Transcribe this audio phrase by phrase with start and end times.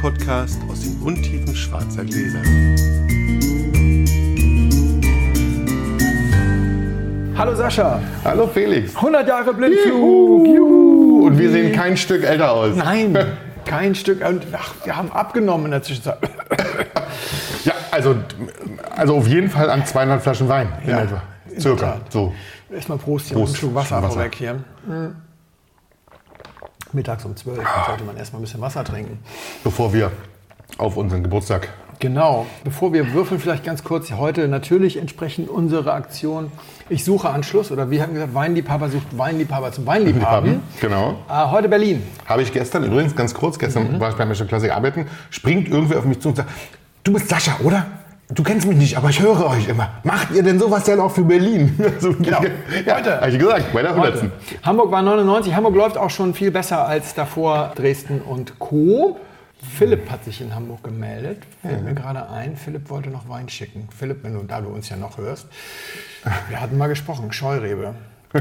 [0.00, 2.40] Podcast aus den Untiefen schwarzer Gläser.
[7.36, 8.00] Hallo Sascha.
[8.24, 8.94] Hallo Felix.
[8.96, 10.46] 100 Jahre Blindflug.
[10.46, 11.26] Juhu.
[11.26, 12.76] Und wir sehen kein Stück älter aus.
[12.76, 13.16] Nein,
[13.64, 14.26] kein Stück.
[14.26, 16.18] Und ach, wir haben abgenommen in der Zwischenzeit.
[17.64, 18.16] Ja, also,
[18.96, 21.22] also auf jeden Fall an 200 Flaschen Wein in Ja, etwa.
[21.54, 21.76] in Circa.
[21.86, 22.12] der Tat.
[22.12, 22.32] So.
[22.72, 23.36] Erstmal Prost hier.
[23.36, 23.52] Prost.
[23.52, 24.14] Ein Schluck Wasser, Wasser.
[24.14, 24.54] vorweg hier.
[24.86, 25.14] Mhm.
[26.94, 29.18] Mittags um 12 Uhr sollte man erstmal ein bisschen Wasser trinken.
[29.64, 30.10] Bevor wir
[30.78, 31.68] auf unseren Geburtstag.
[31.98, 32.46] Genau.
[32.64, 34.10] Bevor wir würfeln, vielleicht ganz kurz.
[34.12, 36.50] Heute natürlich entsprechend unsere Aktion.
[36.88, 40.62] Ich suche Anschluss oder wir haben gesagt, Weinliebhaber sucht Weinliebhaber zum Weinliebhaben.
[40.80, 41.16] Genau.
[41.28, 42.02] Äh, heute Berlin.
[42.24, 44.00] Habe ich gestern, übrigens ganz kurz, gestern Mhm.
[44.00, 46.48] war ich bei Michelin Classic arbeiten, springt irgendwer auf mich zu und sagt,
[47.04, 47.84] du bist Sascha, oder?
[48.32, 49.90] Du kennst mich nicht, aber ich höre euch immer.
[50.04, 51.76] Macht ihr denn sowas denn auch für Berlin?
[51.94, 52.40] Also, Genau.
[52.86, 53.20] Ja, Heute.
[53.20, 54.18] Habe ich gesagt, bei der Heute.
[54.18, 54.32] 100.
[54.64, 55.54] Hamburg war 99.
[55.54, 59.18] Hamburg läuft auch schon viel besser als davor Dresden und Co.
[59.76, 61.42] Philipp hat sich in Hamburg gemeldet.
[61.60, 63.88] Fällt mir gerade ein, Philipp wollte noch Wein schicken.
[63.96, 65.46] Philipp, wenn du, da du uns ja noch hörst,
[66.48, 67.94] wir hatten mal gesprochen, Scheurebe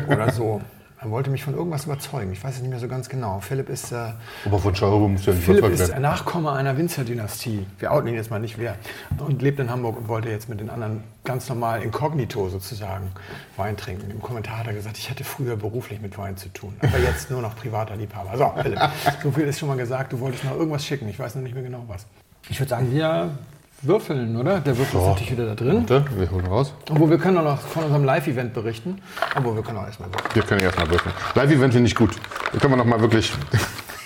[0.08, 0.62] oder so.
[1.02, 2.34] Er wollte mich von irgendwas überzeugen.
[2.34, 3.40] Ich weiß es nicht mehr so ganz genau.
[3.40, 4.12] Philipp ist, äh,
[4.46, 6.02] Aber von Schauer muss ja nicht Philipp ist werden.
[6.02, 7.66] Nachkomme einer Winzerdynastie.
[7.80, 8.76] Wir outen ihn jetzt mal nicht wer.
[9.18, 13.12] Und lebt in Hamburg und wollte jetzt mit den anderen ganz normal inkognito sozusagen
[13.56, 14.12] Wein trinken.
[14.12, 17.32] Im Kommentar hat er gesagt, ich hätte früher beruflich mit Wein zu tun, aber jetzt
[17.32, 18.38] nur noch privater Liebhaber.
[18.38, 18.80] So, Philipp,
[19.24, 20.12] so viel ist schon mal gesagt.
[20.12, 21.08] Du wolltest noch irgendwas schicken.
[21.08, 22.06] Ich weiß noch nicht mehr genau was.
[22.50, 23.38] Ich würde sagen, wir
[23.82, 24.60] würfeln, oder?
[24.60, 25.86] Der Würfel ist natürlich wieder da drin.
[25.88, 26.74] Warte, wir holen raus.
[26.90, 29.02] Obwohl, wir können auch noch von unserem Live-Event berichten.
[29.36, 30.36] Aber wir können auch erstmal würfeln.
[30.36, 31.14] Wir können erstmal würfeln.
[31.36, 32.12] Live-Event finde ich gut.
[32.52, 33.32] Da können wir noch mal wirklich.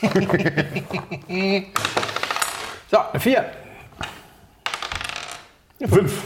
[2.92, 3.46] So, eine vier.
[5.88, 6.22] Fünf.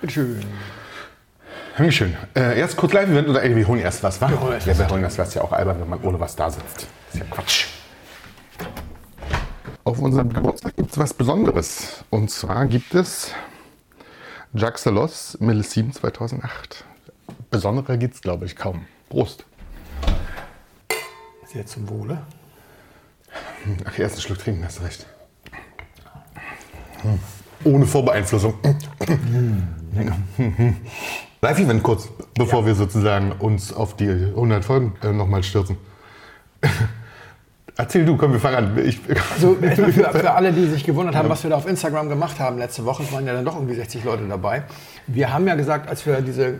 [0.00, 0.44] Bitteschön.
[1.76, 2.16] Dankeschön.
[2.34, 4.28] Äh, erst kurz Live-Event oder ey, wir holen erst was, wa?
[4.28, 6.50] Wir holen erst wir holen das was ja auch albern, wenn man ohne was da
[6.50, 6.86] sitzt.
[7.06, 7.66] Das ist ja Quatsch.
[9.88, 12.04] Auf unserem Geburtstag gibt es was Besonderes.
[12.10, 13.32] Und zwar gibt es
[14.52, 16.84] Jacques Salos Millesime 2008.
[17.50, 18.84] Besonderer gibt es, glaube ich, kaum.
[19.08, 19.46] Prost.
[21.46, 22.20] Sehr zum Wohle.
[23.86, 25.06] Ach, erst einen Schluck trinken, hast du recht.
[27.00, 27.18] Hm.
[27.64, 28.58] Ohne Vorbeeinflussung.
[31.40, 35.78] Live-Event kurz, bevor wir sozusagen uns auf die 100 Folgen äh, nochmal stürzen.
[37.80, 38.78] Erzähl du, komm, wir fangen an.
[38.84, 38.98] Ich,
[39.32, 42.58] Also für, für alle, die sich gewundert haben, was wir da auf Instagram gemacht haben
[42.58, 44.64] letzte Woche, es waren ja dann doch irgendwie 60 Leute dabei.
[45.06, 46.54] Wir haben ja gesagt, als wir diese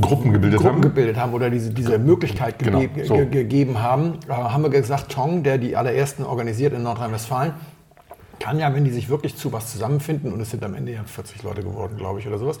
[0.00, 0.82] Gruppen gebildet Gruppen haben.
[0.82, 3.16] gebildet haben oder diese, diese Möglichkeit Genau, so.
[3.16, 7.54] ge gegeben haben, äh, haben wir gesagt, Tong, der die allerersten organisiert in Nordrhein-Westfalen,
[8.38, 11.00] kann ja, wenn die sich wirklich zu was zusammenfinden, und es sind am Ende ja
[11.04, 12.60] 40 Leute geworden, glaube ich, oder sowas,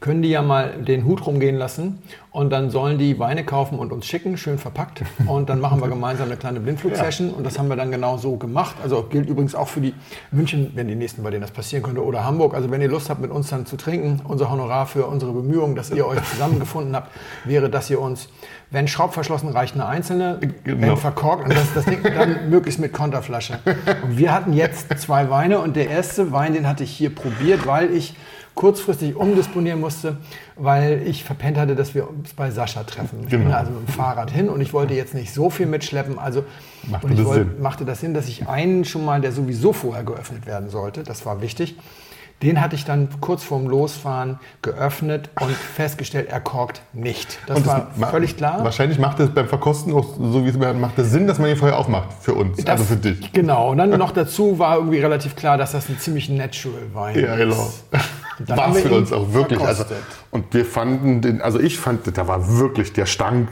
[0.00, 3.92] können die ja mal den Hut rumgehen lassen und dann sollen die Weine kaufen und
[3.92, 5.02] uns schicken, schön verpackt.
[5.26, 8.36] Und dann machen wir gemeinsam eine kleine Blindflug-Session und das haben wir dann genau so
[8.36, 8.76] gemacht.
[8.82, 9.94] Also gilt übrigens auch für die
[10.30, 12.52] München, wenn die nächsten, bei denen das passieren könnte, oder Hamburg.
[12.54, 15.74] Also wenn ihr Lust habt, mit uns dann zu trinken, unser Honorar für unsere Bemühungen,
[15.76, 17.10] dass ihr euch zusammengefunden habt,
[17.44, 18.28] wäre, dass ihr uns,
[18.70, 20.96] wenn schraubverschlossen reicht, eine einzelne, wenn Genau.
[20.96, 23.60] verkorkt und das, das Ding dann möglichst mit Konterflasche.
[24.02, 27.66] Und wir hatten jetzt zwei Weine und der erste Wein, den hatte ich hier probiert,
[27.66, 28.14] weil ich
[28.56, 30.16] kurzfristig umdisponieren musste,
[30.56, 33.20] weil ich verpennt hatte, dass wir uns bei Sascha treffen.
[33.24, 33.54] Ich bin Genau.
[33.54, 36.18] also mit dem Fahrrad hin und ich wollte jetzt nicht so viel mitschleppen.
[36.18, 36.42] Also
[36.90, 37.62] Machte und ich das wollte, Sinn?
[37.62, 41.24] machte das Sinn, dass ich einen schon mal, der sowieso vorher geöffnet werden sollte, das
[41.26, 41.76] war wichtig,
[42.42, 47.38] den hatte ich dann kurz vorm Losfahren geöffnet und festgestellt, er korkt nicht.
[47.46, 48.62] Das, das war völlig klar.
[48.62, 51.48] Wahrscheinlich macht es beim Verkosten auch so, wie es mir macht, es Sinn, dass man
[51.48, 52.08] ihn vorher aufmacht.
[52.20, 53.32] Für uns, also für dich.
[53.32, 53.70] Genau.
[53.70, 57.36] Und dann noch dazu war irgendwie relativ klar, dass das ein ziemlich natural Wein Ja,
[57.36, 57.54] genau.
[57.54, 57.84] ist.
[58.38, 59.60] Und dann War für uns auch wirklich.
[59.60, 59.84] Also,
[60.30, 63.48] und wir fanden den, also ich fand, da war wirklich der Stank.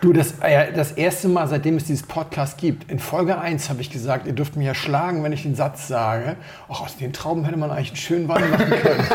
[0.00, 3.80] Du, das, äh, das erste Mal, seitdem es dieses Podcast gibt, in Folge 1 habe
[3.80, 6.34] ich gesagt, ihr dürft mich ja schlagen, wenn ich den Satz sage.
[6.68, 9.04] Ach, aus den Trauben hätte man eigentlich einen schönen Wein machen können.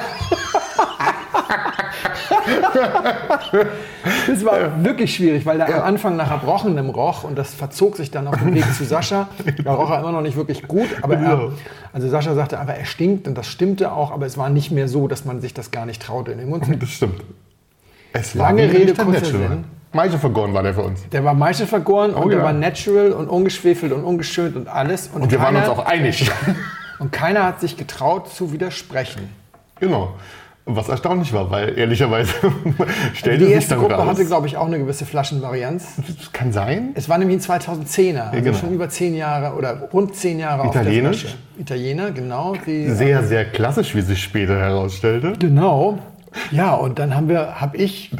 [4.27, 8.11] das war wirklich schwierig, weil der am Anfang nach Erbrochenem roch und das verzog sich
[8.11, 9.29] dann auf dem Weg zu Sascha.
[9.63, 11.51] Da roch er immer noch nicht wirklich gut, aber er, Genau.
[11.93, 14.87] also Sascha sagte einfach, er stinkt und das stimmte auch, aber es war nicht mehr
[14.87, 16.65] so, dass man sich das gar nicht traute in den Mund.
[16.79, 17.21] Das stimmt.
[18.13, 19.25] Es Lange ein Rede, kurzer.
[19.25, 19.63] Sinn.
[19.93, 21.07] Meiche vergoren war der für uns.
[21.09, 22.43] Der war Maische vergoren und der ja.
[22.43, 25.09] war natural und ungeschwefelt und ungeschönt und alles.
[25.13, 26.29] Und wir waren uns keiner- auch einig.
[26.99, 29.29] Und keiner hat sich getraut zu widersprechen.
[29.79, 30.15] genau.
[30.69, 32.33] Was erstaunlich war, weil ehrlicherweise
[33.13, 34.07] stellte Die erste Gruppe raus.
[34.09, 35.85] hatte, glaube ich, auch eine gewisse Flaschenvarianz.
[36.17, 36.89] das kann sein.
[36.95, 38.57] Es war nämlich ein 2010er, also genau.
[38.57, 41.17] schon über zehn Jahre oder rund zehn Jahre Italienisch?
[41.17, 41.61] auf der Flasche.
[41.61, 42.55] Italiener, genau.
[42.65, 45.33] Sehr, sehr klassisch, wie sich später herausstellte.
[45.39, 45.99] Genau.
[46.51, 48.11] Ja, und dann haben wir, habe ich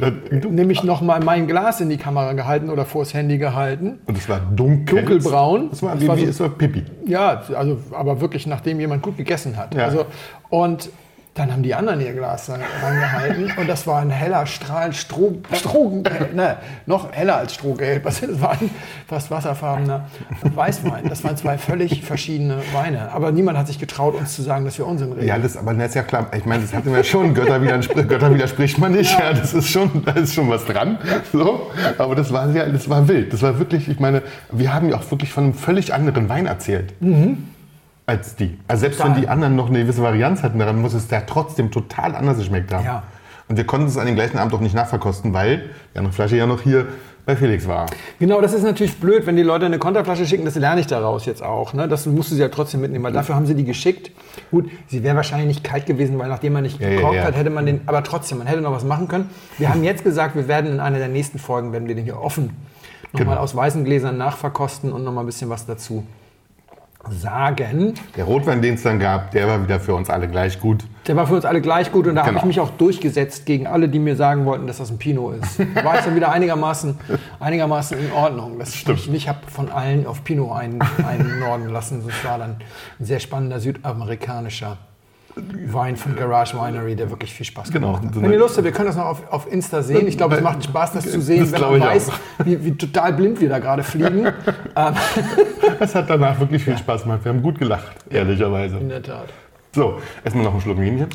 [0.50, 3.98] nämlich noch mal mein Glas in die Kamera gehalten oder vors Handy gehalten.
[4.06, 4.96] Und es war dunkel.
[5.04, 5.70] Dunkelbraun.
[5.70, 6.84] Das war, Das wie, war wie so- es war Pipi.
[7.06, 9.74] Ja, also aber wirklich nachdem jemand gut gegessen hat.
[9.74, 9.84] Ja.
[9.84, 10.06] Also,
[10.50, 10.90] und
[11.38, 15.38] dann haben die anderen ihr Glas da reingehalten und das war ein heller Strahl Stroh,
[15.52, 16.56] Strohgelb, ne,
[16.86, 18.04] noch heller als Strohgelb.
[18.04, 18.70] Also das war ein
[19.06, 20.06] fast wasserfarbener
[20.54, 21.08] Weißwein.
[21.08, 23.12] Das waren zwei völlig verschiedene Weine.
[23.12, 25.26] Aber niemand hat sich getraut, uns zu sagen, dass wir Unsinn reden.
[25.26, 26.26] Ja, das, aber das ist ja klar.
[26.36, 27.34] Ich meine, das hatten wir schon.
[27.34, 29.18] Götter, widerspr Götter widerspricht man nicht.
[29.18, 29.32] Ja.
[29.32, 30.98] das ist schon, da ist schon was dran.
[31.32, 31.70] So.
[31.98, 33.32] Aber das war sehr, das war wild.
[33.32, 36.46] Das war wirklich, ich meine, wir haben ja auch wirklich von einem völlig anderen Wein
[36.46, 36.94] erzählt.
[38.08, 38.58] Als die.
[38.66, 39.20] Also selbst wenn Total.
[39.20, 42.72] die anderen noch eine gewisse Varianz hatten, daran muss es ja trotzdem total anders geschmeckt
[42.72, 42.86] haben.
[42.86, 43.02] Ja.
[43.48, 46.36] Und wir konnten es an dem gleichen Abend auch nicht nachverkosten, weil die andere Flasche
[46.36, 46.86] ja noch hier
[47.26, 47.84] bei Felix war.
[48.18, 51.26] Genau, das ist natürlich blöd, wenn die Leute eine Konterflasche schicken, das lerne ich daraus
[51.26, 51.74] jetzt auch.
[51.74, 51.86] Ne?
[51.86, 54.10] Das musst du sie ja trotzdem mitnehmen, weil dafür haben sie die geschickt.
[54.50, 57.24] Gut, sie wäre wahrscheinlich nicht kalt gewesen, weil nachdem man nicht Ja, ja, ja.
[57.24, 59.28] hat, hätte man den, aber trotzdem, man hätte noch was machen können.
[59.58, 62.18] Wir haben jetzt gesagt, wir werden in einer der nächsten Folgen, werden wir den hier
[62.18, 62.56] offen
[63.12, 63.40] nochmal Genau.
[63.42, 66.04] aus weißen Gläsern nachverkosten und nochmal ein bisschen was dazu
[67.12, 67.94] sagen.
[68.16, 70.84] Der Rotwein, den es dann gab, der war wieder für uns alle gleich gut.
[71.06, 72.40] Der war für uns alle gleich gut und da habe Genau.
[72.40, 75.58] ich mich auch durchgesetzt gegen alle, die mir sagen wollten, dass das ein Pinot ist.
[75.74, 76.98] Da war ich dann wieder einigermaßen,
[77.40, 78.58] einigermaßen in Ordnung.
[78.58, 78.98] Das Stimmt.
[79.00, 82.02] Ich, ich habe von allen auf Pinot ein, einnorden lassen.
[82.06, 82.56] Das war dann
[83.00, 84.76] ein sehr spannender südamerikanischer
[85.66, 87.94] Wein von Garage Winery, der wirklich viel Spaß Genau.
[87.94, 88.22] gemacht hat.
[88.22, 90.06] Wenn ihr Lust habt, wir können das noch auf, auf Insta sehen.
[90.06, 92.10] Ich glaube, es macht Spaß, das zu sehen, Das wenn man weiß,
[92.44, 94.26] wie, wie total blind wir da gerade fliegen.
[94.76, 94.94] ähm,
[95.80, 97.20] Es hat danach wirklich viel Spaß gemacht.
[97.24, 98.78] Wir haben gut gelacht, ehrlicherweise.
[98.78, 99.28] in der Tat.
[99.74, 101.08] So, erstmal noch einen Schluck hier.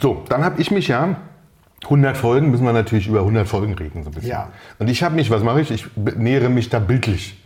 [0.00, 1.16] So, dann habe ich mich ja,
[1.84, 4.30] 100 Folgen, müssen wir natürlich über 100 Folgen reden, so ein bisschen.
[4.30, 4.50] Ja.
[4.78, 5.70] Und ich habe mich, was mache ich?
[5.70, 7.37] Ich nähere mich da bildlich.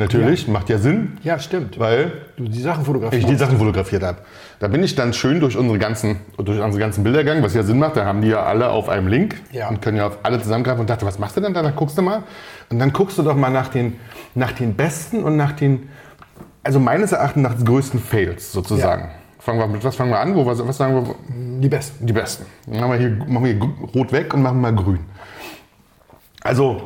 [0.00, 1.78] Natürlich, macht ja Sinn, Ja, stimmt.
[1.78, 3.28] weil Du die Sachen ich fotografierst.
[3.28, 4.18] die Sachen fotografiert habe.
[4.58, 7.62] Da bin ich dann schön durch unsere ganzen, durch unsere ganzen Bilder gegangen, was ja
[7.62, 7.96] Sinn macht.
[7.96, 9.68] Da haben die ja alle auf einem Link Ja.
[9.68, 11.62] und können ja auf alle zusammengreifen und dachte, was machst du denn da?
[11.62, 12.22] Dann guckst du mal.
[12.70, 13.96] Und dann guckst du doch mal nach den,
[14.34, 15.88] nach den besten und nach den,
[16.62, 19.10] also meines Erachtens nach den größten Fails sozusagen.
[19.38, 20.34] Fangen wir mit was fangen wir an?
[20.34, 21.14] Wo, was, was sagen wir?
[21.60, 22.06] die besten.
[22.06, 22.44] Die besten.
[22.66, 23.62] Dann machen wir hier, machen wir hier
[23.94, 25.00] rot weg und machen mal grün.
[26.42, 26.82] Also,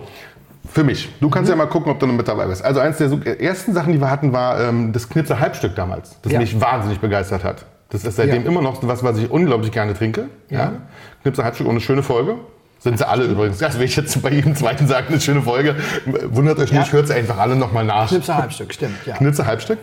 [0.74, 1.08] für mich.
[1.20, 2.64] Du kannst ja mal gucken, ob du noch mit dabei bist.
[2.64, 6.20] Also, eins der so- ersten Sachen, die wir hatten, war ähm, das Knipser Halbstück damals,
[6.22, 6.40] das Ja.
[6.40, 7.64] mich wahnsinnig begeistert hat.
[7.90, 8.48] Das ist seitdem Ja.
[8.50, 10.26] immer noch was, was ich unglaublich gerne trinke.
[10.50, 10.72] Ja.
[11.22, 12.34] Knipser Halbstück und eine schöne Folge.
[12.80, 13.58] Sind sie alle übrigens.
[13.58, 15.76] Das will ich jetzt bei jedem zweiten sagen, eine schöne Folge.
[16.28, 16.92] Wundert euch nicht, Ja.
[16.92, 18.08] hört sie einfach alle nochmal nach.
[18.08, 18.96] Schnipser Halbstück, stimmt.
[19.06, 19.14] Ja.
[19.14, 19.78] Knitze Halbstück.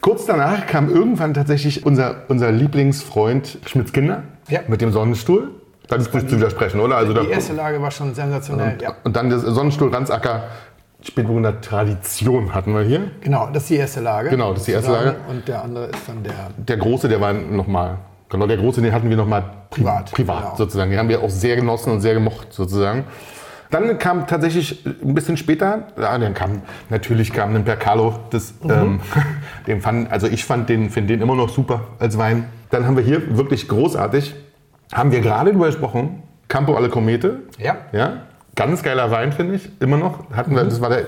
[0.00, 4.60] Kurz danach kam irgendwann tatsächlich unser, unser Lieblingsfreund Schmitz Kinder Ja.
[4.68, 5.50] mit dem Sonnenstuhl.
[5.88, 6.96] Das ist nicht zu widersprechen, oder?
[6.96, 8.78] Also Die da, erste Lage war schon sensationell.
[8.82, 8.94] Ja.
[9.04, 10.44] und dann der Sonnenstuhl Ranzacker
[11.02, 13.10] Spätburgunder Tradition hatten wir hier.
[13.20, 14.30] Genau, das ist die erste Lage.
[14.30, 14.90] Genau, das ist die erste.
[14.90, 15.16] Lage.
[15.28, 16.32] Und der andere ist dann der.
[16.56, 17.98] Der große, der war nochmal,
[18.28, 20.56] genau, der große, den hatten wir nochmal Privat, privat genau.
[20.56, 20.90] sozusagen.
[20.90, 23.04] Den haben wir auch sehr genossen und sehr gemocht sozusagen.
[23.70, 28.70] Dann kam tatsächlich ein bisschen später, ja, dann kam, natürlich kam ein Percalo, das, Mhm.
[28.70, 29.00] ähm,
[29.66, 32.44] den fand, also ich fand den, finde den immer noch super als Wein.
[32.70, 34.34] Dann haben wir hier wirklich großartig,
[34.92, 37.40] haben wir gerade drüber gesprochen, Campo alle Comete.
[37.58, 37.76] Ja.
[37.92, 38.22] Ja,
[38.54, 40.30] ganz geiler Wein, finde ich, immer noch.
[40.30, 41.06] Hatten wir, das war der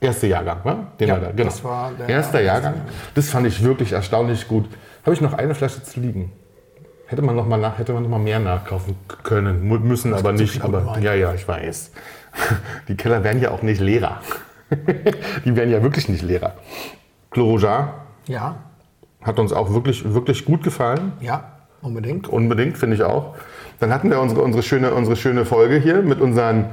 [0.00, 0.86] erste Jahrgang, wa?
[0.98, 1.14] Den Mhm.
[1.14, 1.44] Ja, wir da, genau.
[1.44, 2.74] das war der Erster erste Jahrgang.
[3.14, 4.66] Das fand ich wirklich erstaunlich gut.
[5.02, 6.32] Habe ich noch eine Flasche zu liegen?
[7.06, 10.38] Hätte man noch mal, nach, hätte man noch mal mehr nachkaufen können, müssen aber gibt
[10.38, 10.64] so nicht.
[10.64, 11.02] Aber Wein.
[11.02, 11.92] ja, ja, ich weiß.
[12.88, 14.20] Die Keller werden ja auch nicht leerer.
[15.44, 16.54] Die werden ja wirklich nicht leerer.
[17.30, 18.56] Chlorojar Ja,
[19.22, 21.12] hat uns auch wirklich, wirklich gut gefallen.
[21.20, 21.52] ja,
[21.84, 22.28] unbedingt.
[22.28, 23.34] Unbedingt, finde ich auch.
[23.80, 26.66] Dann hatten wir unsere, unsere, schöne, unsere schöne Folge hier mit unseren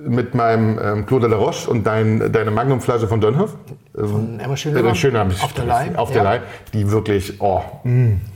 [0.00, 3.56] mit meinem ähm, Claude de la Roche und dein, deine Magnumflasche von Dönhoff.
[3.96, 4.94] Von Emma Äh, Schönemann.
[4.94, 5.90] Schöne habe ich Auf der Leih.
[5.96, 6.22] Auf der ja.
[6.34, 6.40] Leih.
[6.72, 7.60] Die wirklich, oh,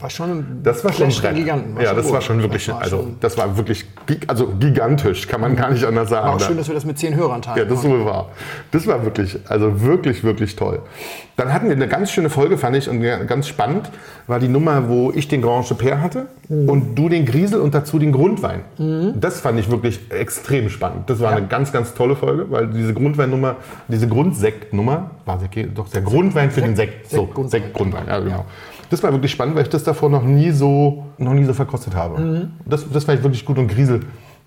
[0.00, 1.37] War schon ein das war schon Brett.
[1.37, 1.81] Giganten.
[1.81, 2.14] ja, das gut.
[2.14, 3.85] war schon wirklich, Das war also schon- das war wirklich,
[4.26, 6.26] also gigantisch, kann man gar nicht anders sagen.
[6.26, 7.59] war auch schön, dass wir das mit zehn Hörern teilen.
[7.59, 8.31] ja, das wohl wahr.
[8.73, 10.81] Das war wirklich, also wirklich, wirklich toll.
[11.37, 13.88] Dann hatten wir eine ganz schöne Folge, fand ich, und ja, ganz spannend,
[14.26, 17.99] war die Nummer, wo ich den Grand Chaper hatte und du den Griesel und dazu
[18.00, 18.61] den Grundwein.
[19.19, 21.09] Das fand ich wirklich extrem spannend.
[21.09, 23.56] Das war eine ganz, ganz tolle Folge, weil diese Grundweinnummer,
[23.87, 27.11] diese Grundsektnummer, war der, doch der Grundwein für den Sekt.
[27.11, 27.50] So, Sekt, Grundwein.
[27.50, 28.44] Sekt, Grundwein, ja, genau.
[28.88, 31.94] Das war wirklich spannend, weil ich das davor noch nie so, noch nie so verkostet
[31.94, 32.49] habe.
[32.64, 34.00] Das, das fand ich wirklich gut und Griesel,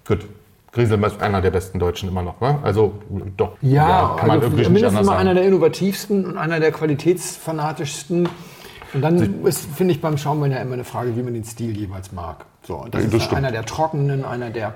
[0.07, 0.25] gut.
[0.71, 2.59] Griesel ist einer der besten Deutschen immer noch, wa?
[2.63, 2.93] Also
[3.38, 3.53] doch.
[3.62, 5.35] Ja, kann man also wirklich nicht anders mal einer sagen.
[5.35, 8.27] der innovativsten und einer der qualitätsfanatischsten.
[8.93, 11.77] Und dann ist, finde ich, beim Schaumwein ja immer eine Frage, wie man den Stil
[11.77, 12.45] jeweils mag.
[12.63, 13.38] So, das Ja, ist das dann stimmt.
[13.38, 14.74] einer der trockenen, einer der.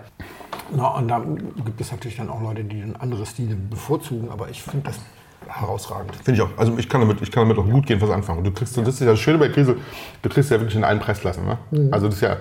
[0.75, 1.20] Na, und da
[1.66, 5.00] gibt es natürlich dann auch Leute, die dann andere Stile bevorzugen, aber ich finde das
[5.48, 6.16] herausragend.
[6.18, 6.58] Finde ich auch.
[6.58, 8.44] Also ich kann, damit, ich kann damit auch gut gehen was anfangen.
[8.44, 9.78] Du kriegst, das ist ja das Schöne bei Krise,
[10.22, 11.46] du kriegst ja wirklich in allen Preisklassen.
[11.46, 11.58] Ne?
[11.72, 11.94] Mhm.
[11.94, 12.38] Also das ist ja,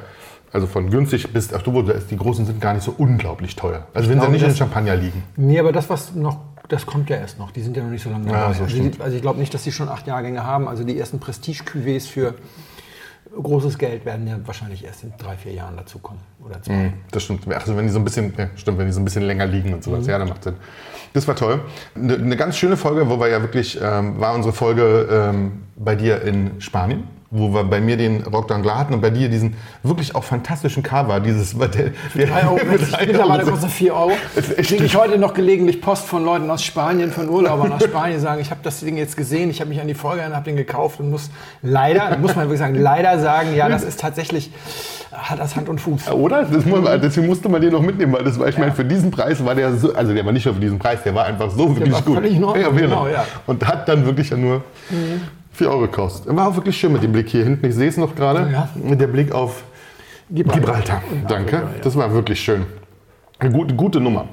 [0.52, 3.86] also von günstig bis, ach du, die großen sind gar nicht so unglaublich teuer.
[3.94, 5.22] Also wenn sie nicht in das- Champagner liegen.
[5.36, 7.50] Nee, aber das, was noch, das kommt ja erst noch.
[7.50, 8.38] Die sind ja noch nicht so lange dabei.
[8.38, 10.68] Ja, so also, die, also ich glaube nicht, dass die schon acht Jahrgänge haben.
[10.68, 12.34] Also die ersten Prestige-Cuvées für
[13.40, 16.20] großes Geld werden ja wahrscheinlich erst in drei, vier Jahren dazukommen.
[16.44, 16.92] Oder zwei.
[17.10, 17.46] Das stimmt.
[17.52, 19.74] Also wenn die so ein bisschen, ja, stimmt, wenn die so ein bisschen länger liegen
[19.74, 20.54] und sowas, ja, dann macht Sinn.
[21.12, 21.60] Das war toll.
[21.94, 25.94] Eine, eine ganz schöne Folge, wo wir ja wirklich, ähm, war unsere Folge ähm, bei
[25.94, 29.54] dir in Spanien, wo wir bei mir den Rock d'Anglas hatten und bei dir diesen
[29.82, 32.58] wirklich auch fantastischen Cover, dieses, der, der, Drei Euro,
[33.00, 34.12] mittlerweile kostet vier Euro.
[34.62, 38.40] Kriege ich heute noch gelegentlich Post von Leuten aus Spanien, von Urlaubern aus Spanien, sagen,
[38.40, 40.56] ich habe das Ding jetzt gesehen, ich habe mich an die Folge erinnert, habe den
[40.56, 41.30] gekauft und muss
[41.60, 44.50] leider, muss man wirklich sagen, leider sagen, ja, das ist tatsächlich,
[45.12, 46.10] hat das Hand und Fuß.
[46.12, 46.44] Oder?
[46.44, 48.86] Das muss man, deswegen musste man den noch mitnehmen, weil das war, ich meine, für
[48.86, 51.26] diesen Preis war der so, also der war nicht nur für diesen Preis, der war
[51.26, 52.16] einfach so wirklich gut.
[52.16, 52.72] Ordnung, genau.
[52.72, 53.26] genau, ja.
[53.46, 54.62] Und hat dann wirklich ja nur
[55.58, 56.34] 4 Euro gekostet.
[56.34, 57.66] War auch wirklich schön mit dem Blick hier hinten.
[57.66, 58.48] Ich sehe es noch gerade.
[58.50, 58.68] Ja.
[58.76, 59.64] Mit der Blick auf
[60.30, 60.60] Gibraltar.
[60.60, 61.02] Gibraltar.
[61.26, 61.56] Danke.
[61.56, 61.82] Afrika, ja.
[61.82, 62.64] Das war wirklich schön.
[63.40, 64.26] Eine gute, gute Nummer.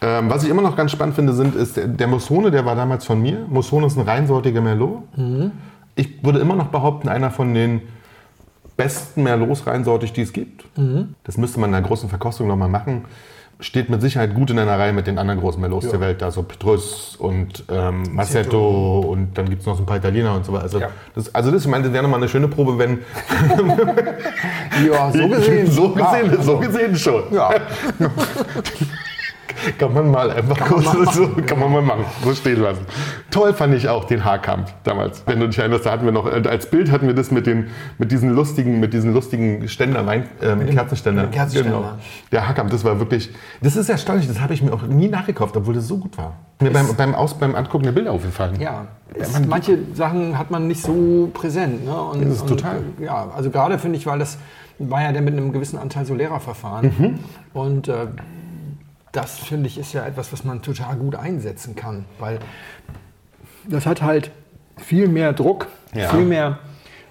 [0.00, 2.76] Ähm, was ich immer noch ganz spannend finde, sind, ist der, der Mussone, der war
[2.76, 3.44] damals von mir.
[3.48, 5.02] Mussone ist ein reinsortiger Merlot.
[5.16, 5.50] Mhm.
[5.96, 7.82] Ich würde immer noch behaupten, einer von den
[8.76, 10.64] besten Merlots reinsortig, die es gibt.
[10.78, 11.16] Mhm.
[11.24, 13.06] Das müsste man in einer großen Verkostung nochmal machen.
[13.60, 16.42] Steht mit Sicherheit gut in einer Reihe mit den anderen großen Merlots der Welt, also
[16.42, 20.52] Petrus und ähm, Massetto und dann gibt es noch so ein paar Italiener und so
[20.52, 20.64] weiter.
[20.64, 20.88] Also, Ja.
[21.14, 22.98] das, also das, ich meine, das wäre nochmal eine schöne Probe, wenn
[24.90, 25.66] Ja, so gesehen.
[25.70, 27.22] so gesehen, Ja, so gesehen schon.
[27.32, 27.50] Ja.
[29.78, 32.86] Kann man mal einfach kurz man mal so, kann man mal machen, so stehen lassen.
[33.30, 35.22] Toll fand ich auch den Haarkampf damals.
[35.26, 37.46] Wenn du dich erinnerst, da hatten wir noch, äh, als Bild hatten wir das mit,
[37.46, 37.68] den,
[37.98, 41.22] mit diesen lustigen, mit diesen lustigen Ständer, Wein, Kerzenständer.
[41.22, 41.78] mit dem Kerzenständer.
[41.78, 41.92] Genau.
[42.32, 43.30] Der Haarkampf, das war wirklich,
[43.60, 46.34] das ist erstaunlich, das habe ich mir auch nie nachgekauft, obwohl das so gut war.
[46.60, 48.60] Mir beim, beim, Aus, beim Angucken der Bilder aufgefallen.
[48.60, 51.84] Ja, es, manche Sachen hat man nicht so präsent.
[51.84, 51.94] Ne?
[51.94, 52.78] Und, Das ist total.
[52.78, 54.38] Und, ja, also gerade finde ich, weil das
[54.78, 56.92] war ja der mit einem gewissen Anteil Solera-Verfahren.
[56.98, 57.18] Mhm.
[57.52, 58.06] Und äh,
[59.14, 62.38] das finde ich ist ja etwas, was man total gut einsetzen kann, weil
[63.66, 64.30] das hat halt
[64.76, 66.08] viel mehr Druck, Ja.
[66.10, 66.58] viel mehr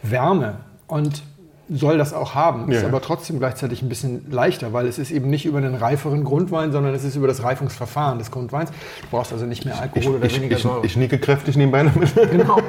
[0.02, 0.58] Wärme
[0.88, 1.24] und
[1.74, 2.72] soll das auch haben.
[2.72, 2.88] Ist Ja.
[2.88, 6.72] aber trotzdem gleichzeitig ein bisschen leichter, weil es ist eben nicht über einen reiferen Grundwein,
[6.72, 8.70] sondern es ist über das Reifungsverfahren des Grundweins.
[8.70, 10.86] Du brauchst also nicht mehr Alkohol Ich, oder ich, weniger ich, Säure.
[10.86, 12.14] ich nicke kräftig nebenbei damit.
[12.32, 12.60] Genau.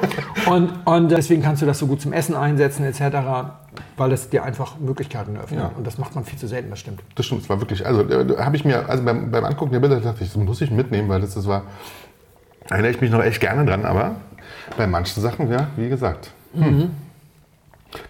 [0.49, 3.01] Und, und deswegen kannst du das so gut zum Essen einsetzen etc.,
[3.97, 5.59] weil es dir einfach Möglichkeiten öffnet.
[5.59, 5.71] Ja.
[5.77, 7.01] Und das macht man viel zu selten, das stimmt.
[7.15, 9.79] Das stimmt, es war wirklich, also äh, habe ich mir, also beim, beim Angucken der
[9.79, 11.63] Bilder dachte ich, das muss ich mitnehmen, weil das, das war,
[12.69, 14.15] erinnere ich mich noch echt gerne dran, aber
[14.77, 16.89] bei manchen Sachen, ja, wie gesagt, hm,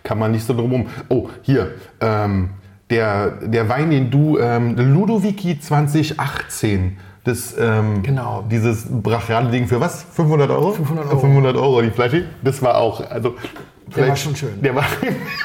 [0.03, 0.85] kann man nicht so drum rum.
[1.09, 2.49] Oh, hier, ähm,
[2.89, 8.43] der, der Wein, den du, ähm, Ludovici 2018, das, ähm, Genau.
[8.49, 10.03] dieses brachiale Ding für was?
[10.11, 10.71] 500 Euro?
[10.71, 11.19] 500 Euro.
[11.19, 13.35] 500 Euro die Flasche, das war auch, also,
[13.95, 14.61] Der war schon schön.
[14.61, 14.83] Der war,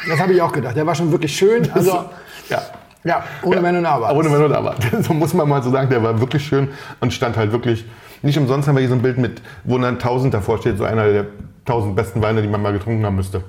[0.08, 0.76] Das habe ich auch gedacht.
[0.76, 1.70] Der war schon wirklich schön.
[1.72, 2.04] Also,
[2.48, 2.62] ja.
[3.04, 4.14] ja, ohne Wenn und Aber.
[4.14, 4.74] Ohne Wenn und Aber.
[5.02, 6.68] So muss man mal so sagen, der war wirklich schön
[7.00, 7.84] und stand halt wirklich.
[8.22, 10.84] Nicht umsonst haben wir hier so ein Bild mit, wo dann 1000 davor steht, so
[10.84, 11.26] einer der
[11.66, 13.42] 1000 besten Weine, die man mal getrunken haben müsste.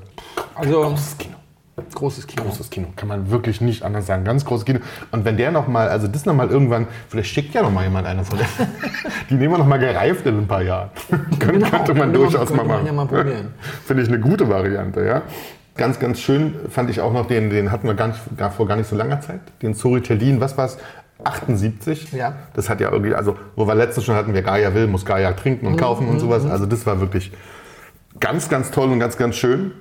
[0.56, 1.36] Also, Großes Kino.
[1.96, 2.44] großes Kino.
[2.44, 2.88] Großes Kino.
[2.96, 4.24] Kann man wirklich nicht anders sagen.
[4.24, 4.80] Ganz großes Kino.
[5.12, 7.84] Und wenn der noch mal, also das noch mal irgendwann, vielleicht schickt ja noch mal
[7.84, 8.48] jemand eine von der.
[9.30, 10.90] Die nehmen wir noch mal gereift in ein paar Jahren.
[11.40, 12.86] Kön Genau, könnte man durchaus könnte mal man machen.
[12.88, 13.54] ja mal probieren.
[13.86, 15.22] Finde ich eine gute Variante, ja.
[15.78, 18.68] Ganz, ganz schön fand ich auch noch den, den hatten wir gar nicht, gar, vor
[18.68, 19.40] gar nicht so langer Zeit.
[19.62, 20.78] Den Soritellin, was war's?
[21.24, 22.12] 78.
[22.12, 22.34] Ja.
[22.54, 25.32] Das hat ja irgendwie, also, wo wir letztens schon hatten, wer Gaia will, muss Gaia
[25.34, 26.46] trinken und kaufen und sowas.
[26.46, 27.32] Also, das war wirklich
[28.20, 29.72] ganz, ganz toll und ganz, ganz schön.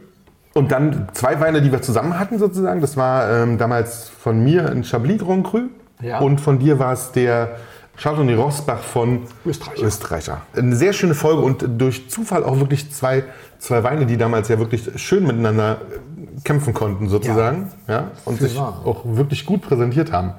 [0.52, 2.80] Und dann zwei Weine, die wir zusammen hatten sozusagen.
[2.80, 5.62] Das war ähm, damals von mir ein Chablis Grand Cru.
[6.02, 6.18] Ja.
[6.18, 7.56] Und von dir war es der
[7.96, 9.82] Chardonnay Rosbach von Österreicher.
[9.84, 10.42] Österreicher.
[10.56, 13.24] Eine sehr schöne Folge und durch Zufall auch wirklich zwei,
[13.58, 17.70] zwei Weine, die damals ja wirklich schön miteinander äh, kämpfen konnten sozusagen.
[17.86, 18.10] Ja.
[18.24, 18.80] und Viel sich wahr.
[18.84, 20.32] auch wirklich gut präsentiert haben.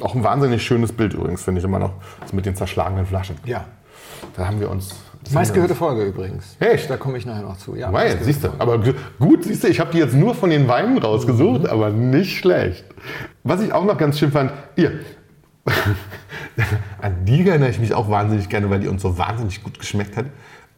[0.00, 1.92] Auch ein wahnsinnig schönes Bild übrigens, finde ich immer noch.
[2.22, 3.36] Das mit den zerschlagenen Flaschen.
[3.44, 3.66] Ja.
[4.36, 4.96] Da haben wir uns...
[5.32, 6.56] Meistgehörte Folge übrigens.
[6.60, 6.90] Echt?
[6.90, 7.74] Da komme ich nachher noch zu.
[7.76, 10.50] Ja, Weil, siehst du, aber gu- gut, siehst du, ich habe die jetzt nur von
[10.50, 11.66] den Weinen rausgesucht, Mhm.
[11.66, 12.84] aber nicht schlecht.
[13.42, 14.92] Was ich auch noch ganz schön fand, ihr,
[17.00, 20.16] an die erinnere ich mich auch wahnsinnig gerne, weil die uns so wahnsinnig gut geschmeckt
[20.16, 20.26] hat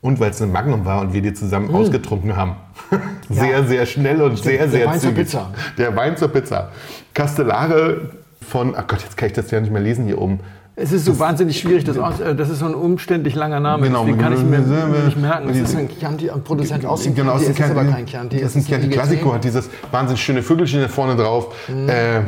[0.00, 2.56] und weil es eine Magnum war und wir die zusammen ausgetrunken haben.
[3.28, 3.50] Sehr, Mhm.
[3.50, 3.62] Ja.
[3.64, 5.24] sehr schnell und sehr, der sehr Wein zur zügig.
[5.24, 5.50] Pizza.
[5.78, 6.70] Der Wein zur Pizza.
[7.12, 8.10] Castellare
[8.40, 10.38] von, ach Gott, jetzt kann ich das ja nicht mehr lesen hier oben.
[10.78, 13.84] Es ist so wahnsinnig schwierig, das, aus, äh, das ist so ein umständlich langer Name.
[13.86, 15.48] Genau, Deswegen kann ich mir nicht merken.
[15.48, 17.62] Das mit- ist ein Chianti, ein Produzent aus dem Genau, Chianti.
[17.62, 18.40] ist aber kein Chianti.
[18.40, 18.88] Das ist ein Chianti.
[18.90, 21.54] Classico, hat dieses wahnsinnig schöne Vögelchen da vorne drauf.
[21.68, 21.88] Mhm.
[21.88, 22.20] Äh,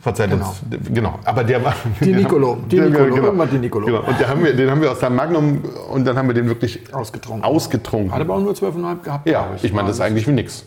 [0.00, 0.46] Verzeiht Genau.
[0.48, 0.62] uns.
[0.94, 1.18] Genau.
[1.24, 1.74] Aber der war.
[2.00, 2.56] Die Nicolo.
[2.70, 3.14] Die der- Nicolo.
[3.14, 3.26] Genau.
[3.26, 3.84] Irgendwas die Nicolo.
[3.86, 3.98] Genau.
[4.00, 5.60] Und haben wir, den haben wir aus der Magnum
[5.92, 7.44] und dann haben wir den wirklich Ausgetrunken.
[7.44, 8.10] ausgetrunken.
[8.12, 9.28] Hat aber auch nur 12,5 gehabt.
[9.28, 10.64] Ja, glaub ich meine, das ist eigentlich wie nix.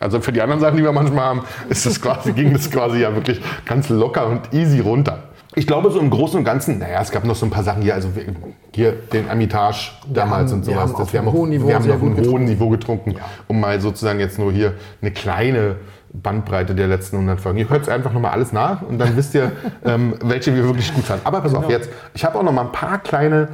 [0.00, 2.98] Also für die anderen Sachen, die wir manchmal haben, ist das quasi, ging das quasi
[2.98, 5.22] ja wirklich ganz locker und easy runter.
[5.58, 7.80] Ich glaube, so im Großen und Ganzen, naja, es gab noch so ein paar Sachen
[7.80, 8.08] hier, also
[8.74, 10.90] hier den Amitage damals haben- und wir sowas.
[10.92, 12.44] haben auf wir einem auch- hohen Niveau wir haben auf einem hohen.
[12.44, 13.20] Niveau getrunken, Ja.
[13.48, 15.76] um mal sozusagen jetzt nur hier eine kleine
[16.12, 17.58] Bandbreite der letzten 100 Folgen.
[17.58, 19.50] Ihr hört es einfach nochmal alles nach und dann wisst ihr,
[19.84, 21.24] ähm, welche wir wirklich gut fanden.
[21.26, 23.48] Aber pass auf, jetzt, ich habe auch noch mal ein paar kleine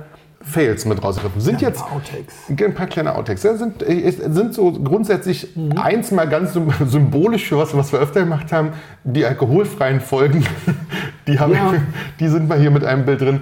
[0.44, 1.40] Fails mit rausgegriffen.
[1.40, 2.34] Sind Ja, ein jetzt paar Outtakes.
[2.48, 3.42] ein paar kleine Outtakes.
[3.42, 5.72] Das sind, äh, sind so grundsätzlich Mhm.
[5.78, 8.70] eins mal ganz sym- symbolisch für was, was wir öfter gemacht haben.
[9.04, 10.44] Die alkoholfreien Folgen,
[11.26, 11.72] die, haben, Ja.
[12.20, 13.40] die sind mal hier mit einem Bild drin.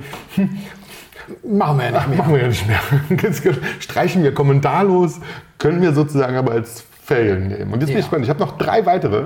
[1.46, 2.18] Machen wir ja nicht mehr.
[2.18, 3.54] Machen wir ja nicht mehr.
[3.80, 5.20] Streichen wir kommentarlos,
[5.58, 7.72] können wir sozusagen aber als Fail nehmen.
[7.72, 7.88] Und jetzt bin Ja.
[7.88, 7.88] Mhm.
[7.88, 8.24] ich gespannt.
[8.24, 9.24] Ich habe noch drei weitere.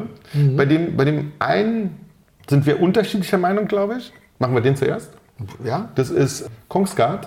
[0.56, 1.98] Bei, dem, bei dem einen
[2.48, 4.12] sind wir unterschiedlicher Meinung, glaube ich.
[4.38, 5.10] Machen wir den zuerst.
[5.64, 5.88] Ja?
[5.94, 7.26] Das ist Kongsgard,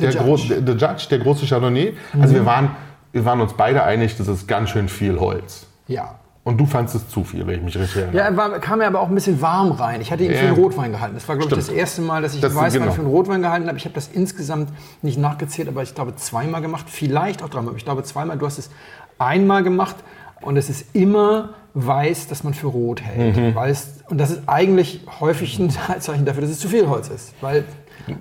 [0.00, 0.44] der, Judge.
[0.44, 0.48] Mhm.
[0.66, 1.94] der, der Judge, der große Chardonnay.
[2.20, 2.70] Also wir waren,
[3.12, 5.66] wir waren uns beide einig, das ist ganz schön viel Holz.
[5.86, 6.16] Ja.
[6.42, 8.16] Und du fandst es zu viel, wenn ich mich richtig erinnere.
[8.30, 10.00] Ja, war, kam mir aber auch ein bisschen warm rein.
[10.00, 10.52] Ich hatte ihn für Ja.
[10.52, 11.14] einen Rotwein gehalten.
[11.14, 12.92] Das war, glaube ich, das erste Mal, dass ich Das- Weißwein genau.
[12.92, 13.76] für einen Rotwein gehalten habe.
[13.76, 14.70] Ich habe das insgesamt
[15.02, 16.86] nicht nachgezählt, aber ich glaube zweimal gemacht.
[16.88, 17.74] Vielleicht auch dreimal.
[17.76, 18.38] Ich glaube zweimal.
[18.38, 18.70] Du hast es
[19.18, 19.96] einmal gemacht
[20.40, 23.36] und es ist immer weiß, dass man für rot hält.
[23.36, 23.54] Mhm.
[23.54, 27.08] Weil es, und das ist eigentlich häufig ein Zeichen dafür, dass es zu viel Holz
[27.08, 27.34] ist.
[27.42, 27.64] Weil,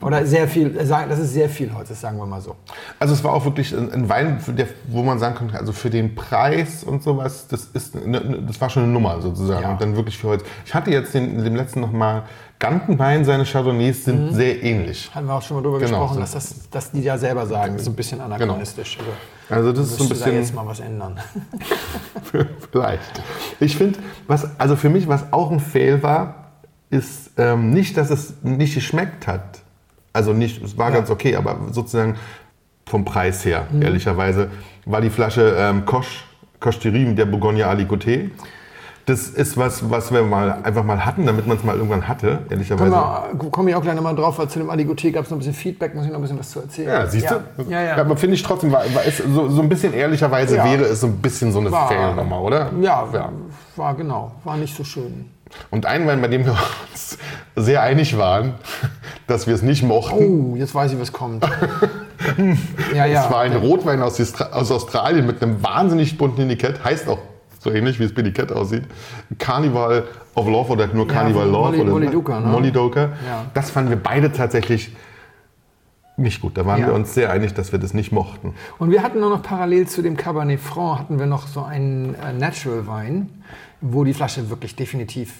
[0.01, 2.55] oder sehr viel, dass es sehr viel Holz ist, sagen wir mal so.
[2.99, 5.89] Also es war auch wirklich ein, ein Wein, der, wo man sagen konnte, also für
[5.89, 9.63] den Preis und sowas, das, ist eine, das war schon eine Nummer sozusagen.
[9.63, 9.71] Ja.
[9.71, 10.43] Und dann wirklich für Holz.
[10.65, 12.23] Ich hatte jetzt den, dem letzten nochmal,
[12.59, 15.09] Gantenbein, seine Chardonnays sind sehr ähnlich.
[15.15, 16.19] Hatten wir auch schon mal drüber Genau, gesprochen, so.
[16.19, 18.97] dass, das, dass die ja selber sagen, das ist ein bisschen anachronistisch.
[19.49, 21.17] Also das ist so ein müsste da jetzt bisschen, mal was ändern.
[22.71, 23.21] vielleicht.
[23.61, 26.51] Ich finde, was, also für mich, was auch ein Fail war,
[26.89, 29.61] ist ähm, nicht, dass es nicht geschmeckt hat.
[30.13, 30.95] Also nicht, es war Ja.
[30.97, 32.15] ganz okay, aber sozusagen
[32.85, 34.49] vom Preis her, ehrlicherweise,
[34.85, 36.05] war die Flasche ähm, Koch,
[36.59, 38.31] Koch Tirim der Bourgogne Alicoté.
[39.05, 42.39] Das ist was, was wir mal einfach mal hatten, damit man es mal irgendwann hatte,
[42.49, 42.91] ehrlicherweise.
[42.91, 45.39] wir, komme ich auch gleich nochmal drauf, weil zu dem Aligoté gab es noch ein
[45.39, 46.89] bisschen Feedback, muss ich noch ein bisschen was zu erzählen.
[46.89, 47.39] Ja, siehst ja.
[47.57, 47.63] du?
[47.71, 47.95] Ja, ja.
[47.97, 49.01] aber finde ich trotzdem, war, war
[49.33, 50.63] so, so ein bisschen ehrlicherweise Ja.
[50.65, 52.69] wäre es so ein bisschen so eine War- Fail-Nummer, oder?
[52.81, 53.07] Ja,
[53.75, 55.31] war genau, war nicht so schön.
[55.69, 56.55] Und ein Wein, bei dem wir
[56.91, 57.17] uns
[57.55, 58.53] sehr einig waren,
[59.27, 61.43] dass wir es nicht mochten, Oh, jetzt weiß ich, was kommt.
[62.95, 63.25] ja, ja.
[63.25, 67.19] es war ein Rotwein aus, aus Australien mit einem wahnsinnig bunten Etikett, heißt auch
[67.59, 68.83] so ähnlich, wie das Etikett aussieht.
[69.37, 71.67] Carnival of Love oder nur Carnival von Love.
[71.69, 72.47] Molly- oder Molly Duca, ne?
[72.47, 72.71] Molly.
[72.73, 73.45] Ja.
[73.53, 74.95] Das fanden wir beide tatsächlich
[76.19, 76.57] nicht gut.
[76.57, 76.87] Da waren Ja.
[76.87, 78.53] wir uns sehr einig, dass wir das nicht mochten.
[78.77, 82.15] Und wir hatten auch noch parallel zu dem Cabernet Franc hatten wir noch so einen
[82.15, 83.29] äh, Natural Wein,
[83.81, 85.33] wo die Flasche wirklich definitiv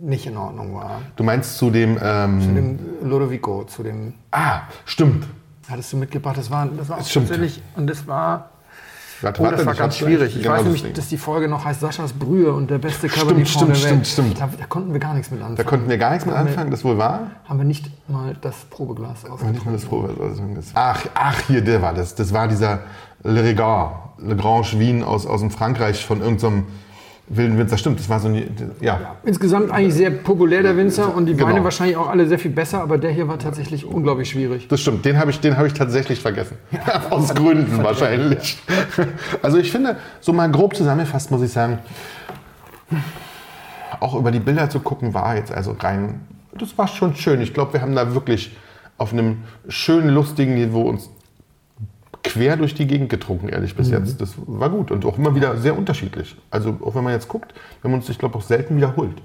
[0.00, 1.00] nicht in Ordnung war.
[1.16, 1.98] Du meinst zu dem...
[2.02, 5.26] Ähm, Zu dem Lodovico, zu dem ah, stimmt.
[5.68, 6.38] hattest du mitgebracht.
[6.38, 7.28] Das war, das war auch Stimmt.
[7.28, 8.50] tatsächlich und das war
[9.20, 10.36] Warte, Oh, das war ganz schwierig.
[10.36, 13.48] Ich Genau weiß nämlich, dass die Folge noch heißt Saschas Brühe und der beste Cabernet
[13.48, 14.06] Stimmt, Franc der stimmt, Welt.
[14.06, 14.40] stimmt, stimmt.
[14.40, 15.56] Da, da konnten wir gar nichts mit anfangen.
[15.56, 17.32] Da konnten wir gar nichts mit anfangen, das wohl war.
[17.44, 19.64] Haben wir nicht mal das Probeglas Nicht ausgetrunken.
[19.64, 20.54] mal das Probe.
[20.54, 22.14] das- Ach, ach, hier, der war das.
[22.14, 22.78] Das war dieser
[23.24, 26.66] Le Regard, Le Grange Wien aus, aus dem Frankreich von irgendeinem
[27.28, 27.78] wilden Winzer.
[27.78, 28.48] Stimmt, das war so ein,
[28.80, 29.16] ja.
[29.24, 31.14] Insgesamt eigentlich sehr populär, der Winzer.
[31.14, 31.48] Und die Genau.
[31.48, 32.82] Weine wahrscheinlich auch alle sehr viel besser.
[32.82, 34.68] Aber der hier war tatsächlich unglaublich schwierig.
[34.68, 36.56] Das stimmt, den habe ich, den hab ich tatsächlich vergessen.
[37.10, 38.58] Aus Gründen wahrscheinlich.
[39.42, 41.78] Also ich finde, so mal grob zusammengefasst muss ich sagen,
[44.00, 46.20] auch über die Bilder zu gucken, war jetzt also rein,
[46.56, 47.40] das war schon schön.
[47.40, 48.56] Ich glaube, wir haben da wirklich
[48.96, 49.38] auf einem
[49.68, 51.10] schönen, lustigen Niveau uns
[52.28, 54.20] quer durch die Gegend getrunken, ehrlich, bis jetzt.
[54.20, 56.36] Das war gut und auch immer wieder sehr unterschiedlich.
[56.50, 59.20] Also auch wenn man jetzt guckt, wir haben uns, ich glaube, auch selten wiederholt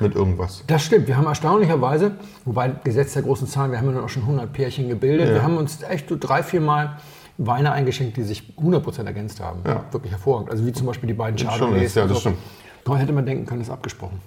[0.00, 0.64] mit irgendwas.
[0.66, 1.06] Das stimmt.
[1.06, 2.12] Wir haben erstaunlicherweise,
[2.44, 5.28] wobei Gesetz der großen Zahlen, wir haben ja nun auch schon 100 Pärchen gebildet.
[5.28, 5.34] Ja.
[5.34, 6.98] Wir haben uns echt so drei, vier Mal
[7.36, 9.60] Weine eingeschenkt, die sich 100% ergänzt haben.
[9.66, 9.84] Ja.
[9.90, 10.50] Wirklich hervorragend.
[10.50, 11.94] Also wie zum Beispiel die beiden Chardonnays.
[11.94, 12.20] ja, das so.
[12.20, 12.38] stimmt.
[12.86, 14.20] Heute hätte man denken können, ist abgesprochen.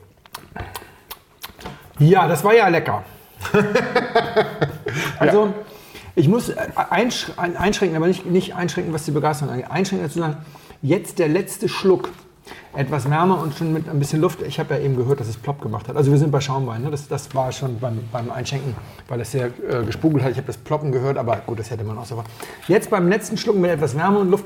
[1.99, 3.03] Ja, das war ja lecker.
[5.19, 5.53] also,
[6.17, 6.55] ich muss äh,
[6.89, 9.71] einsch ein- einschränken, aber nicht, nicht einschränken, was die Begeisterung angeht.
[9.71, 10.37] Einschränken dazu sagen,
[10.81, 12.09] jetzt der letzte Schluck.
[12.73, 14.41] Etwas wärmer und schon mit ein bisschen Luft.
[14.41, 15.97] Ich habe ja eben gehört, dass es plopp gemacht hat.
[15.97, 16.83] Also wir sind bei Schaumwein.
[16.83, 16.91] Ne?
[16.91, 18.73] Das, das war schon beim, beim Einschenken,
[19.09, 20.31] weil es sehr äh, gespugelt hat.
[20.31, 22.23] Ich habe das Ploppen gehört, aber gut, das hätte man auch so.
[22.67, 24.45] Jetzt beim letzten Schluck mit etwas Wärme und Luft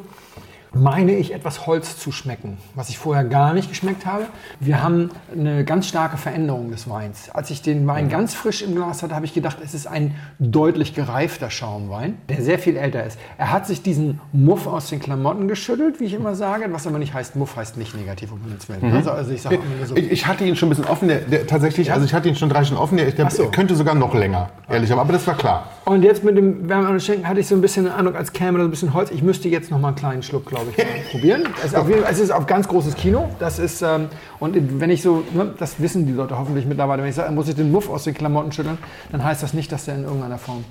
[0.73, 4.27] meine ich, etwas Holz zu schmecken, was ich vorher gar nicht geschmeckt habe.
[4.61, 7.29] Wir haben eine ganz starke Veränderung des Weins.
[7.29, 10.15] Als ich den Wein ganz frisch im Glas hatte, habe ich gedacht, es ist ein
[10.39, 13.19] deutlich gereifter Schaumwein, der sehr viel älter ist.
[13.37, 16.99] Er hat sich diesen Muff aus den Klamotten geschüttelt, wie ich immer sage, was aber
[16.99, 18.93] nicht heißt, Muff heißt nicht negativ, um Himmels Willen.
[18.95, 19.95] Also, also ich sage immer nur so.
[19.97, 22.35] Ich, ich hatte ihn schon ein bisschen offen, der, der, tatsächlich, also ich hatte ihn
[22.37, 23.49] schon drei Stunden offen, der, der so.
[23.49, 25.69] könnte sogar noch länger, ehrlich, aber, aber das war klar.
[25.91, 28.57] Und jetzt mit dem Wärme Schenken hatte ich so ein bisschen den Eindruck, als käme
[28.57, 29.11] da so ein bisschen Holz.
[29.11, 31.43] Ich müsste jetzt noch mal einen kleinen Schluck, glaube ich, mal probieren.
[31.57, 33.29] Es ist, auf es ist auf ganz großes Kino.
[33.39, 34.07] Das ist, ähm,
[34.39, 37.49] und wenn ich so, ne, das wissen die Leute hoffentlich mittlerweile, wenn ich sage, muss
[37.49, 38.77] ich den Muff aus den Klamotten schütteln,
[39.11, 40.63] dann heißt das nicht, dass der in irgendeiner Form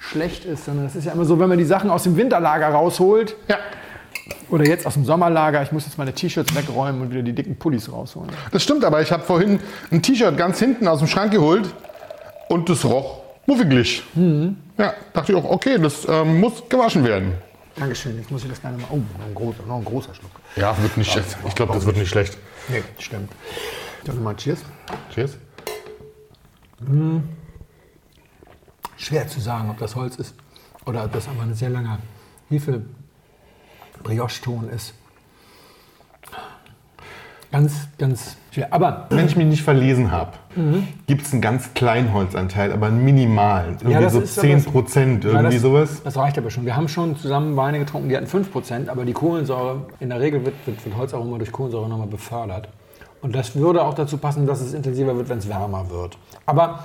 [0.00, 2.66] schlecht ist, sondern das ist ja immer so, wenn man die Sachen aus dem Winterlager
[2.66, 3.36] rausholt.
[3.46, 3.58] Ja.
[4.50, 7.54] Oder jetzt aus dem Sommerlager, ich muss jetzt meine T-Shirts wegräumen und wieder die dicken
[7.54, 8.30] Pullis rausholen.
[8.50, 9.60] Das stimmt, aber ich habe vorhin
[9.92, 11.72] ein T-Shirt ganz hinten aus dem Schrank geholt
[12.48, 14.04] und das roch muffiglich.
[14.76, 17.32] Ja, dachte ich auch, okay, das ähm, muss gewaschen werden.
[17.74, 18.86] Dankeschön, jetzt muss ich das gerne mal.
[18.90, 20.30] Oh, noch ein großer, noch ein großer Schluck.
[20.56, 21.36] Ja, wird nicht schlecht.
[21.46, 22.36] Ich glaube, das wird nicht schlecht.
[22.68, 23.32] Nee, stimmt.
[24.04, 24.60] Dann mal Cheers.
[25.12, 25.38] Cheers.
[28.96, 30.34] Schwer zu sagen, ob das Holz ist
[30.86, 31.98] oder ob das aber ein sehr langer
[32.48, 32.82] Hefe
[34.02, 34.94] Brioche-Ton ist.
[37.50, 38.72] Ganz, ganz schwer.
[38.74, 40.32] Aber Wenn ich mich nicht verlesen habe,
[41.06, 43.76] gibt es einen ganz kleinen Holzanteil, aber einen minimalen.
[43.80, 46.02] Irgendwie Ja, so ist aber- 10 Prozent, Ja, irgendwie das, sowas.
[46.04, 46.66] Das reicht aber schon.
[46.66, 50.44] Wir haben schon zusammen Weine getrunken, die hatten 5%, aber die Kohlensäure, in der Regel
[50.44, 52.68] wird, wird, wird Holzaroma durch Kohlensäure nochmal befördert.
[53.22, 56.18] Und das würde auch dazu passen, dass es intensiver wird, wenn es wärmer wird.
[56.44, 56.84] Aber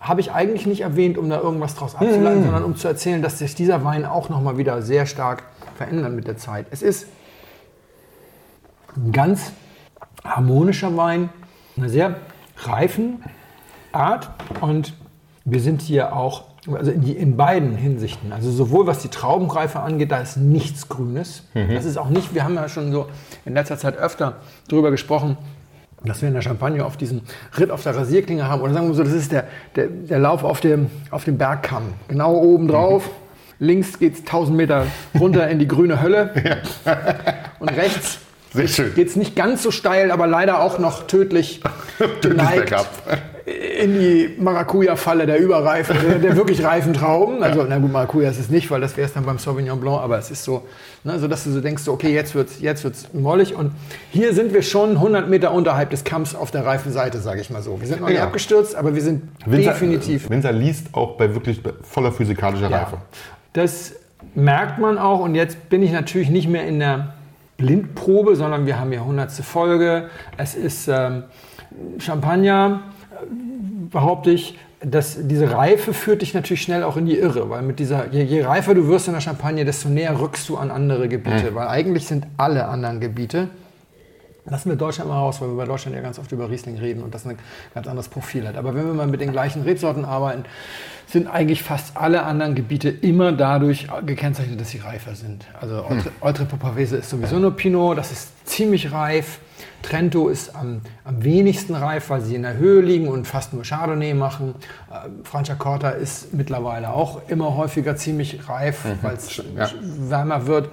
[0.00, 3.38] habe ich eigentlich nicht erwähnt, um da irgendwas draus abzuleiten, sondern um zu erzählen, dass
[3.38, 5.42] sich dieser Wein auch nochmal wieder sehr stark
[5.76, 6.66] verändert mit der Zeit.
[6.70, 7.06] Es ist
[8.96, 9.52] ein ganz
[10.24, 11.30] harmonischer Wein,
[11.76, 12.16] eine sehr
[12.58, 13.22] reifen
[13.92, 14.30] Art
[14.60, 14.94] und
[15.44, 19.80] wir sind hier auch, also in, die, in beiden Hinsichten, also sowohl was die Traubenreife
[19.80, 21.44] angeht, da ist nichts Grünes.
[21.54, 23.06] Das ist auch nicht, wir haben ja schon so
[23.44, 24.36] in letzter Zeit öfter
[24.68, 25.38] darüber gesprochen,
[26.04, 27.22] dass wir in der Champagne auf diesen
[27.58, 28.62] Ritt auf der Rasierklinge haben.
[28.62, 31.92] Oder sagen wir so, das ist der, der, der Lauf auf dem, auf dem Bergkamm.
[32.08, 33.10] Genau oben drauf.
[33.58, 34.86] Links geht es 1000 Meter
[35.18, 36.62] runter in die grüne Hölle.
[37.58, 38.20] Und rechts
[38.52, 38.92] Sehr schön.
[38.96, 41.60] es nicht ganz so steil, aber leider auch noch tödlich
[42.22, 42.86] bergab.
[43.82, 47.42] in die Maracuja-Falle der Überreifen, der, der wirklich reifen Trauben.
[47.42, 50.00] Also, na gut, Maracuja ist es nicht, weil das wäre es dann beim Sauvignon Blanc,
[50.00, 50.62] aber es ist so,
[51.04, 53.54] ne, so dass du so denkst, so, okay, jetzt wird es jetzt wird's mollig.
[53.54, 53.72] Und
[54.10, 57.50] hier sind wir schon 100 Meter unterhalb des Kamms auf der reifen Seite, sage ich
[57.50, 57.80] mal so.
[57.80, 58.24] Wir sind noch nicht Ja.
[58.24, 62.98] abgestürzt, aber wir sind definitiv Winzer liest auch bei wirklich voller physikalischer Reife.
[63.52, 63.92] das
[64.34, 67.14] merkt man auch und jetzt bin ich natürlich nicht mehr in der
[67.60, 69.30] Blindprobe, sondern wir haben hier 100.
[69.32, 70.08] Folge.
[70.38, 71.24] Es ist ähm,
[71.98, 72.80] Champagner,
[73.12, 73.26] äh,
[73.90, 74.58] behaupte ich.
[74.82, 78.22] Das, diese Reife führt dich natürlich schnell auch in die Irre, weil mit dieser, je,
[78.22, 81.68] je reifer du wirst in der Champagne, desto näher rückst du an andere Gebiete, weil
[81.68, 83.48] eigentlich sind alle anderen Gebiete
[84.50, 87.02] Lassen wir Deutschland mal raus, weil wir bei Deutschland ja ganz oft über Riesling reden
[87.02, 87.38] und das ein
[87.74, 88.56] ganz anderes Profil hat.
[88.56, 90.44] Aber wenn wir mal mit den gleichen Rebsorten arbeiten,
[91.06, 95.46] sind eigentlich fast alle anderen Gebiete immer dadurch gekennzeichnet, dass sie reifer sind.
[95.60, 95.84] Also
[96.20, 99.38] Eutre Pavese ist sowieso nur Pinot, das ist ziemlich reif.
[99.82, 103.62] Trento ist am, am wenigsten reif, weil sie in der Höhe liegen und fast nur
[103.62, 104.54] Chardonnay machen.
[104.90, 109.70] Äh, Franciacorta ist mittlerweile auch immer häufiger ziemlich reif, weil es ja.
[109.80, 110.68] wärmer wird.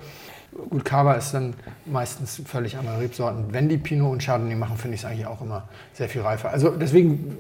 [0.70, 1.54] Gut, Cava ist dann
[1.86, 3.46] meistens völlig andere Rebsorten.
[3.52, 6.50] Wenn die Pinot und Chardonnay machen, finde ich es eigentlich auch immer sehr viel reifer.
[6.50, 7.38] Also deswegen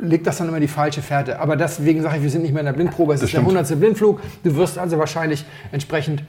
[0.00, 1.40] legt das dann immer die falsche Fährte.
[1.40, 3.14] Aber deswegen sage ich, wir sind nicht mehr in der Blindprobe.
[3.14, 3.48] Es ist stimmt.
[3.48, 3.78] der 100.
[3.78, 4.20] Blindflug.
[4.42, 6.22] Du wirst also wahrscheinlich entsprechend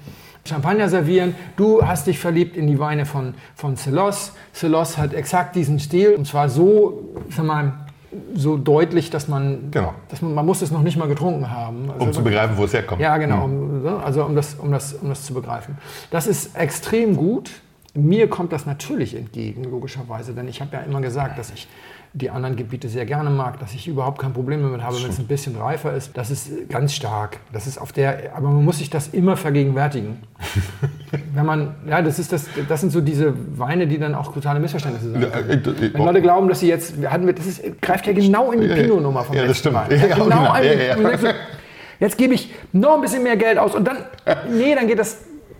[0.45, 1.35] Champagner servieren.
[1.55, 4.33] Du hast dich verliebt in die Weine von, von Celos.
[4.53, 6.15] Celos hat exakt diesen Stil.
[6.15, 7.73] Und zwar so, sag mal,
[8.33, 9.93] so deutlich, dass man, Genau.
[10.09, 11.91] dass man, man muss es noch nicht mal getrunken haben.
[11.91, 13.01] Also Um zu begreifen, wo es herkommt.
[13.01, 13.45] ja, genau.
[13.45, 15.77] Um, so, also um das, um, das, um das zu begreifen.
[16.11, 17.51] Das ist extrem gut.
[17.95, 21.67] Mir kommt das natürlich entgegen, logischerweise, denn ich habe ja immer gesagt, dass ich
[22.13, 25.19] die anderen Gebiete sehr gerne mag, dass ich überhaupt kein Problem damit habe, wenn es
[25.19, 26.17] ein bisschen reifer ist.
[26.17, 27.37] Das ist ganz stark.
[27.53, 30.17] Das ist auf der, aber man muss sich das immer vergegenwärtigen.
[31.33, 34.59] wenn man, ja, das ist das, das sind so diese Weine, die dann auch totale
[34.59, 35.23] Missverständnisse sind.
[35.23, 38.51] Äh, äh, Wenn Leute glauben, dass sie jetzt, hatten wir, das ist, greift ja genau
[38.51, 38.67] in die.
[38.67, 39.75] Pinot-Nummer vom Ja, das stimmt.
[39.89, 40.51] Ja, genau genau.
[40.51, 41.17] ein, Ja, ja.
[41.17, 41.27] so,
[41.99, 43.97] Jetzt gebe ich noch ein bisschen mehr Geld aus und dann,
[44.49, 45.17] nee, dann geht das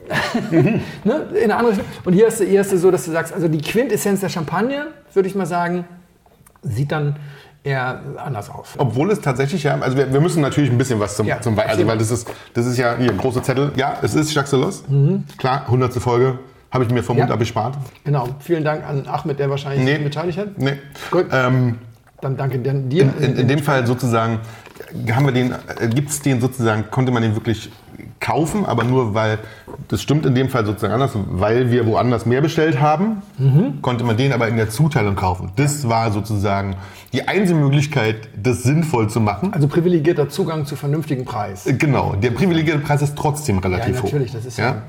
[0.52, 1.74] ne, in eine andere.
[2.06, 4.88] Und hier ist, hier ist es so, dass du sagst, also die Quintessenz der Champagne,
[5.14, 5.86] würde ich mal sagen,
[6.64, 7.16] sieht dann
[7.64, 8.70] eher anders aus.
[8.78, 11.58] Obwohl es tatsächlich ja, also wir, wir müssen natürlich ein bisschen was zum, Ja, zum
[11.60, 13.72] also weil das ist, das ist ja hier große Zettel.
[13.76, 14.84] Ja, es ist Jacques Delos.
[15.38, 15.94] Klar, 100.
[15.96, 16.40] Folge
[16.72, 17.20] habe ich mir vom Mhm.
[17.20, 17.26] Ja.
[17.26, 17.78] Mund abgespart.
[18.06, 19.98] Genau, vielen Dank an Ahmed, der wahrscheinlich Nee.
[20.04, 20.58] beteiligt hat.
[20.58, 20.78] Nee.
[21.12, 21.80] Gut, Ähm,
[22.22, 22.72] dann danke dir.
[22.72, 24.40] in, in dem Fall sozusagen
[25.12, 25.54] haben wir den,
[25.94, 27.72] gibt es den sozusagen, konnte man den wirklich
[28.20, 29.40] kaufen, aber nur weil,
[29.88, 33.22] das stimmt in dem Fall sozusagen anders, weil wir woanders mehr bestellt haben,
[33.82, 35.52] konnte man den aber in der Zuteilung kaufen.
[35.56, 36.76] Das war sozusagen
[37.14, 39.54] die einzige Möglichkeit, das sinnvoll zu machen.
[39.54, 41.68] Also privilegierter Zugang zu vernünftigen Preis.
[41.78, 44.64] Genau, der privilegierte Preis ist trotzdem relativ Ja, natürlich, das ist hoch.
[44.64, 44.82] ja-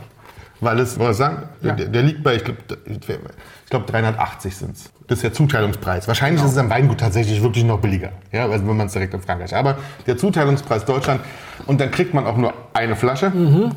[0.60, 1.72] Weil es, was sagen, Ja.
[1.72, 4.90] der, der liegt bei, ich glaube, ich glaub 380 sind es.
[5.06, 6.06] Das ist der Zuteilungspreis.
[6.06, 9.14] Wahrscheinlich ist es am Weingut tatsächlich wirklich noch billiger, ja, also wenn man es direkt
[9.14, 9.54] in Frankreich.
[9.56, 11.20] Aber der Zuteilungspreis Deutschland
[11.66, 13.72] und dann kriegt man auch nur eine Flasche Mhm.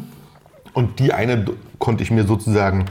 [0.74, 1.46] und die eine
[1.80, 2.86] konnte ich mir sozusagen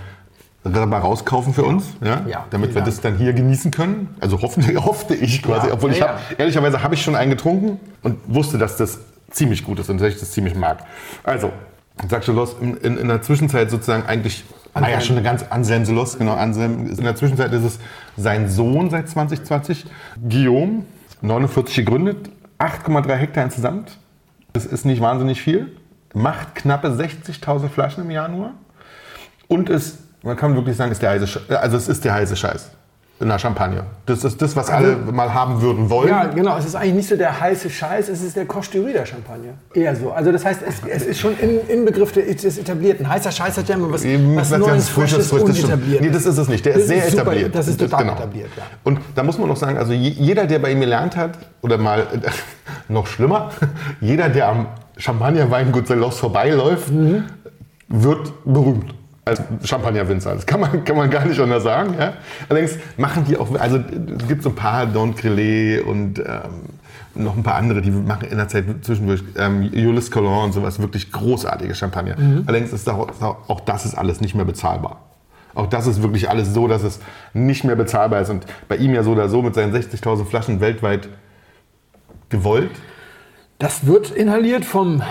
[0.64, 4.14] mal rauskaufen für uns, ja, Ja, damit wir das dann hier genießen können.
[4.20, 6.36] Also hoffentlich, hoffte ich quasi, Ja, obwohl ich ja, hab, ja.
[6.38, 9.00] ehrlicherweise habe ich schon einen getrunken und wusste, dass das
[9.30, 10.78] ziemlich gut ist und dass ich das ziemlich mag.
[11.24, 11.50] Also,
[12.08, 15.44] sagst du los, in, in, in der Zwischenzeit sozusagen eigentlich, ah ja, schon eine ganz
[15.50, 16.86] Anselm Selos, genau, Anselm.
[16.86, 17.78] In der Zwischenzeit ist es
[18.16, 19.86] sein Sohn seit 2020,
[20.28, 20.84] Guillaume,
[21.20, 23.98] 49 gegründet, 8,3 Hektar insgesamt.
[24.52, 25.76] Das ist nicht wahnsinnig viel,
[26.14, 28.52] macht knappe 60.000 Flaschen im Jahr nur
[29.48, 32.70] und ist, man kann wirklich sagen, ist der heiße, also es ist der heiße Scheiß
[33.22, 33.84] in der Champagne.
[34.06, 36.08] Das ist das, was alle mal haben würden wollen.
[36.08, 36.56] Ja, genau.
[36.58, 39.52] Es ist eigentlich nicht so der heiße Scheiß, es ist der Costurie der Champagner.
[39.72, 40.10] Eher so.
[40.12, 43.08] Also das heißt, es, es ist schon in, Inbegriff des Etablierten.
[43.08, 45.78] Heißer Scheiß hat ja immer was, Eben was was Neues, ganz Frisches, Frisches, Frisches.
[46.00, 46.66] Nee, das ist es nicht.
[46.66, 47.54] Der Das ist sehr ist super, etabliert.
[47.54, 48.12] das ist total genau.
[48.14, 48.62] etabliert, ja.
[48.84, 51.78] Und da muss man noch sagen, also je- jeder, der bei ihm gelernt hat, oder
[51.78, 52.06] mal
[52.88, 53.50] noch schlimmer,
[54.00, 57.24] jeder, der am Champagner-Weingut Selos vorbeiläuft, Mhm.
[57.88, 58.94] wird berühmt.
[59.24, 60.34] Als Champagner-Winzer.
[60.34, 61.94] Das kann man, kann man gar nicht anders sagen.
[61.98, 62.14] Ja?
[62.48, 66.24] Allerdings machen die auch, also es gibt so ein paar Don Crelet und ähm,
[67.14, 70.80] noch ein paar andere, die machen in der Zeit zwischendurch ähm, Jules Collin und sowas,
[70.80, 72.18] wirklich großartige Champagner.
[72.18, 72.44] Mhm.
[72.46, 73.08] Allerdings ist auch,
[73.48, 75.00] auch das ist alles nicht mehr bezahlbar.
[75.54, 77.00] Auch das ist wirklich alles so, dass es
[77.34, 78.30] nicht mehr bezahlbar ist.
[78.30, 81.08] Und bei ihm ja so oder so mit seinen 60.000 Flaschen weltweit
[82.30, 82.70] gewollt.
[83.58, 85.02] Das wird inhaliert vom,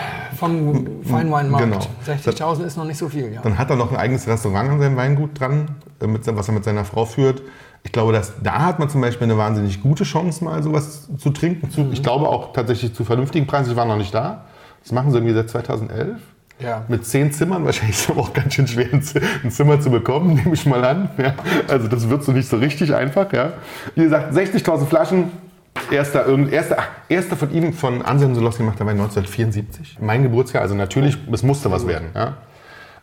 [0.42, 1.66] vom Feinweinmarkt.
[1.66, 1.80] Genau.
[2.08, 3.32] 60.000 ist noch nicht so viel.
[3.32, 3.42] Ja.
[3.42, 6.54] Dann hat er noch ein eigenes Restaurant an seinem Weingut dran, äh, mit, was er
[6.56, 7.44] mit seiner Frau führt.
[7.84, 11.30] Ich glaube, dass, da hat man zum Beispiel eine wahnsinnig gute Chance, mal sowas zu
[11.30, 11.70] trinken.
[11.70, 13.72] Zu, Ich glaube auch tatsächlich zu vernünftigen Preisen.
[13.72, 14.46] Ich war noch nicht da.
[14.82, 16.18] Das machen sie irgendwie seit 2011.
[16.60, 16.86] Ja.
[16.88, 20.34] Mit zehn Zimmern, wahrscheinlich ist es aber auch ganz schön schwer, ein Zimmer zu bekommen,
[20.44, 21.10] nehme ich mal an.
[21.20, 21.36] Ja.
[21.68, 23.32] Also das wird so nicht so richtig einfach.
[23.32, 23.54] Ja.
[23.94, 25.51] Wie gesagt, 60.000 Flaschen.
[25.90, 26.78] Erster, erster,
[27.10, 29.98] erster von ihm, von Anselm Solowski gemacht, der war 1974.
[30.00, 32.10] Mein Geburtsjahr, also natürlich, es musste was werden.
[32.16, 32.38] Ja.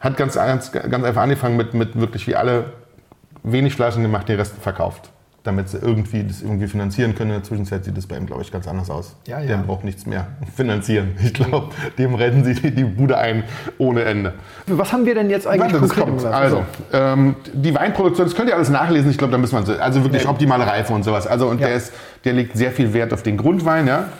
[0.00, 2.72] Hat ganz, ganz, ganz einfach angefangen mit, mit wirklich wie alle
[3.42, 5.10] wenig Flaschen gemacht, den Rest verkauft.
[5.48, 7.30] Damit sie irgendwie das irgendwie finanzieren können.
[7.30, 9.16] In der Zwischenzeit sieht das bei ihm, glaube ich, ganz anders aus.
[9.26, 9.46] Ja, ja.
[9.46, 11.12] Der braucht nichts mehr finanzieren.
[11.24, 13.44] Ich glaube, dem retten sie die Bude ein
[13.78, 14.34] ohne Ende.
[14.66, 16.22] Was haben wir denn jetzt eigentlich Warte, das kommt.
[16.26, 19.10] Also, ähm, die Weinproduktion, das könnt ihr alles nachlesen.
[19.10, 21.26] Ich glaube, da müssen wir, so- also wirklich optimale Reife und sowas.
[21.26, 21.68] Also, und Ja.
[21.68, 21.94] der, ist,
[22.26, 24.10] der legt sehr viel Wert auf den Grundwein, ja.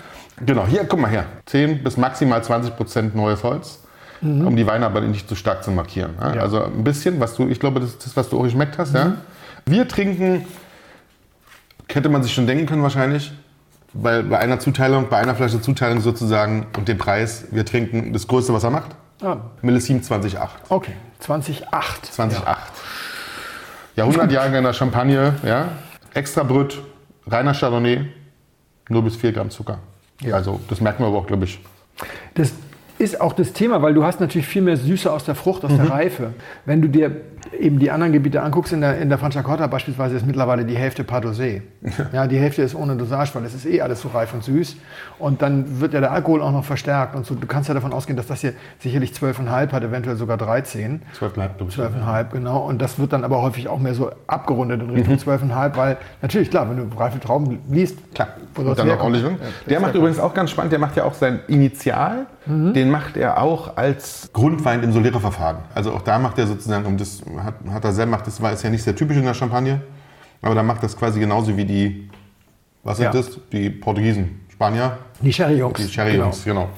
[0.47, 1.27] Genau, hier, guck mal her.
[1.45, 3.81] 10 bis maximal 20 Prozent neues Holz.
[4.23, 6.13] Um die Weine aber nicht zu stark zu markieren.
[6.21, 6.29] Ja?
[6.31, 6.35] Mhm.
[6.37, 6.41] Ja.
[6.41, 8.95] Also ein bisschen, was du, ich glaube, das ist das, was du auch geschmeckt hast.
[8.95, 9.13] Ja?
[9.67, 10.45] Wir trinken,
[11.93, 13.33] hätte man sich schon denken können wahrscheinlich,
[13.93, 18.27] weil bei einer Zuteilung, bei einer Flasche Zuteilung sozusagen und dem Preis, wir trinken das
[18.27, 18.91] Größte, was er macht.
[19.23, 20.55] Ah, Millissim 2008.
[20.69, 22.07] okay, 2008.
[22.07, 22.73] 2008.
[23.97, 25.71] Jahrhundertjahrgänger Champagne, ja.
[26.15, 26.81] Extra Brüt,
[27.27, 28.07] reiner Chardonnay,
[28.89, 29.79] nur bis 4 Gramm Zucker.
[30.33, 31.59] Also, das merken wir aber auch, glaube ich.
[32.35, 32.53] Das
[32.99, 35.71] ist auch das Thema, weil du hast natürlich viel mehr Süße aus der Frucht, aus
[35.73, 35.77] Mhm.
[35.79, 36.31] der Reife.
[36.65, 37.13] Wenn du dir
[37.59, 41.03] eben die anderen Gebiete anguckst, in der, in der Franciacorta beispielsweise ist mittlerweile die Hälfte
[41.05, 41.63] Pardosé.
[42.13, 44.77] Ja, die Hälfte ist ohne Dosage, weil es ist eh alles so reif und süß.
[45.19, 47.15] Und dann wird ja der Alkohol auch noch verstärkt.
[47.15, 50.37] Und so, du kannst ja davon ausgehen, dass das hier sicherlich 12,5 hat, eventuell sogar
[50.37, 51.03] 13.
[51.15, 51.79] 12 bleibt, glaube ich.
[51.79, 52.59] 12,5, genau.
[52.67, 56.51] Und das wird dann aber häufig auch mehr so abgerundet in Richtung 12,5, weil natürlich,
[56.51, 58.29] klar, wenn du reife Trauben liest, Klar.
[58.55, 59.23] wo Und dann noch ordentlich.
[59.25, 59.31] Ja,
[59.69, 63.43] Der macht übrigens auch ganz spannend, der macht ja auch sein Initial, den macht er
[63.43, 65.59] auch als Grundwein im Solera-Verfahren.
[65.75, 68.53] Also auch da macht er sozusagen, um das hat, hat er selber macht, das war
[68.53, 69.81] ist ja nicht sehr typisch in der Champagne,
[70.43, 72.09] aber da macht das quasi genauso wie die,
[72.85, 73.13] was sind Ja.
[73.13, 73.39] das?
[73.53, 75.79] Die Portugiesen, Spanier, Die Sherry-Jungs.
[75.79, 76.69] die Sherry-Jungs, genau.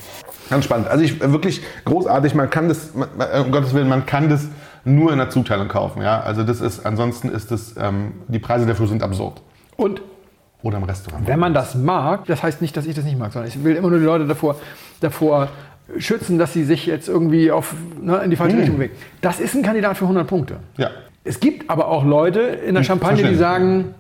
[0.49, 0.89] Ganz spannend.
[0.89, 3.09] Also ich wirklich großartig, man kann das, man-
[3.45, 4.49] um Gottes Willen, man kann das
[4.85, 6.03] nur in der Zuteilung kaufen.
[6.03, 6.21] Ja?
[6.21, 9.41] Also das ist, ansonsten ist das, ähm, die Preise dafür sind absurd.
[9.77, 10.03] Und
[10.63, 11.27] Oder im Restaurant.
[11.27, 13.77] Wenn man das mag, das heißt nicht, dass ich das nicht mag, sondern ich will
[13.77, 14.57] immer nur die Leute davor,
[15.01, 15.49] davor
[15.99, 18.95] schützen, dass sie sich jetzt irgendwie auf, ne, in die falsche Richtung bewegen.
[19.21, 20.57] Das ist ein Kandidat für 100 Punkte.
[20.77, 20.91] Ja.
[21.25, 23.95] Es gibt aber auch Leute in der Champagne, die sagen,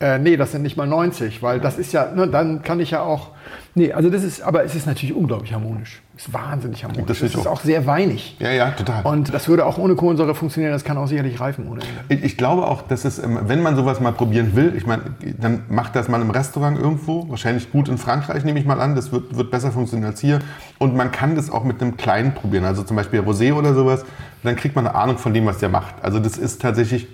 [0.00, 2.90] Äh, nee, das sind nicht mal 90, weil das ist ja, ne, dann kann ich
[2.90, 3.28] ja auch.
[3.76, 6.02] Nee, also das ist, aber es ist natürlich unglaublich harmonisch.
[6.16, 7.06] Es ist wahnsinnig harmonisch.
[7.06, 8.36] Das Das, ist auch- sehr weinig.
[8.40, 9.04] Ja, ja, total.
[9.04, 11.80] Und das würde auch ohne Kohlensäure funktionieren, das kann auch sicherlich reifen ohne.
[12.08, 15.02] Ich ich glaube auch, dass es, ähm, wenn man sowas mal probieren will, ich meine,
[15.40, 18.96] dann macht das mal im Restaurant irgendwo, wahrscheinlich gut in Frankreich, nehme ich mal an,
[18.96, 20.40] das wird, wird besser funktionieren als hier.
[20.78, 24.04] Und man kann das auch mit einem kleinen probieren, also zum Beispiel Rosé oder sowas,
[24.42, 25.94] dann kriegt man eine Ahnung von dem, was der macht.
[26.02, 27.06] Also das ist tatsächlich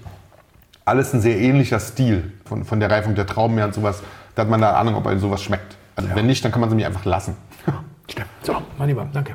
[0.85, 4.03] alles ein sehr ähnlicher Stil von, von der Reifung der Trauben her und sowas.
[4.35, 5.77] Da hat man da Ahnung, ob einem sowas schmeckt.
[5.97, 7.37] Also wenn nicht, dann kann man es nämlich einfach lassen.
[8.11, 8.29] Stimmt.
[8.43, 9.35] So, mein Lieber, danke.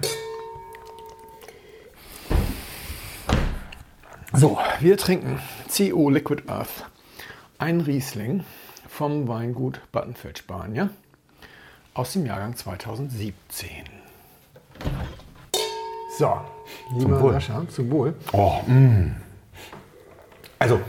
[4.33, 5.39] So, wir trinken
[5.73, 6.85] CO Liquid Earth.
[7.57, 8.43] Ein Riesling
[8.89, 10.89] vom Weingut Battenfeld Spanier
[11.93, 13.69] aus dem Jahrgang 2017.
[16.17, 16.37] So,
[16.97, 17.33] lieber Wohl.
[17.33, 18.13] Sascha, zu Wohl.
[18.33, 19.15] Oh, mm.
[20.59, 20.81] Also,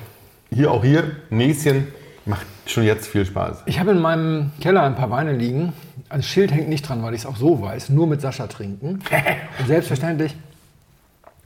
[0.56, 1.88] hier auch hier, Näschen
[2.24, 3.62] macht schon jetzt viel Spaß.
[3.66, 5.72] Ich habe in meinem Keller ein paar Weine liegen.
[6.08, 7.90] Ein Schild hängt nicht dran, weil ich es auch so weiß.
[7.90, 9.00] Nur mit Sascha trinken.
[9.60, 10.34] Und selbstverständlich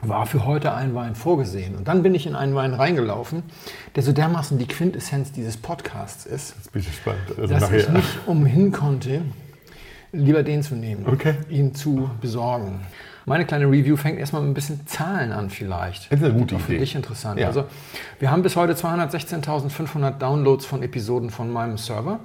[0.02, 1.74] war für heute ein Wein vorgesehen.
[1.76, 3.42] Und dann bin ich in einen Wein reingelaufen,
[3.96, 7.18] der so dermaßen die Quintessenz dieses Podcasts ist, Jetzt bin ich gespannt.
[7.36, 7.78] Also dass nachher.
[7.80, 9.22] ich nicht umhin konnte,
[10.12, 11.34] lieber den zu nehmen, Okay.
[11.50, 12.80] ihn zu besorgen.
[13.30, 16.10] Meine kleine Review fängt erstmal mit ein bisschen Zahlen an vielleicht.
[16.10, 16.80] Das ist eine gute Auch für Idee.
[16.80, 17.38] dich interessant.
[17.38, 17.46] Ja.
[17.46, 17.66] Also,
[18.18, 22.18] wir haben bis heute 216.500 Downloads von Episoden von meinem Server.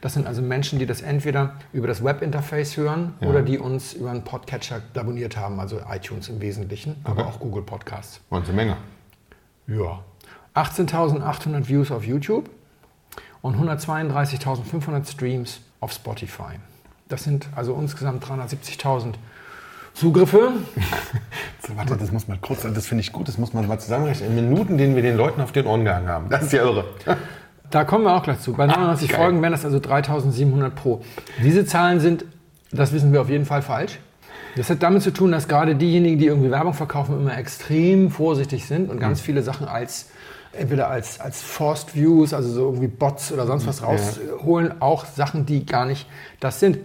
[0.00, 4.10] Das sind also Menschen, die das entweder über das Webinterface hören oder die uns über
[4.10, 7.30] einen Podcatcher abonniert haben, also iTunes im Wesentlichen, aber Okay.
[7.34, 8.22] auch Google Podcasts.
[8.30, 8.78] Eine Menge.
[9.66, 9.98] Ja.
[10.54, 12.48] 18.800 Views auf YouTube
[13.42, 16.54] und 132.500 Streams auf Spotify.
[17.08, 19.16] Das sind also insgesamt 370.000
[19.96, 20.52] Zugriffe.
[21.66, 24.38] So, warte, das muss man kurz, das finde ich gut, das muss man mal zusammenrechnen.
[24.38, 26.28] In Minuten, denen wir den Leuten auf den Ohren gehangen haben.
[26.28, 26.84] Das ist ja irre.
[27.70, 28.52] Da kommen wir auch gleich zu.
[28.52, 29.18] Bei 99 geil.
[29.18, 31.02] Folgen wären das also 3.700 pro.
[31.42, 32.24] Diese Zahlen sind,
[32.70, 33.98] das wissen wir auf jeden Fall falsch.
[34.54, 38.66] Das hat damit zu tun, dass gerade diejenigen, die irgendwie Werbung verkaufen, immer extrem vorsichtig
[38.66, 40.10] sind und ganz viele Sachen als
[40.52, 45.44] entweder als, als Forced Views, also so irgendwie Bots oder sonst was rausholen, auch Sachen,
[45.44, 46.06] die gar nicht
[46.38, 46.78] das sind.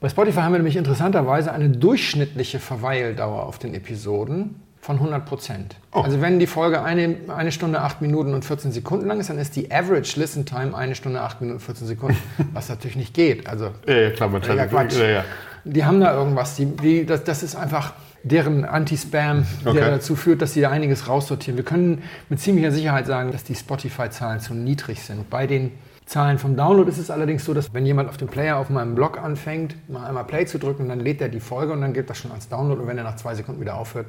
[0.00, 5.76] Bei Spotify haben wir nämlich interessanterweise eine durchschnittliche Verweildauer auf den Episoden von 100 Prozent.
[5.90, 9.38] Also wenn die Folge eine, eine Stunde, 8 Minuten und 14 Sekunden lang ist, dann
[9.38, 12.16] ist die Average Listen Time eine Stunde, 8 Minuten und 14 Sekunden,
[12.52, 13.48] was natürlich nicht geht.
[13.48, 14.96] Also Ja, ja, klar, man ja, Quatsch.
[14.98, 15.24] Ja, ja.
[15.64, 19.80] Die haben da irgendwas, die, die, das, das ist einfach deren Anti-Spam, der Okay.
[19.80, 21.56] dazu führt, dass sie da einiges raussortieren.
[21.56, 25.28] Wir können mit ziemlicher Sicherheit sagen, dass die Spotify-Zahlen zu niedrig sind.
[25.28, 25.72] Bei den
[26.08, 28.94] Zahlen vom Download ist es allerdings so, dass wenn jemand auf dem Player auf meinem
[28.94, 32.08] Blog anfängt, mal einmal Play zu drücken, dann lädt er die Folge und dann geht
[32.08, 34.06] das schon als Download und wenn er nach zwei Sekunden wieder aufhört.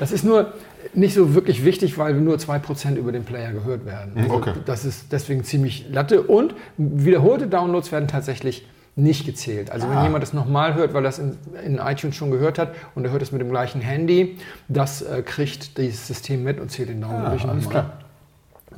[0.00, 0.52] Das ist nur
[0.94, 4.12] nicht so wirklich wichtig, weil nur 2% über den Player gehört werden.
[4.16, 4.52] Also okay.
[4.66, 6.22] Das ist deswegen ziemlich Latte.
[6.22, 9.70] Und wiederholte Downloads werden tatsächlich nicht gezählt.
[9.70, 9.94] Also Ah.
[9.96, 13.12] wenn jemand das nochmal hört, weil das in, in iTunes schon gehört hat und er
[13.12, 14.36] hört es mit dem gleichen Handy,
[14.68, 17.84] das äh, kriegt dieses System mit und zählt den Download durch Ah, alles nochmal.
[17.84, 17.98] klar.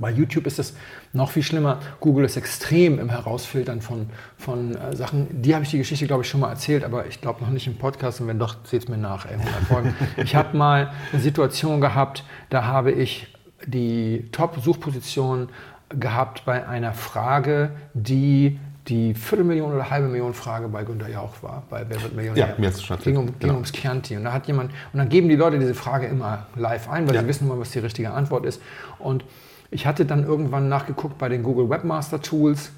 [0.01, 0.75] Bei YouTube ist es
[1.13, 1.79] noch viel schlimmer.
[2.01, 5.43] Google ist extrem im Herausfiltern von, von äh, Sachen.
[5.43, 7.67] Die habe ich die Geschichte, glaube ich, schon mal erzählt, aber ich glaube noch nicht
[7.67, 8.21] im Podcast.
[8.21, 9.27] Und wenn doch, seht es mir nach.
[9.27, 9.95] Ey, 100 Folgen.
[10.17, 13.29] ich habe mal eine Situation gehabt, da habe ich
[13.67, 15.49] die Top-Suchposition
[15.91, 18.59] gehabt bei einer Frage, die
[18.89, 22.49] die Viertelmillion oder halbe Million Frage bei Günter Jauch war, bei Wer wird Millionär.
[22.49, 23.55] Ja, mir ist es schon ging, um, ging Genau.
[23.55, 24.17] ums Chianti.
[24.17, 27.15] Und da hat jemand, und dann geben die Leute diese Frage immer live ein, weil
[27.15, 27.21] Ja.
[27.21, 28.61] sie wissen immer, was die richtige Antwort ist.
[28.99, 29.25] Und
[29.71, 32.73] ich hatte dann irgendwann nachgeguckt bei den Google Webmaster Tools.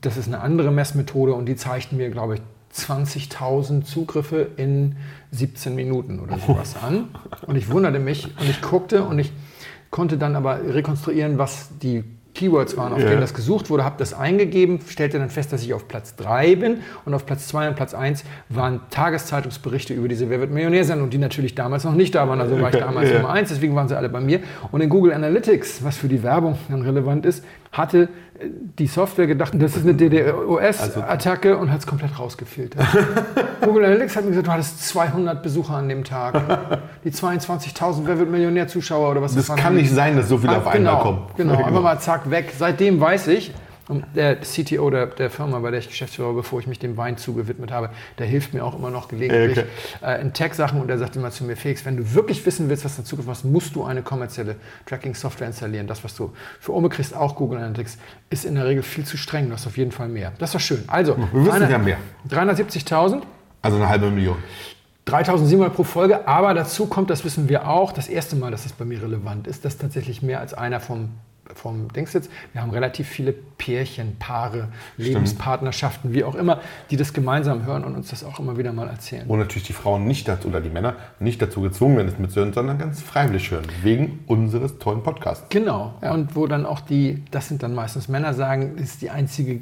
[0.00, 2.40] Das ist eine andere Messmethode und die zeigten mir, glaube ich,
[2.74, 4.96] 20.000 Zugriffe in
[5.32, 7.08] 17 Minuten oder sowas an.
[7.46, 9.32] Und ich wunderte mich und ich guckte und ich
[9.90, 13.08] konnte dann aber rekonstruieren, was die Keywords waren, auf Ja.
[13.08, 16.56] denen das gesucht wurde, habe das eingegeben, stellte dann fest, dass ich auf Platz 3
[16.56, 21.10] bin und auf Platz 2 und Platz 1 waren Tageszeitungsberichte über diese Wer wird Millionär-Sendung,
[21.10, 23.16] die natürlich damals noch nicht da waren, also war ich damals Ja.
[23.16, 24.40] Nummer 1, deswegen waren sie alle bei mir.
[24.70, 28.08] Und in Google Analytics, was für die Werbung dann relevant ist, hatte
[28.78, 32.84] die Software gedacht, das ist eine DDoS-Attacke und hat es komplett rausgefiltert.
[33.60, 36.80] Google Analytics hat mir gesagt, du hattest 200 Besucher an dem Tag.
[37.04, 39.58] Die 22.000 Wer wird Millionär-Zuschauer oder was Das waren.
[39.58, 41.22] kann nicht sein, dass so viele auf einmal genau, kommen.
[41.36, 42.52] Genau, einfach mal zack, weg.
[42.56, 43.52] Seitdem weiß ich,
[43.90, 46.96] und der CTO der, der Firma, bei der ich Geschäftsführer, war, bevor ich mich dem
[46.96, 49.66] Wein zugewidmet habe, der hilft mir auch immer noch gelegentlich Okay.
[50.02, 52.84] äh, in Tech-Sachen und der sagt immer zu mir, Felix, wenn du wirklich wissen willst,
[52.84, 55.86] was in Zukunft was, musst du eine kommerzielle Tracking-Software installieren.
[55.86, 57.98] Das, was du für Ome kriegst, auch Google Analytics,
[58.30, 59.48] ist in der Regel viel zu streng.
[59.48, 60.32] Du hast auf jeden Fall mehr.
[60.38, 60.84] Das doch schön.
[60.86, 61.98] Also, Wir wissen ja mehr.
[62.30, 63.22] 370.000.
[63.62, 64.36] Also eine halbe Million.
[65.06, 68.72] 3700 pro Folge, aber dazu kommt, das wissen wir auch, das erste Mal, dass das
[68.72, 71.10] bei mir relevant ist, dass tatsächlich mehr als einer vom
[71.54, 72.30] vom Dings sitzt.
[72.52, 76.60] Wir haben relativ viele Pärchen, Paare, Lebenspartnerschaften, wie auch immer,
[76.90, 79.24] die das gemeinsam hören und uns das auch immer wieder mal erzählen.
[79.28, 82.52] Wo natürlich die Frauen nicht dazu, oder die Männer nicht dazu gezwungen werden, es mitzuhören,
[82.52, 83.64] sondern ganz freiwillig hören.
[83.82, 85.46] Wegen unseres tollen Podcasts.
[85.50, 85.94] Genau.
[86.02, 86.12] Ja.
[86.12, 89.60] Und wo dann auch die, das sind dann meistens Männer, sagen, ist die einzige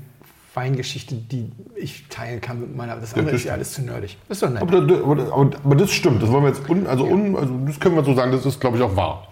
[0.54, 2.96] Weingeschichte, die ich teilen kann mit meiner.
[2.96, 4.16] Das andere das ist ja alles zu nerdig.
[4.28, 4.62] Das ist doch nett.
[4.62, 7.54] Aber, das- aber, aber, aber das stimmt, das wollen wir jetzt, un, also, un, also
[7.66, 9.28] das können wir so sagen, das ist, glaube ich, auch wahr.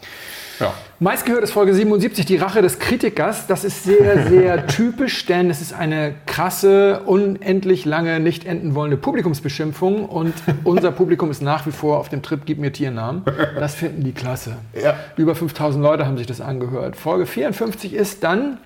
[0.60, 0.72] Ja.
[0.98, 3.46] Meistgehört ist Folge 77, die Rache des Kritikers.
[3.46, 8.96] Das ist sehr, sehr typisch, denn es ist eine krasse, unendlich lange, nicht enden wollende
[8.96, 10.34] Publikumsbeschimpfung und
[10.64, 13.22] unser Publikum ist nach wie vor auf dem Trip Gib mir Tiernamen.
[13.56, 14.56] Das finden die klasse.
[14.80, 14.94] Ja.
[15.16, 16.96] Über 5000 Leute haben sich das angehört.
[16.96, 18.58] Folge 54 ist dann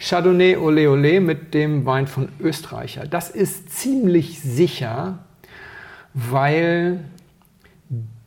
[0.00, 3.06] Chardonnay Olé Olé mit dem Wein von Österreicher.
[3.06, 5.18] Das ist ziemlich sicher,
[6.14, 7.00] weil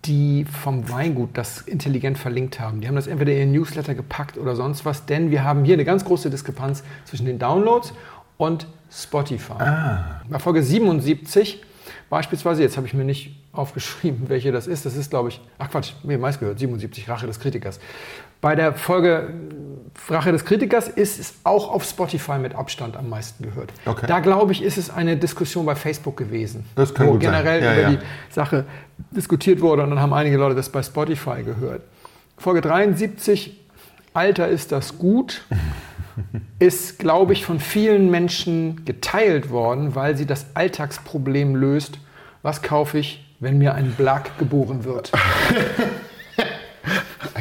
[0.05, 2.81] die vom Weingut das intelligent verlinkt haben.
[2.81, 5.75] Die haben das entweder in ihren Newsletter gepackt oder sonst was, denn wir haben hier
[5.75, 7.93] eine ganz große Diskrepanz zwischen den Downloads
[8.37, 9.53] und Spotify.
[10.29, 11.63] Bei Folge 77
[12.09, 15.69] beispielsweise, jetzt habe ich mir nicht aufgeschrieben, welche das ist, das ist glaube ich, ach
[15.69, 17.79] Quatsch, mir meist gehört, 77, Rache des Kritikers.
[18.41, 19.33] Bei der Folge
[20.09, 23.71] Rache des Kritikers ist es auch auf Spotify mit Abstand am meisten gehört.
[23.85, 24.07] Okay.
[24.07, 27.31] Da glaube ich, ist es eine Diskussion bei Facebook gewesen, Das kann wo gut sein.
[27.31, 27.89] generell Ja, über ja.
[27.91, 27.99] die
[28.33, 28.65] Sache
[29.11, 31.81] diskutiert wurde und dann haben einige Leute das bei Spotify gehört.
[32.37, 33.59] Folge 73,
[34.13, 35.43] Alter ist das gut,
[36.59, 41.99] ist, glaube ich, von vielen Menschen geteilt worden, weil sie das Alltagsproblem löst.
[42.41, 45.11] Was kaufe ich, wenn mir ein Blag geboren wird?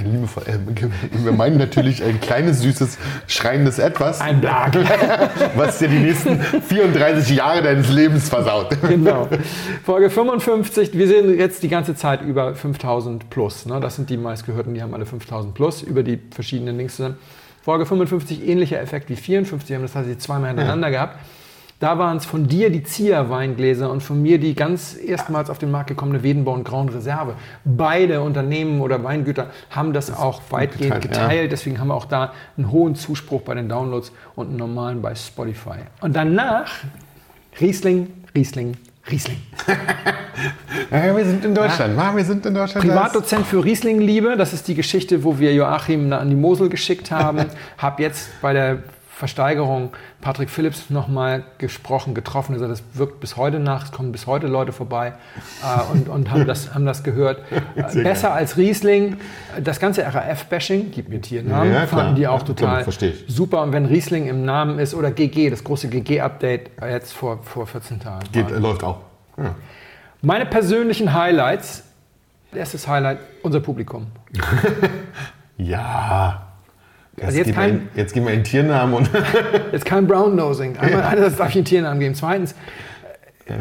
[0.00, 2.96] Ein liebevoll, äh, wir meinen natürlich ein kleines, süßes,
[3.26, 4.74] schreiendes Etwas, Ein Blag.
[5.56, 8.74] was dir die nächsten 34 Jahre deines Lebens versaut.
[8.88, 9.28] genau.
[9.84, 13.66] Folge 55, wir sehen jetzt die ganze Zeit über 5000 plus.
[13.66, 13.78] Ne?
[13.80, 17.18] Das sind die meistgehörten, die haben alle 5000 plus über die verschiedenen Links zusammen.
[17.62, 21.18] Folge 55, ähnlicher Effekt wie 54, wir haben das tatsächlich zweimal hintereinander gehabt.
[21.80, 25.70] Da waren es von dir die Zieher-Weingläser und von mir die ganz erstmals auf den
[25.70, 27.36] Markt gekommene Wedenborn Grand Reserve.
[27.64, 31.22] Beide Unternehmen oder Weingüter haben das, auch weitgehend geteilt, ja.
[31.22, 31.52] geteilt.
[31.52, 35.14] Deswegen haben wir auch da einen hohen Zuspruch bei den Downloads und einen normalen bei
[35.14, 35.78] Spotify.
[36.02, 36.70] Und danach
[37.58, 38.76] Riesling, Riesling,
[39.10, 39.38] Riesling.
[40.90, 42.16] Ja, wir sind in Deutschland, wa?
[42.16, 42.86] wir sind in Deutschland.
[42.86, 47.44] Privatdozent für Riesling-Liebe, das ist die Geschichte, wo wir Joachim an die Mosel geschickt haben.
[47.78, 48.78] Hab jetzt bei der
[49.20, 49.90] Versteigerung
[50.22, 52.54] Patrick Phillips nochmal gesprochen, getroffen.
[52.54, 55.12] Also das wirkt bis heute nach, es kommen bis heute Leute vorbei
[55.62, 57.40] äh, und, und haben, das, haben das gehört.
[57.76, 59.18] Äh, besser als Riesling.
[59.62, 63.62] Das ganze RAF-Bashing, gib mir Tiernamen, Ja, fanden die auch Ja, total klar, super.
[63.62, 68.00] Und wenn Riesling im Namen ist oder GG, das große GG-Update jetzt vor, vor 14
[68.00, 68.26] Tagen.
[68.32, 69.00] Geht, äh, läuft auch.
[69.36, 69.54] Ja.
[70.22, 71.84] Meine persönlichen Highlights.
[72.52, 74.06] Erstes Highlight, unser Publikum.
[75.58, 76.49] ja.
[77.26, 79.10] Also jetzt wir kein- in- jetzt geben wir einen Tiernamen und.
[79.72, 80.76] Jetzt kein Brown Nosing.
[80.78, 82.14] Einmal, einerseits darf ich einen Tiernamen geben.
[82.14, 82.54] Zweitens,
[83.48, 83.56] ja,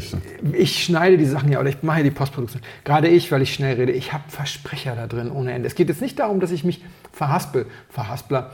[0.53, 2.61] ich schneide die Sachen ja oder ich mache ja die Postproduktion.
[2.83, 5.67] Gerade ich, weil ich schnell rede, ich habe Versprecher da drin ohne Ende.
[5.67, 7.65] Es geht jetzt nicht darum, dass ich mich verhaspel.
[7.89, 8.51] Verhaspler,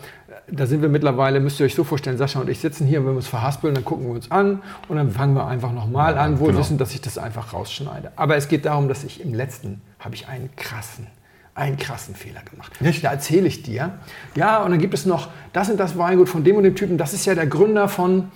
[0.50, 3.12] da sind wir mittlerweile, müsst ihr euch so vorstellen, Sascha und ich sitzen hier, wenn
[3.12, 6.40] wir uns verhaspeln, dann gucken wir uns an und dann fangen wir einfach nochmal an,
[6.40, 6.60] wohl genau.
[6.60, 8.12] wissen, dass ich das einfach rausschneide.
[8.16, 11.08] Aber es geht darum, dass ich im letzten habe ich einen krassen,
[11.56, 12.80] einen krassen Fehler gemacht.
[12.82, 13.04] Nicht?
[13.04, 13.98] Da erzähle ich dir.
[14.36, 16.98] Ja, und dann gibt es noch das und das Weingut von dem und dem Typen.
[16.98, 18.30] Das ist ja der Gründer von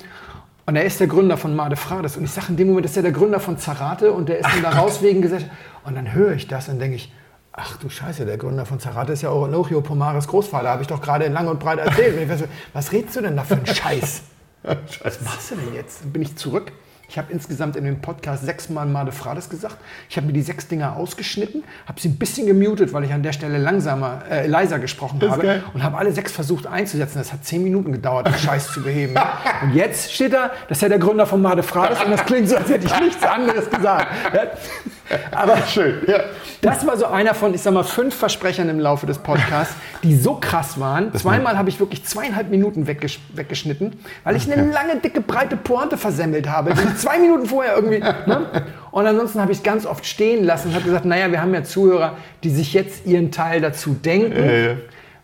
[0.65, 2.15] und er ist der Gründer von Made Frades.
[2.15, 4.39] Und ich sage in dem Moment, das ist ja der Gründer von Zarate und der
[4.39, 5.51] ist dann da raus wegen Gesellschaft.
[5.83, 7.11] Und dann höre ich das und denke ich,
[7.51, 10.69] ach du Scheiße, der Gründer von Zarate ist ja Orologio Pomares Großvater.
[10.69, 12.15] Habe ich doch gerade lang und breit erzählt.
[12.15, 12.43] Und ich weiß,
[12.73, 14.21] was redest du denn da für einen Scheiß?
[14.63, 16.03] Was machst du denn jetzt?
[16.03, 16.71] Dann bin ich zurück.
[17.09, 19.77] Ich habe insgesamt in dem Podcast sechsmal Made Frades gesagt.
[20.09, 23.23] Ich habe mir die sechs Dinger ausgeschnitten, habe sie ein bisschen gemutet, weil ich an
[23.23, 25.63] der Stelle langsamer, äh, leiser gesprochen habe geil.
[25.73, 27.17] und habe alle sechs versucht einzusetzen.
[27.17, 29.15] Das hat zehn Minuten gedauert, den Scheiß zu beheben.
[29.63, 32.47] Und jetzt steht da, das ist ja der Gründer von Made Frades und das klingt
[32.47, 34.07] so, als hätte ich nichts anderes gesagt.
[35.31, 36.19] Aber Schön, ja.
[36.61, 40.15] das war so einer von, ich sag mal, fünf Versprechern im Laufe des Podcasts, die
[40.15, 41.13] so krass waren.
[41.15, 45.97] Zweimal habe ich wirklich zweieinhalb Minuten weggesch weggeschnitten, weil ich eine lange, dicke, breite Pointe
[45.97, 46.73] versemmelt habe.
[46.73, 47.99] die zwei Minuten vorher irgendwie.
[47.99, 48.45] Ne?
[48.91, 51.53] Und ansonsten habe ich es ganz oft stehen lassen und habe gesagt, naja, wir haben
[51.53, 54.43] ja Zuhörer, die sich jetzt ihren Teil dazu denken.
[54.43, 54.75] Ja, ja.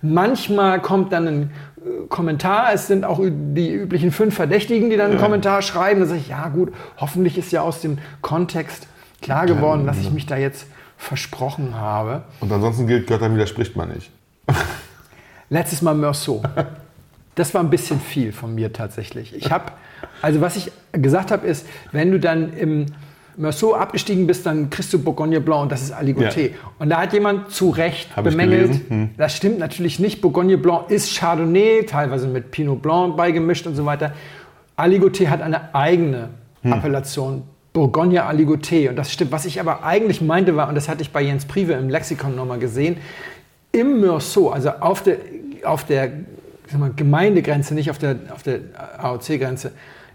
[0.03, 2.73] Manchmal kommt dann ein äh, Kommentar.
[2.73, 5.99] Es sind auch die üblichen fünf Verdächtigen, die dann einen Kommentar schreiben.
[6.01, 8.87] Da sage ich, ja gut, hoffentlich ist ja aus dem Kontext
[9.21, 10.67] klar geworden, dass ich mich da jetzt
[10.97, 12.23] versprochen habe.
[12.39, 14.11] Und ansonsten gilt, Göttern widerspricht man nicht.
[15.49, 16.43] Letztes Mal Meursault.
[17.35, 19.35] Das war ein bisschen viel von mir tatsächlich.
[19.35, 19.71] Ich habe,
[20.21, 22.85] also was ich gesagt habe, ist, wenn du dann im
[23.37, 26.41] Meursault abgestiegen bist, dann kriegst du Bourgogne Blanc und das ist Aligoté.
[26.41, 26.55] Ja.
[26.79, 28.89] Und da hat jemand zu Recht Hab bemängelt.
[28.89, 29.09] Hm.
[29.17, 30.21] das stimmt natürlich nicht.
[30.21, 34.13] Bourgogne Blanc ist Chardonnay, teilweise mit Pinot Blanc beigemischt und so weiter.
[34.77, 36.29] Aligoté hat eine eigene
[36.65, 36.73] Hm.
[36.73, 37.43] Appellation.
[37.73, 38.89] Bourgogne Aligoté.
[38.89, 39.31] Und das stimmt.
[39.31, 42.35] Was ich aber eigentlich meinte war, und das hatte ich bei Jens Prive im Lexikon
[42.35, 42.97] nochmal gesehen,
[43.71, 45.17] im Meursault, also auf der,
[45.63, 46.09] auf der
[46.73, 48.59] mal, Gemeindegrenze, nicht auf der, auf der
[48.97, 49.71] AOC-Grenze,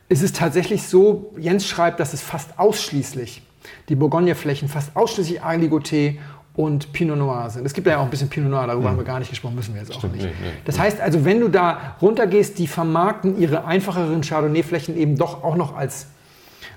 [0.08, 3.42] ist es tatsächlich so, Jens schreibt, dass es fast ausschließlich
[3.88, 6.18] die Bourgogne-Flächen fast ausschließlich Aligoté
[6.54, 7.64] und Pinot Noir sind.
[7.64, 9.74] Es gibt ja auch ein bisschen Pinot Noir, darüber haben wir gar nicht gesprochen, müssen
[9.74, 10.24] wir jetzt auch nicht.
[10.24, 10.50] nee, nee.
[10.64, 15.56] Das heißt also, wenn du da runtergehst, die vermarkten ihre einfacheren Chardonnay-Flächen eben doch auch
[15.56, 16.08] noch als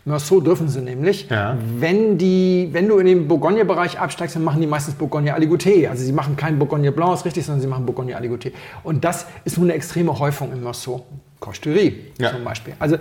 [0.06, 1.30] Meursault dürfen sie nämlich.
[1.30, 1.58] Ja.
[1.80, 5.88] Wenn, die, wenn du in den Bourgogne-Bereich absteigst, dann machen die meistens Bourgogne Aligoté.
[5.88, 8.52] Also sie machen kein Bourgogne Blanc, ist richtig, sondern sie machen Bourgogne Aligoté.
[8.84, 11.04] Und das ist nun eine extreme Häufung im Meursault.
[11.40, 12.32] Costerie Ja.
[12.32, 12.74] zum Beispiel.
[12.80, 12.98] Also,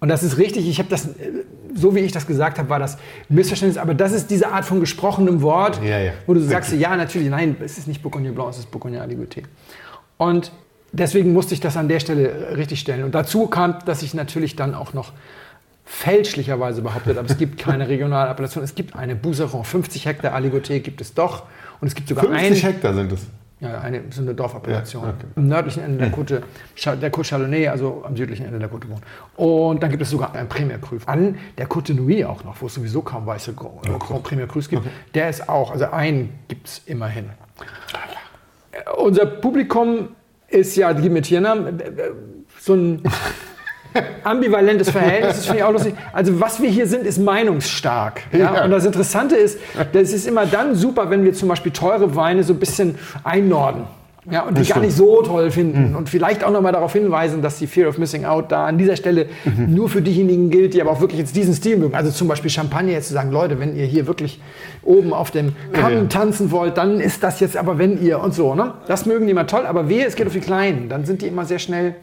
[0.00, 1.08] und das ist richtig, ich habe das,
[1.74, 2.98] so wie ich das gesagt habe, war das
[3.30, 6.12] Missverständnis, aber das ist diese Art von gesprochenem Wort, Ja, ja.
[6.26, 9.44] wo du sagst, ja, natürlich, nein, es ist nicht Bourgogne Blanc, es ist Bourgogne Aligoté.
[10.18, 10.52] Und
[10.92, 13.02] deswegen musste ich das an der Stelle äh, richtig stellen.
[13.04, 15.12] Und dazu kam, dass ich natürlich dann auch noch
[15.84, 18.64] fälschlicherweise behauptet, aber es gibt keine regionale Appellation.
[18.64, 21.44] Es gibt eine Bouseron, 50 Hektar Aligoté gibt es doch.
[21.80, 23.20] Und es gibt sogar 50 ein, Hektar sind es.
[23.60, 25.02] ja, eine, so eine Dorfappellation.
[25.04, 25.26] Ja, okay.
[25.36, 26.42] Am nördlichen Ende der Côte,
[26.74, 29.02] Cha- der Côte Chalonnais, also am südlichen Ende der Côte Beaune.
[29.36, 30.96] Und dann gibt es sogar einen Premier Cru.
[31.06, 34.68] An der Côte Nuit auch noch, wo es sowieso kaum weiße Grand Grand Premier Crus
[34.68, 34.82] gibt.
[35.12, 37.26] Der ist auch, also einen gibt es immerhin.
[38.72, 40.08] Äh, Unser Publikum
[40.48, 42.10] ist ja, gib mir Tiernamen, äh, äh,
[42.58, 43.02] so ein
[44.24, 45.94] ambivalentes Verhältnis, das finde ich auch lustig.
[46.12, 48.22] Also was wir hier sind, ist meinungsstark.
[48.32, 48.38] Ja?
[48.54, 48.64] Ja.
[48.64, 49.58] Und das Interessante ist,
[49.92, 53.84] das ist immer dann super, wenn wir zum Beispiel teure Weine so ein bisschen einnorden.
[54.30, 55.94] Ja, und die gar nicht so toll finden.
[55.94, 58.96] Und vielleicht auch nochmal darauf hinweisen, dass die Fear of Missing Out da an dieser
[58.96, 59.26] Stelle
[59.66, 61.94] nur für diejenigen gilt, die aber auch wirklich jetzt diesen Stil mögen.
[61.94, 64.40] Also zum Beispiel Champagner jetzt zu sagen, Leute, wenn ihr hier wirklich
[64.82, 66.04] oben auf dem Kamm Ja.
[66.04, 68.54] tanzen wollt, dann ist das jetzt aber wenn ihr und so.
[68.54, 68.72] Ne?
[68.86, 70.88] Das mögen die immer toll, aber wehe, es geht auf die Kleinen.
[70.88, 71.94] Dann sind die immer sehr schnell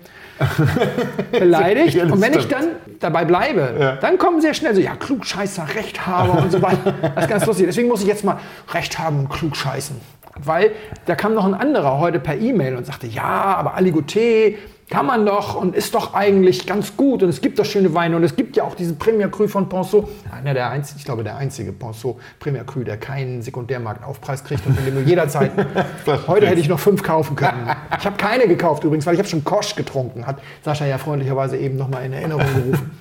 [1.32, 1.96] beleidigt.
[1.96, 2.68] Ja, und wenn ich dann
[3.00, 3.96] dabei bleibe, Ja.
[3.98, 6.94] dann kommen sehr schnell so, ja, Klugscheißer, Rechthaber und so weiter.
[7.16, 7.66] Das ist ganz lustig.
[7.68, 8.38] Deswegen muss ich jetzt mal
[8.74, 9.96] Recht haben und klugscheißen.
[10.44, 10.72] Weil
[11.06, 14.56] da kam noch ein anderer heute per E-Mail und sagte, ja, aber Aligoté
[14.92, 18.18] kann man doch und ist doch eigentlich ganz gut und es gibt doch schöne Weine
[18.18, 20.10] und es gibt ja auch diesen Premier Cru von Ponceau.
[20.30, 24.76] Einer der einzigen, ich glaube, der einzige Ponceau Premier Cru, der keinen Sekundärmarktaufpreis kriegt und
[24.76, 25.54] von dem du jederzeit,
[26.28, 27.74] heute hätte ich noch fünf kaufen können.
[27.98, 31.58] Ich habe keine gekauft übrigens, weil ich habe schon Kosch getrunken, hat Sascha ja freundlicherweise
[31.58, 32.92] eben nochmal in Erinnerung gerufen.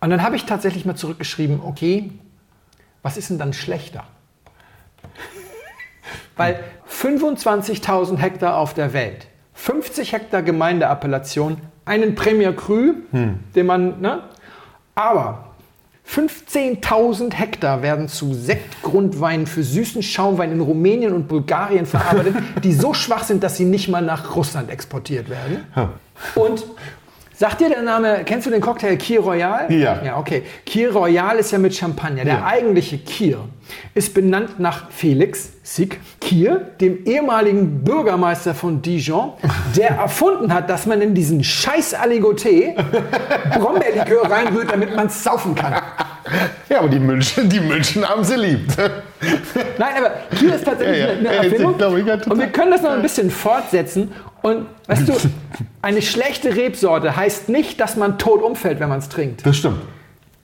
[0.00, 2.10] Und dann habe ich tatsächlich mal zurückgeschrieben, okay,
[3.02, 4.02] was ist denn dann schlechter?
[6.36, 6.58] Weil
[6.90, 14.20] 25.000 Hektar auf der Welt, 50 Hektar Gemeindeappellation, einen Premier Cru, den man, ne?
[14.94, 15.44] Aber
[16.08, 22.92] 15.000 Hektar werden zu Sektgrundweinen für süßen Schaumwein in Rumänien und Bulgarien verarbeitet, die so
[22.94, 25.64] schwach sind, dass sie nicht mal nach Russland exportiert werden.
[26.34, 26.64] Und
[27.34, 29.72] sagt dir der Name, kennst du den Cocktail Kir Royal?
[29.72, 30.02] Ja.
[30.04, 30.42] Ja, okay.
[30.66, 32.24] Kir Royal ist ja mit Champagner.
[32.24, 32.44] Der Ja.
[32.44, 33.38] eigentliche Kir
[33.94, 39.32] ist benannt nach Felix Sieg Kir, dem ehemaligen Bürgermeister von Dijon,
[39.76, 42.74] der erfunden hat, dass man in diesen scheiß Aligoté
[43.58, 45.74] Brombeerlikör reinrührt, damit man es saufen kann.
[46.68, 48.76] Ja, aber die München, die München haben sie liebt.
[49.78, 51.18] Nein, aber Kier ist tatsächlich Ja, ja.
[51.18, 51.76] eine, Erfindung.
[51.78, 54.12] ich, und wir können das noch ein bisschen fortsetzen.
[54.42, 55.14] Und weißt du,
[55.82, 59.46] eine schlechte Rebsorte heißt nicht, dass man tot umfällt, wenn man es trinkt.
[59.46, 59.80] Das stimmt.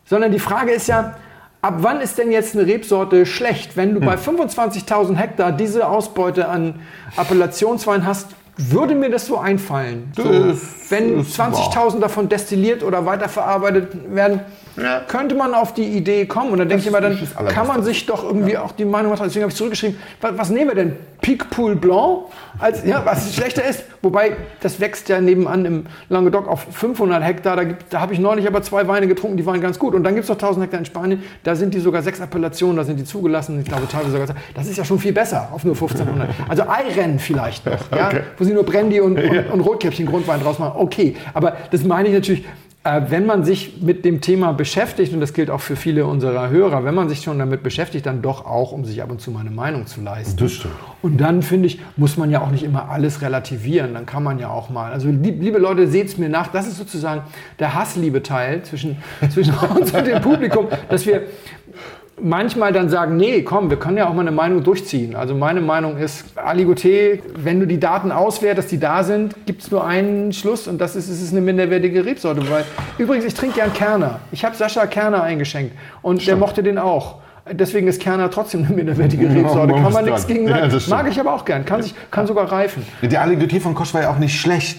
[0.06, 1.16] Sondern die Frage ist ja,
[1.62, 3.76] ab wann ist denn jetzt eine Rebsorte schlecht?
[3.76, 4.36] Wenn du bei Hm.
[4.38, 6.80] 25.000 Hektar diese Ausbeute an
[7.16, 10.12] Appellationswein hast, würde mir das so einfallen.
[10.16, 10.58] So, Das
[10.90, 14.40] wenn ist 20.000 davon destilliert oder weiterverarbeitet werden,
[14.76, 15.00] Ja.
[15.06, 16.52] könnte man auf die Idee kommen.
[16.52, 17.18] Und dann denke ich immer, dann
[17.48, 19.24] kann man sich doch irgendwie auch die Meinung machen.
[19.24, 20.96] Deswegen habe ich zurückgeschrieben, was, was nehmen wir denn?
[21.20, 22.20] Pic Pool Blanc,
[22.58, 23.84] als, ja, was schlechter ist.
[24.00, 27.56] Wobei, das wächst ja nebenan im Languedoc auf 500 Hektar.
[27.56, 29.94] Da, gibt- da habe ich neulich aber zwei Weine getrunken, die waren ganz gut.
[29.94, 31.22] Und dann gibt es noch 1000 Hektar in Spanien.
[31.42, 33.58] Da sind die sogar sechs Appellationen, da sind die zugelassen.
[33.60, 34.28] Ich glaube teilweise sogar.
[34.54, 36.28] Das ist ja schon viel besser auf nur 1500.
[36.48, 38.20] Also Eirennen vielleicht noch, ja, Okay.
[38.38, 40.79] wo sie nur Brandy und, und, und Rotkäppchen Grundwein draus machen.
[40.80, 42.44] Okay, aber das meine ich natürlich.
[42.82, 46.48] Äh, wenn man sich mit dem Thema beschäftigt, und das gilt auch für viele unserer
[46.48, 49.30] Hörer, wenn man sich schon damit beschäftigt, dann doch auch, um sich ab und zu
[49.30, 50.38] mal eine Meinung zu leisten.
[50.38, 50.72] Das stimmt.
[51.02, 53.92] Und dann, finde ich, muss man ja auch nicht immer alles relativieren.
[53.92, 54.92] Dann kann man ja auch mal.
[54.92, 56.48] Also, lieb, liebe Leute, seht es mir nach.
[56.48, 57.20] Das ist sozusagen
[57.58, 58.96] der Hassliebe-Teil zwischen,
[59.28, 61.24] zwischen uns und dem Publikum, dass wir
[62.22, 65.14] manchmal dann sagen, nee, komm, wir können ja auch mal eine Meinung durchziehen.
[65.14, 69.70] Also meine Meinung ist, Aligoté, wenn du die Daten auswertest, die da sind, gibt es
[69.70, 72.48] nur einen Schluss und das ist, es ist eine minderwertige Rebsorte.
[72.50, 72.64] Weil,
[72.98, 74.20] übrigens, ich trinke gern Kerner.
[74.32, 77.16] Ich habe Sascha Kerner eingeschenkt und der mochte den auch.
[77.52, 79.72] Deswegen ist Kerner trotzdem eine minderwertige Rebsorte.
[79.74, 80.80] Kann man nichts gegen Ja, sagen.
[80.80, 80.88] stimmt.
[80.88, 81.64] Mag ich aber auch gern.
[81.64, 82.84] Kann, sich, kann sogar reifen.
[83.02, 84.78] Der Aligoté von Kosch war ja auch nicht schlecht.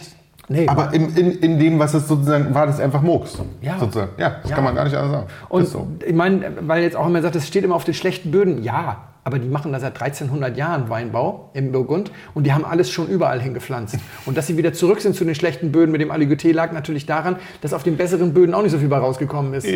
[0.51, 0.67] Nee.
[0.67, 3.37] Aber in, in, in dem, was es sozusagen war, das einfach Murks.
[3.61, 3.79] Ja.
[3.79, 4.11] Sozusagen.
[4.17, 4.55] Ja, das Ja.
[4.55, 5.27] kann man gar nicht anders sagen.
[5.49, 5.87] Und ist so.
[6.05, 8.63] ich meine, weil jetzt auch immer sagt, es steht immer auf den schlechten Böden.
[8.63, 12.89] Ja, aber die machen da seit 1300 Jahren Weinbau im Burgund und die haben alles
[12.89, 13.97] schon überall hingepflanzt.
[14.25, 17.05] Und dass sie wieder zurück sind zu den schlechten Böden mit dem Aligoté lag natürlich
[17.05, 19.67] daran, dass auf den besseren Böden auch nicht so viel bei rausgekommen ist.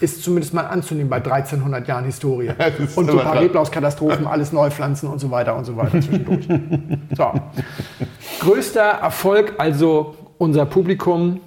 [0.00, 2.50] Ist zumindest mal anzunehmen bei 1300 Jahren Historie.
[2.94, 3.40] Und so ein paar.
[3.40, 6.46] Reblauskatastrophen, alles neu pflanzen und so weiter und so weiter zwischendurch.
[7.16, 7.32] So.
[8.40, 11.40] Größter Erfolg also unser Publikum,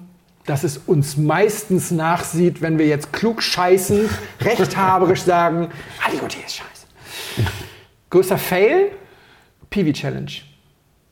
[0.46, 4.08] dass es uns meistens nachsieht, wenn wir jetzt klug scheißend,
[4.40, 5.68] rechthaberisch sagen,
[6.06, 6.73] Aligoté ist scheiße.
[8.14, 8.92] Größter Fail?
[9.70, 10.30] Piwi Challenge.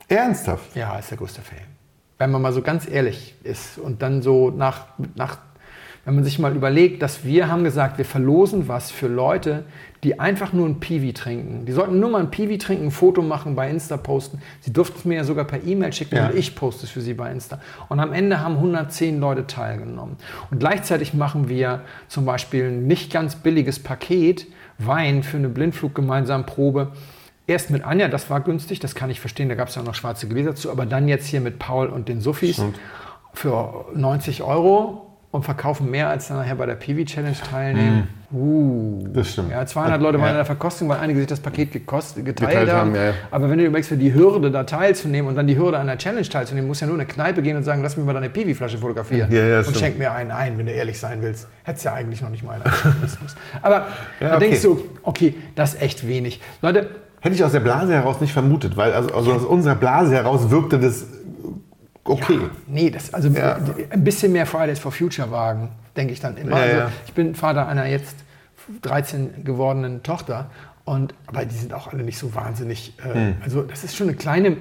[0.07, 0.77] Ernsthaft?
[0.77, 1.63] Ja, ist der größte Fail.
[2.17, 4.87] Wenn man mal so ganz ehrlich ist und dann so nach,
[5.17, 5.39] nach
[6.05, 9.65] wenn man sich mal überlegt, dass wir haben gesagt, wir verlosen was für Leute,
[10.05, 11.67] die einfach nur ein Piwi trinken.
[11.67, 14.41] Die sollten nur mal ein Piwi trinken, ein Foto machen, bei Insta posten.
[14.61, 16.29] Sie durften es mir ja sogar per E-Mail schicken Ja.
[16.29, 17.61] und ich poste es für sie bei Insta.
[17.89, 20.19] Und am Ende haben 110 Leute teilgenommen.
[20.53, 24.47] Und gleichzeitig machen wir zum Beispiel ein nicht ganz billiges Paket
[24.87, 26.93] Wein für eine Blindflug gemeinsam Probe.
[27.47, 29.87] Erst mit Anja, das war günstig, das kann ich verstehen, da gab es ja auch
[29.87, 32.63] noch schwarze Gläser zu, aber dann jetzt hier mit Paul und den Suffis
[33.35, 38.07] für 90 Euro und verkaufen mehr, als dann nachher bei der PV Challenge teilnehmen.
[38.31, 39.03] Uh.
[39.15, 39.51] Das stimmt.
[39.51, 40.31] Ja, 200 Leute waren Ja.
[40.33, 42.95] in der Verkostung, weil einige sich das Paket gekostet, geteilt, Geteilt haben.
[42.95, 43.13] ja, ja.
[43.31, 45.97] Aber wenn du überlegst, für die Hürde da teilzunehmen und dann die Hürde an der
[45.97, 48.13] Challenge teilzunehmen, musst du ja nur in eine Kneipe gehen und sagen, lass mich mal
[48.13, 49.33] deine PV-Flasche fotografieren.
[49.33, 49.79] Ja, ja, und stimmt.
[49.79, 51.49] schenk mir einen ein, wenn du ehrlich sein willst.
[51.65, 52.65] Hättest ja eigentlich noch nicht mal einen.
[53.63, 53.87] Aber
[54.21, 54.39] da okay.
[54.39, 56.41] denkst du, okay, das ist echt wenig.
[56.61, 56.89] Leute,
[57.21, 60.51] Hätte ich aus der Blase heraus nicht vermutet, weil also, also aus unserer Blase heraus
[60.51, 61.07] wirkte das
[62.05, 62.39] okay.
[62.67, 63.59] Nee, das, also Ja.
[63.91, 66.57] ein bisschen mehr Fridays for Future wagen, denke ich dann immer.
[66.57, 66.93] Ja, also, ja.
[67.07, 68.17] Ich bin Vater einer jetzt
[68.83, 70.51] 13 gewordenen Tochter.
[70.85, 72.95] Und, aber die sind auch alle nicht so wahnsinnig.
[73.09, 73.35] Äh, Hm.
[73.45, 74.57] Also, das ist schon eine kleine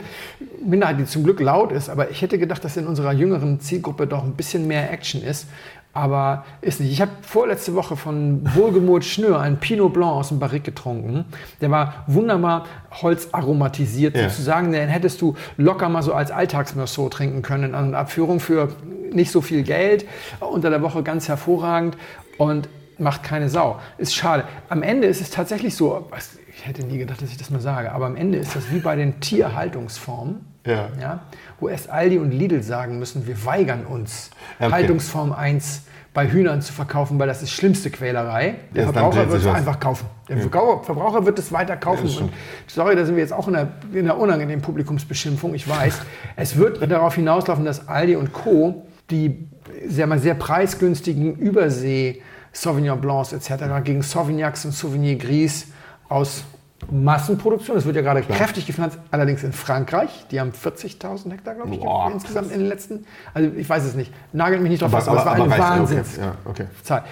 [0.64, 1.90] Minderheit, die zum Glück laut ist.
[1.90, 5.48] Aber ich hätte gedacht, dass in unserer jüngeren Zielgruppe doch ein bisschen mehr Action ist.
[5.94, 6.92] Aber ist nicht.
[6.92, 11.26] Ich habe vorletzte Woche von Wohlgemut Schnür einen Pinot Blanc aus dem Barrique getrunken.
[11.60, 12.66] Der war wunderbar
[13.02, 14.30] holzaromatisiert Ja.
[14.30, 14.72] sozusagen.
[14.72, 18.70] Den hättest du locker mal so als Alltagsmerceau trinken können an Abführung für
[19.12, 20.06] nicht so viel Geld.
[20.40, 21.98] Unter der Woche ganz hervorragend
[22.38, 23.80] und macht keine Sau.
[23.98, 24.46] Ist schade.
[24.70, 26.08] Am Ende ist es tatsächlich so,
[26.56, 28.80] ich hätte nie gedacht, dass ich das mal sage, aber am Ende ist das wie
[28.80, 30.46] bei den Tierhaltungsformen.
[30.66, 30.90] Ja.
[31.00, 31.20] Ja,
[31.60, 34.72] wo erst Aldi und Lidl sagen müssen, wir weigern uns, Okay.
[34.72, 35.84] Haltungsform 1
[36.14, 38.56] bei Hühnern zu verkaufen, weil das ist schlimmste Quälerei.
[38.76, 40.06] Der dann Verbraucher wird es einfach kaufen.
[40.28, 42.04] Der Verbraucher, Verbraucher wird es weiter kaufen.
[42.04, 42.34] das und
[42.68, 46.02] sorry, da sind wir jetzt auch in einer, in einer unangenehmen Publikumsbeschimpfung, ich weiß.
[46.36, 48.86] es wird darauf hinauslaufen, dass Aldi und Co.
[49.10, 49.48] die
[49.88, 53.64] sehr, mal sehr preisgünstigen Übersee Sauvignon Blancs etc.
[53.84, 55.68] gegen Sauvignacs und Sauvigny Gris
[56.10, 56.44] aus
[56.90, 57.76] Massenproduktion.
[57.76, 60.26] Das wird ja gerade kräftig gepflanzt, allerdings in Frankreich.
[60.32, 63.06] Die haben 40.000 Hektar, glaube ich, Boah, insgesamt in den letzten.
[63.34, 64.12] Also ich weiß es nicht.
[64.34, 65.80] Nagelt mich nicht drauf fest, aber, aber- es war aber eine reicht, okay.
[65.96, 66.18] Wahnsinns.
[66.18, 66.66] Ja, okay.
[66.84, 67.04] Zahl.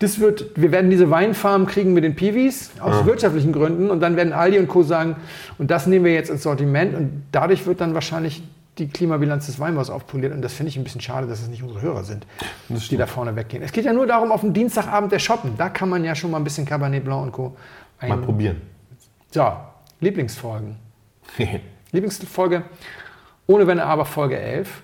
[0.00, 4.14] Das wird, wir werden diese Weinfarmen kriegen mit den Piwis aus wirtschaftlichen Gründen und dann
[4.14, 4.84] werden Aldi und Co.
[4.84, 5.16] sagen,
[5.58, 8.44] und das nehmen wir jetzt ins Sortiment und dadurch wird dann wahrscheinlich
[8.78, 11.64] die Klimabilanz des Weinbaus aufpoliert und das finde ich ein bisschen schade, dass es nicht
[11.64, 12.26] unsere Hörer sind,
[12.68, 13.60] die da vorne weggehen.
[13.64, 16.30] Es geht ja nur darum, auf dem Dienstagabend der Shoppen, da kann man ja schon
[16.30, 17.56] mal ein bisschen Cabernet Blanc und Co.
[18.00, 18.62] Mal probieren.
[19.30, 19.52] So,
[20.00, 20.76] Lieblingsfolgen.
[21.92, 22.64] Lieblingsfolge
[23.48, 24.82] ohne Wenn aber Folge 11.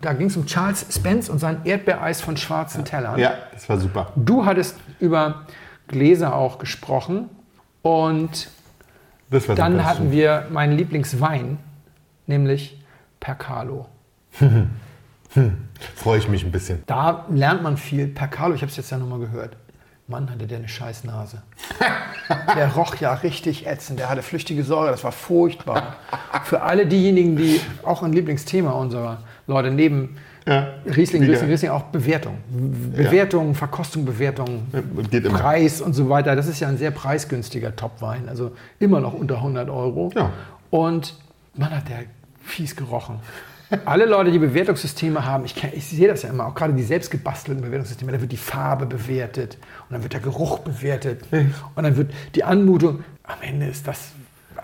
[0.00, 3.18] Da ging es um Charles Spence und sein Erdbeereis von schwarzen Tellern.
[3.18, 4.12] ja, das war super.
[4.16, 5.44] Du hattest über
[5.88, 7.28] Gläser auch gesprochen
[7.82, 8.48] und
[9.30, 9.84] dann super.
[9.84, 11.58] hatten wir meinen Lieblingswein,
[12.26, 12.82] nämlich
[13.18, 13.86] Percalo.
[15.96, 16.82] Freue ich mich ein bisschen.
[16.86, 18.06] Da lernt man viel.
[18.08, 19.56] Percalo, ich habe es jetzt ja nochmal gehört.
[20.10, 21.42] Mann, hatte der eine scheiß Nase.
[22.56, 23.98] Der roch ja richtig ätzend.
[23.98, 25.96] Der hatte flüchtige Säure, das war furchtbar.
[26.44, 31.32] Für alle diejenigen, die auch ein Lieblingsthema unserer Leute neben Ja, Riesling, wieder.
[31.32, 32.38] Riesling, Riesling auch Bewertung.
[32.94, 34.66] Bewertung, Verkostung, Bewertung.
[35.32, 36.36] Preis und so weiter.
[36.36, 40.10] Das ist ja ein sehr preisgünstiger Topwein, also immer noch unter 100 Euro.
[40.14, 40.30] Ja.
[40.70, 41.16] Und
[41.54, 42.04] man hat der
[42.42, 43.20] fies gerochen.
[43.84, 47.10] Alle Leute, die Bewertungssysteme haben, ich, ich sehe das ja immer, auch gerade die selbst
[47.10, 49.58] gebastelten Bewertungssysteme, da wird die Farbe bewertet
[49.90, 51.24] und dann wird der Geruch bewertet
[51.74, 53.04] und dann wird die Anmutung.
[53.24, 54.12] Am Ende ist das,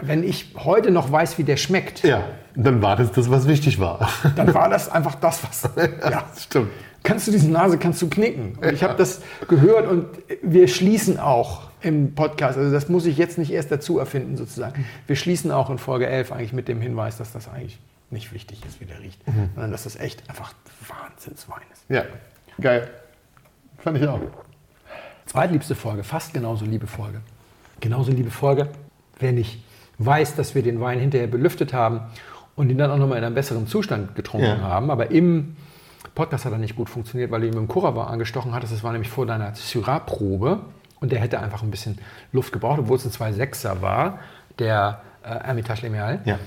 [0.01, 2.23] wenn ich heute noch weiß, wie der schmeckt, Ja,
[2.55, 4.09] dann war das das, was wichtig war.
[4.37, 5.69] dann war das einfach das, was.
[5.77, 6.71] Ja, Das stimmt.
[7.03, 8.57] kannst du diese Nase kannst du knicken.
[8.61, 10.07] Und ich habe das gehört und
[10.43, 12.57] wir schließen auch im Podcast.
[12.59, 14.85] Also das muss ich jetzt nicht erst dazu erfinden sozusagen.
[15.07, 17.79] Wir schließen auch in Folge 11 eigentlich mit dem Hinweis, dass das eigentlich
[18.11, 19.21] nicht wichtig ist, wie der riecht,
[19.55, 20.53] sondern dass das echt einfach
[20.87, 21.83] Wahnsinnswein ist.
[21.89, 22.05] Ja,
[22.61, 22.89] geil.
[23.79, 24.21] Fand ich auch.
[25.27, 27.21] Zweitliebste Folge, fast genauso liebe Folge.
[27.81, 28.69] Genauso liebe Folge,
[29.19, 29.63] wenn ich
[29.99, 32.01] weiß, dass wir den Wein hinterher belüftet haben
[32.55, 34.61] und ihn dann auch nochmal in einem besseren Zustand getrunken Ja.
[34.61, 34.91] haben.
[34.91, 35.57] Aber im
[36.15, 38.73] Podcast hat er nicht gut funktioniert, weil du ihn mit dem Kurava angestochen hattest.
[38.73, 40.61] Das war nämlich vor deiner Syrah-Probe
[41.01, 41.99] und der hätte einfach ein bisschen
[42.33, 44.21] Luft gebraucht, obwohl es ein 2,6er war,
[44.59, 46.21] der äh, Hermitage Lemeal.
[46.25, 46.39] Ja.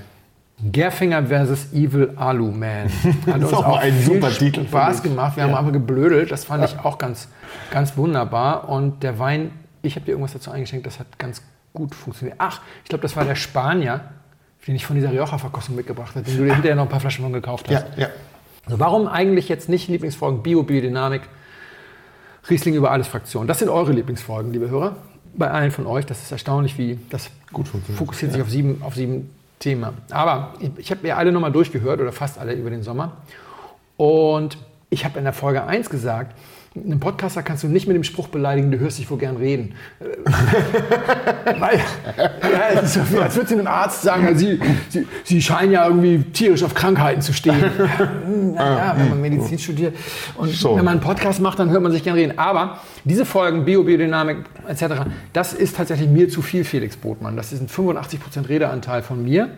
[0.61, 2.89] Gerfinger versus Evil Alu Man.
[3.27, 5.37] Hat uns auch mal ein super Titel, Spaß gemacht.
[5.37, 6.31] Wir haben aber geblödelt.
[6.31, 7.29] Das fand ich auch ganz,
[7.71, 8.67] ganz wunderbar.
[8.67, 9.51] Und der Wein,
[9.81, 11.41] ich habe dir irgendwas dazu eingeschenkt, das hat ganz
[11.73, 12.37] gut funktioniert.
[12.39, 14.01] Ach, ich glaube, das war der Spanier,
[14.67, 17.23] den ich von dieser Rioja-Verkostung mitgebracht habe, den du dir hinterher noch ein paar Flaschen
[17.23, 17.85] von gekauft hast.
[17.95, 18.09] Ja, ja.
[18.65, 21.21] Also warum eigentlich jetzt nicht Lieblingsfolgen Bio, Biodynamik,
[22.49, 23.47] Riesling über alles Fraktion?
[23.47, 24.97] Das sind eure Lieblingsfolgen, liebe Hörer.
[25.35, 26.05] Bei allen von euch.
[26.05, 27.97] Das ist erstaunlich, wie das Gut funktioniert.
[27.97, 29.29] fokussiert sich auf sieben, auf sieben
[29.59, 29.97] Themen.
[30.09, 33.17] Aber ich, ich habe mir alle nochmal durchgehört oder fast alle über den Sommer.
[33.97, 34.57] Und
[34.89, 36.35] ich habe in der Folge 1 gesagt,
[36.83, 39.73] einen Podcaster kannst du nicht mit dem Spruch beleidigen, du hörst dich wohl gern reden.
[39.99, 40.05] Äh,
[41.59, 41.79] Weil,
[42.17, 44.59] ja, so, als würde sie einem Arzt sagen, sie,
[44.89, 47.55] sie, sie scheinen ja irgendwie tierisch auf Krankheiten zu stehen.
[48.55, 49.95] Ja, ja, wenn man Medizin studiert
[50.35, 50.75] und So.
[50.75, 52.37] wenn man einen Podcast macht, dann hört man sich gern reden.
[52.37, 55.03] Aber diese Folgen, Bio, Biodynamik etc.,
[55.33, 57.35] das ist tatsächlich mir zu viel, Felix Botmann.
[57.37, 59.49] Das ist ein 85% Redeanteil von mir.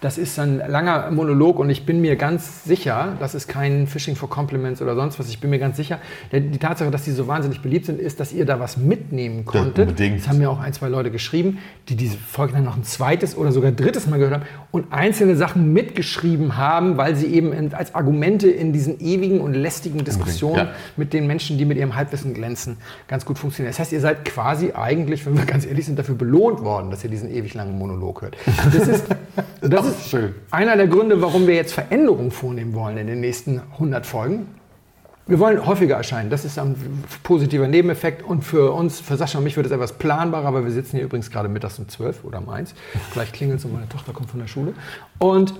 [0.00, 4.14] Das ist ein langer Monolog und ich bin mir ganz sicher, das ist kein Fishing
[4.14, 5.98] for Compliments oder sonst was, ich bin mir ganz sicher,
[6.30, 9.44] denn die Tatsache, dass die so wahnsinnig beliebt sind, ist, dass ihr da was mitnehmen
[9.44, 9.88] konntet.
[9.88, 10.20] unbedingt.
[10.20, 13.36] Das haben mir auch ein, zwei Leute geschrieben, die diese Folge dann noch ein zweites
[13.36, 17.94] oder sogar drittes Mal gehört haben und einzelne Sachen mitgeschrieben haben, weil sie eben als
[17.94, 20.72] Argumente in diesen ewigen und lästigen Diskussionen ja.
[20.96, 23.70] mit den Menschen, die mit ihrem Halbwissen glänzen, ganz gut funktionieren.
[23.70, 27.02] Das heißt, ihr seid quasi eigentlich, wenn wir ganz ehrlich sind, dafür belohnt worden, dass
[27.02, 28.36] ihr diesen ewig langen Monolog hört.
[28.72, 29.06] Das ist,
[29.62, 30.34] das ist schön.
[30.50, 34.46] einer der Gründe, warum wir jetzt Veränderungen vornehmen wollen in den nächsten 100 Folgen.
[35.28, 36.30] Wir wollen häufiger erscheinen.
[36.30, 36.74] Das ist ein
[37.22, 38.22] positiver Nebeneffekt.
[38.22, 41.04] Und für uns, für Sascha und mich, wird es etwas planbarer, weil wir sitzen hier
[41.04, 42.74] übrigens gerade mittags um 12 oder um 1.
[43.12, 44.72] Gleich klingelt es und meine Tochter kommt von der Schule.
[45.18, 45.52] Und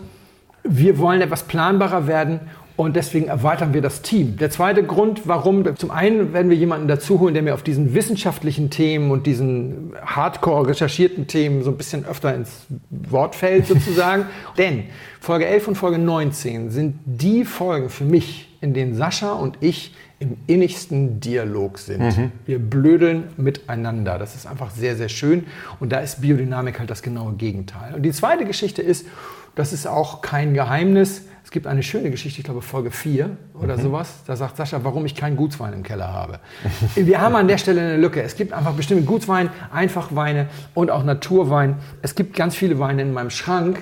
[0.64, 2.40] wir wollen etwas planbarer werden
[2.78, 4.38] und deswegen erweitern wir das Team.
[4.38, 7.92] Der zweite Grund, warum, zum einen werden wir jemanden dazu holen, der mir auf diesen
[7.92, 14.26] wissenschaftlichen Themen und diesen hardcore recherchierten Themen so ein bisschen öfter ins Wort fällt sozusagen.
[14.56, 14.84] Denn
[15.20, 19.94] Folge 11 und Folge 19 sind die Folgen für mich, in denen Sascha und ich
[20.20, 22.30] im innigsten Dialog sind.
[22.44, 24.18] Wir blödeln miteinander.
[24.18, 25.46] Das ist einfach sehr, sehr schön.
[25.78, 27.94] Und da ist Biodynamik halt das genaue Gegenteil.
[27.94, 29.06] Und die zweite Geschichte ist,
[29.54, 31.22] das ist auch kein Geheimnis.
[31.44, 34.22] Es gibt eine schöne Geschichte, ich glaube Folge 4 oder sowas.
[34.26, 36.40] Da sagt Sascha, warum ich keinen Gutswein im Keller habe.
[36.94, 38.22] Wir haben an der Stelle eine Lücke.
[38.22, 41.76] Es gibt einfach bestimmte Gutswein, Einfachweine und auch Naturwein.
[42.02, 43.78] Es gibt ganz viele Weine in meinem Schrank,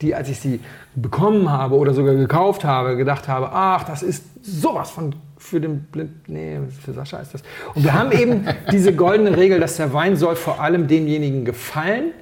[0.00, 0.60] die, als ich sie
[0.94, 5.84] bekommen habe oder sogar gekauft habe, gedacht habe, ach, das ist sowas von für den
[5.84, 7.42] Blind, nee, für Sascha ist das.
[7.74, 12.12] Und wir haben eben diese goldene Regel, dass der Wein soll vor allem demjenigen gefallen,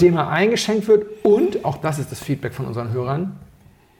[0.00, 1.04] dem er eingeschenkt wird.
[1.24, 3.38] Und, auch das ist das Feedback von unseren Hörern,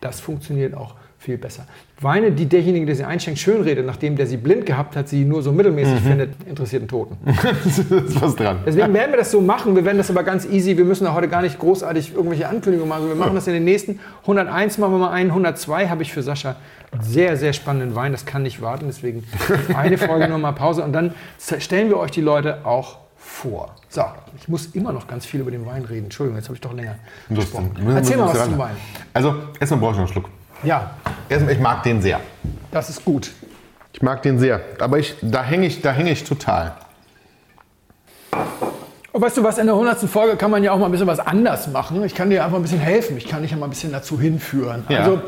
[0.00, 0.94] das funktioniert auch
[1.24, 1.66] viel besser.
[2.00, 5.42] Weine, die derjenige, der sie einschenkt, schönredet, nachdem der sie blind gehabt hat, sie nur
[5.42, 7.16] so mittelmäßig findet, interessiert einen Toten.
[7.24, 8.58] da ist was dran.
[8.66, 9.74] Deswegen werden wir das so machen.
[9.74, 10.76] Wir werden das aber ganz easy.
[10.76, 13.08] Wir müssen da heute gar nicht großartig irgendwelche Ankündigungen machen.
[13.08, 15.30] Wir machen das in den nächsten 101 machen wir mal einen.
[15.30, 16.56] 102 habe ich für Sascha
[17.00, 18.12] sehr, sehr spannenden Wein.
[18.12, 18.84] Das kann nicht warten.
[18.86, 19.24] Deswegen
[19.74, 20.84] eine Folge nur mal Pause.
[20.84, 23.74] Und dann stellen wir euch die Leute auch vor.
[23.88, 24.02] So,
[24.36, 26.04] ich muss immer noch ganz viel über den Wein reden.
[26.04, 26.96] Entschuldigung, jetzt habe ich doch länger
[27.30, 27.70] gesprochen.
[27.94, 28.76] Erzähl mal was zum Wein.
[29.12, 30.28] Also, erstmal brauche ich noch einen Schluck.
[30.64, 30.90] Ja,
[31.28, 32.20] Erstmal, ich mag den sehr.
[32.70, 33.30] das ist gut.
[33.92, 34.60] Ich mag den sehr.
[34.80, 36.72] Aber ich, da hänge ich, da hänge ich total.
[39.12, 40.00] Und weißt du was, in der 100.
[40.10, 42.02] Folge kann man ja auch mal ein bisschen was anders machen.
[42.04, 43.16] Ich kann dir einfach ein bisschen helfen.
[43.16, 44.84] Ich kann dich ja mal ein bisschen dazu hinführen.
[44.88, 45.00] Ja.
[45.00, 45.22] Also,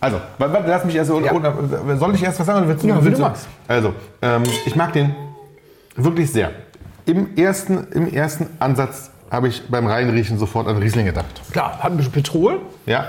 [0.00, 1.10] Also, lass mich erst.
[1.10, 1.96] Ja.
[1.96, 2.58] soll ich erst was sagen?
[2.58, 3.48] Oder willst du, Ja, willst du magst.
[3.66, 5.14] Also, ähm, ich mag den
[5.96, 6.50] wirklich sehr.
[7.06, 11.40] Im ersten, Im ersten Ansatz habe ich beim Reinriechen sofort an Riesling gedacht.
[11.50, 13.06] klar, hat ein bisschen Petrol Ja,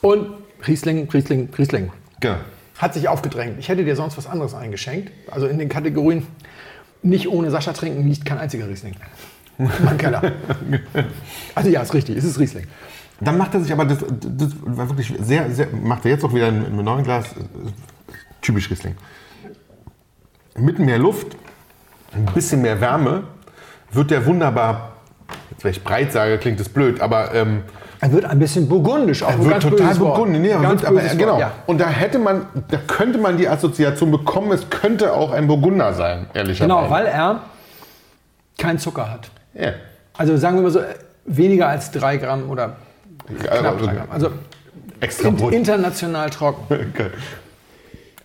[0.00, 0.30] und
[0.66, 1.90] Riesling, Riesling, Riesling.
[2.20, 2.36] genau.
[2.78, 3.58] Hat sich aufgedrängt.
[3.58, 5.10] Ich hätte dir sonst was anderes eingeschenkt.
[5.30, 6.26] Also in den Kategorien
[7.02, 8.94] nicht ohne Sascha trinken liegt kein einziger Riesling.
[9.58, 10.32] Mein Keller.
[11.54, 12.66] Also ja, ist richtig, es ist Riesling.
[13.20, 16.32] Dann macht er sich aber, das, das war wirklich sehr, sehr, macht er jetzt auch
[16.32, 17.34] wieder ein, ein neuen Glas,
[18.40, 18.94] typisch Riesling.
[20.56, 21.36] Mit mehr Luft,
[22.12, 23.24] ein bisschen mehr Wärme,
[23.90, 24.92] wird der wunderbar,
[25.50, 27.62] jetzt wenn ich breit sage, klingt das blöd, aber ähm,
[28.00, 29.22] Er wird ein bisschen burgundisch.
[29.22, 30.40] Auch er wird ganz total burgundisch.
[30.40, 31.38] Nee, Ganz aber, genau.
[31.38, 31.52] Ja.
[31.66, 35.92] Und da hätte man, da könnte man die Assoziation bekommen, es könnte auch ein Burgunder
[35.94, 36.62] sein, ehrlicherweise.
[36.80, 37.42] Genau, weil er
[38.56, 39.30] keinen Zucker hat.
[39.54, 39.72] Ja.
[40.16, 40.94] Also sagen wir mal so, äh,
[41.24, 42.76] weniger als drei Gramm oder
[43.40, 44.08] knapp also- drei Gramm.
[44.10, 44.30] Also
[45.00, 46.64] Extra in, international trocken.
[46.94, 47.10] Okay.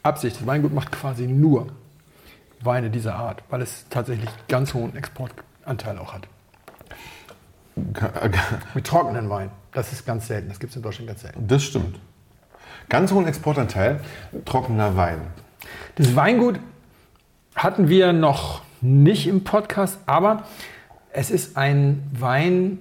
[0.01, 0.37] Absicht.
[0.39, 1.67] Das Weingut macht quasi nur
[2.61, 6.27] Weine dieser Art, weil es tatsächlich ganz hohen Exportanteil auch hat.
[8.73, 9.49] Mit trockenen Wein.
[9.73, 10.49] Das ist ganz selten.
[10.49, 11.47] Das gibt es in Deutschland ganz selten.
[11.47, 11.99] Das stimmt.
[12.89, 13.99] Ganz hohen Exportanteil,
[14.45, 15.21] trockener Wein.
[15.95, 16.59] Das Weingut
[17.55, 20.43] hatten wir noch nicht im Podcast, aber
[21.11, 22.79] es ist ein Wein,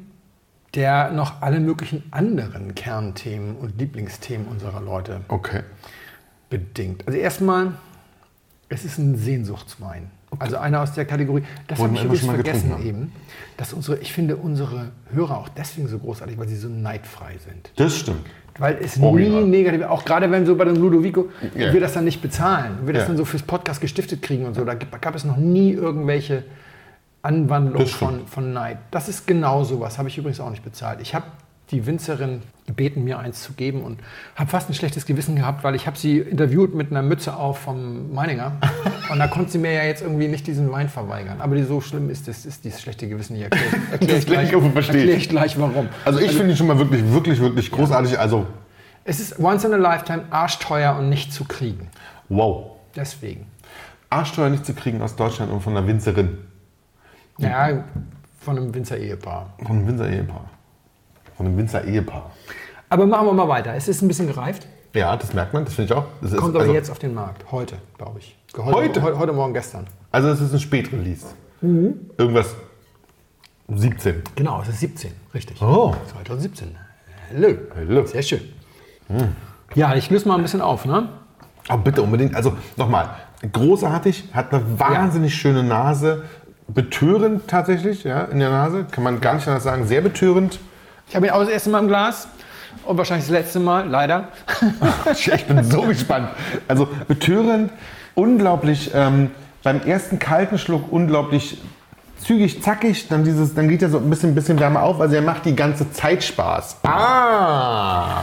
[0.75, 5.63] der noch alle möglichen anderen Kernthemen und Lieblingsthemen unserer Leute Okay.
[6.49, 7.07] bedingt.
[7.07, 7.73] Also erstmal,
[8.69, 10.11] es ist ein Sehnsuchtswein.
[10.39, 11.43] Also einer aus der Kategorie.
[11.69, 13.13] Das habe ich übrigens vergessen eben,
[13.57, 17.71] dass unsere, ich finde unsere Hörer auch deswegen so großartig, weil sie so neidfrei sind.
[17.77, 18.25] Das stimmt.
[18.59, 19.43] Weil es Original.
[19.45, 21.73] nie negativ, auch gerade wenn so bei dem Ludovico, Ja.
[21.73, 23.09] wir das dann nicht bezahlen, wir das Ja.
[23.09, 26.45] dann so fürs Podcast gestiftet kriegen und so, da gab es noch nie irgendwelche
[27.23, 28.11] Anwandlung Das stimmt.
[28.13, 28.79] von, von Neid.
[28.91, 31.01] Das ist genau sowas, habe ich übrigens auch nicht bezahlt.
[31.01, 31.25] Ich habe
[31.73, 33.99] die Winzerin gebeten, mir eins zu geben und
[34.37, 37.59] habe fast ein schlechtes Gewissen gehabt, weil ich habe sie interviewt mit einer Mütze auf
[37.59, 38.53] vom Meininger
[39.11, 41.41] und da konnte sie mir ja jetzt irgendwie nicht diesen Wein verweigern.
[41.41, 43.45] Aber die, so schlimm ist das, ist dieses schlechte Gewissen nicht.
[43.45, 45.89] Erkläre erklär ich, gleich, erklär ich gleich, warum.
[46.05, 48.19] Also ich finde ihn schon mal wirklich, wirklich, wirklich großartig.
[48.19, 48.47] Also,
[49.05, 51.89] Es ist once in a lifetime arschteuer und nicht zu kriegen.
[52.29, 52.77] wow.
[52.95, 53.47] Deswegen.
[54.11, 56.37] Arschteuer nicht zu kriegen aus Deutschland und von einer Winzerin.
[57.39, 57.85] Ja,
[58.41, 59.55] von einem Winzer-Ehepaar.
[59.65, 60.51] Von einem Winzer-Ehepaar.
[61.43, 62.31] Von einem Winzer-Ehepaar.
[62.89, 63.75] Aber machen wir mal weiter.
[63.75, 64.65] Es ist ein bisschen gereift.
[64.95, 66.05] Ja, das merkt man, das finde ich auch.
[66.21, 67.51] Das ist, Kommt aber also, jetzt auf den Markt.
[67.51, 68.39] Heute, glaube ich.
[68.57, 69.03] Heute?
[69.03, 69.89] Heute, heute Morgen, gestern.
[70.13, 71.27] Also es ist ein Spätrelease.
[71.61, 71.95] Mhm.
[72.17, 72.55] Irgendwas
[73.75, 74.23] 17.
[74.37, 75.61] Genau, es ist 17, richtig.
[75.61, 75.97] Oh.
[76.13, 76.77] 2017.
[77.35, 77.57] Hallo.
[77.75, 78.07] Hallo.
[78.07, 78.43] Sehr schön.
[79.75, 81.09] Ja, ich löse mal ein bisschen auf, ne?
[81.67, 83.11] Aber bitte unbedingt, also nochmal,
[83.51, 86.23] großartig, hat eine wahnsinnig schöne Nase,
[86.69, 90.61] betörend tatsächlich, ja, in der Nase, kann man gar nicht anders sagen, sehr betörend.
[91.13, 92.27] Ich habe ihn auch das erste Mal im Glas
[92.87, 94.29] und wahrscheinlich das letzte Mal, leider.
[95.13, 96.31] Ich bin so gespannt.
[96.67, 97.71] Also betörend,
[98.15, 99.31] unglaublich, ähm,
[99.63, 101.61] beim ersten kalten Schluck unglaublich
[102.17, 105.21] zügig, zackig, dann, dieses, dann geht er so ein bisschen, bisschen wärmer auf, also er
[105.21, 106.79] macht die ganze Zeit Spaß.
[106.85, 108.23] Ah!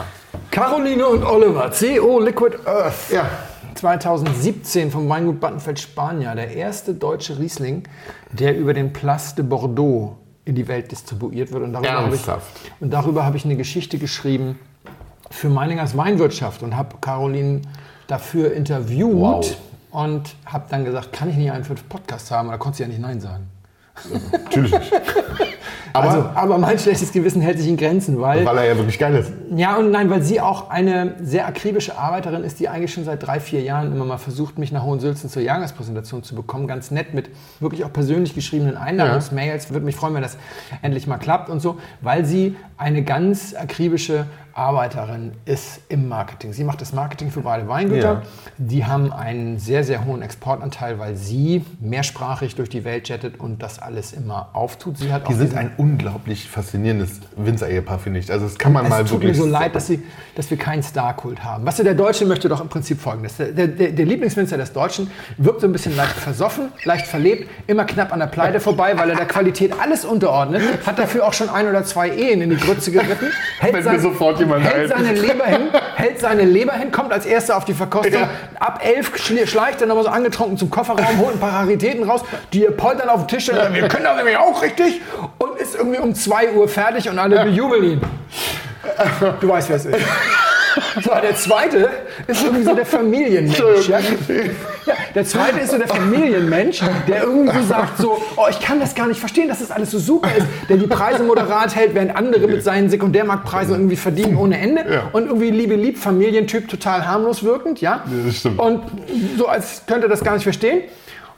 [0.50, 3.12] Caroline und Oliver, CO Liquid Earth.
[3.12, 3.30] Ja.
[3.76, 7.84] 2017 vom Weingut Battenfeld Spanier, der erste deutsche Riesling,
[8.32, 11.64] der über den Place de Bordeaux in die Welt distribuiert wird.
[11.64, 12.72] Und darüber habe ich, Ernsthaft?
[12.80, 14.58] und darüber habe ich eine Geschichte geschrieben
[15.32, 17.62] für Meiningers Weinwirtschaft und habe Caroline
[18.08, 19.58] dafür interviewt Wow.
[19.92, 22.48] und habe dann gesagt, kann ich nicht einen den Podcast haben?
[22.48, 23.48] Und da konnte sie ja nicht Nein sagen.
[24.32, 24.91] Natürlich nicht.
[25.93, 29.00] Aber also, aber mein schlechtes Gewissen hält sich in Grenzen, weil weil er ja wirklich
[29.00, 29.32] geil ist.
[29.56, 33.26] Ja und nein, weil sie auch eine sehr akribische Arbeiterin ist, die eigentlich schon seit
[33.26, 36.68] drei, vier Jahren immer mal versucht, mich nach Hohensülzen zur Jahrgangspräsentation zu bekommen.
[36.68, 37.30] Ganz nett mit
[37.60, 39.72] wirklich auch persönlich geschriebenen Einladungsmails.
[39.72, 40.38] Würde mich freuen, wenn das
[40.82, 44.26] endlich mal klappt und so, weil sie eine ganz akribische
[44.60, 46.51] Arbeiterin ist im Marketing.
[46.53, 48.14] Sie macht das Marketing für beide Weingüter.
[48.14, 48.22] Ja.
[48.57, 53.64] Die haben einen sehr, sehr hohen Exportanteil, weil sie mehrsprachig durch die Welt jettet und
[53.64, 54.97] das alles immer auftut.
[54.97, 58.32] Sie hat Die sind ein unglaublich faszinierendes Winzer-Ehepaar, finde ich.
[58.32, 59.38] Also das kann man mal es tut wirklich...
[59.38, 60.03] mir so leid, dass, sie,
[60.36, 61.66] dass wir keinen Star-Kult haben.
[61.66, 63.38] Was der Deutsche möchte doch im Prinzip folgendes.
[63.38, 67.86] Der, der, der Lieblingswinzer des Deutschen wirkt so ein bisschen leicht versoffen, leicht verlebt, immer
[67.86, 71.49] knapp an der Pleite vorbei, weil er der Qualität alles unterordnet, hat dafür auch schon
[71.49, 73.28] ein oder zwei Ehen in die Grütze geritten,
[73.60, 75.06] hält, Fällt mir sofort jemand hält ein.
[75.06, 75.62] seine Leber hin,
[75.95, 78.30] hält seine Leber hin, kommt als Erster auf die Verkostung, Ja.
[78.60, 79.12] ab elf
[79.47, 82.22] schleicht er nochmal so angetrunken zum Kofferraum, holt ein paar Raritäten raus,
[82.54, 85.02] die poltern auf den Tisch, und sagen, wir können das nämlich auch richtig
[85.38, 88.02] und ist irgendwie um 2 Uhr fertig und alle bejubeln ihn.
[89.39, 89.95] Du weißt, wer es ist.
[91.03, 91.89] So, der zweite
[92.28, 93.88] ist irgendwie so der Familienmensch.
[93.89, 93.99] Ja?
[94.86, 98.95] Ja, der zweite ist so der Familienmensch, der irgendwie sagt so, oh, ich kann das
[98.95, 102.15] gar nicht verstehen, dass das alles so super ist, der die Preise moderat hält, während
[102.15, 105.09] andere mit seinen Sekundärmarktpreisen irgendwie verdienen ohne Ende Ja.
[105.13, 108.03] und irgendwie liebe lieb Familientyp total harmlos wirkend, ja?
[108.26, 108.59] das stimmt.
[108.59, 108.84] Und
[109.38, 110.82] so als könnte das gar nicht verstehen.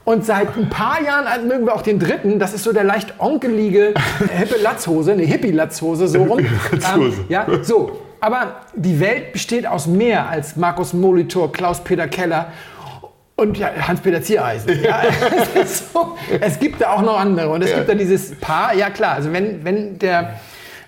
[0.04, 3.14] Und seit ein paar Jahren mögen wir auch den dritten, das ist so der leicht
[3.20, 3.94] onkelige
[4.36, 6.40] hippe Latzhose, eine Hippie-Latzhose, so rum.
[6.72, 7.26] Latzhose.
[7.30, 8.00] ja, so.
[8.22, 12.52] Aber die Welt besteht aus mehr als Markus Molitor, Klaus-Peter Keller
[13.36, 14.80] und ja, Hans-Peter Ziereisen.
[14.84, 15.02] Ja,
[15.56, 17.50] es, so, es gibt da auch noch andere.
[17.50, 20.40] Und es gibt da dieses Paar, ja klar, also wenn, wenn der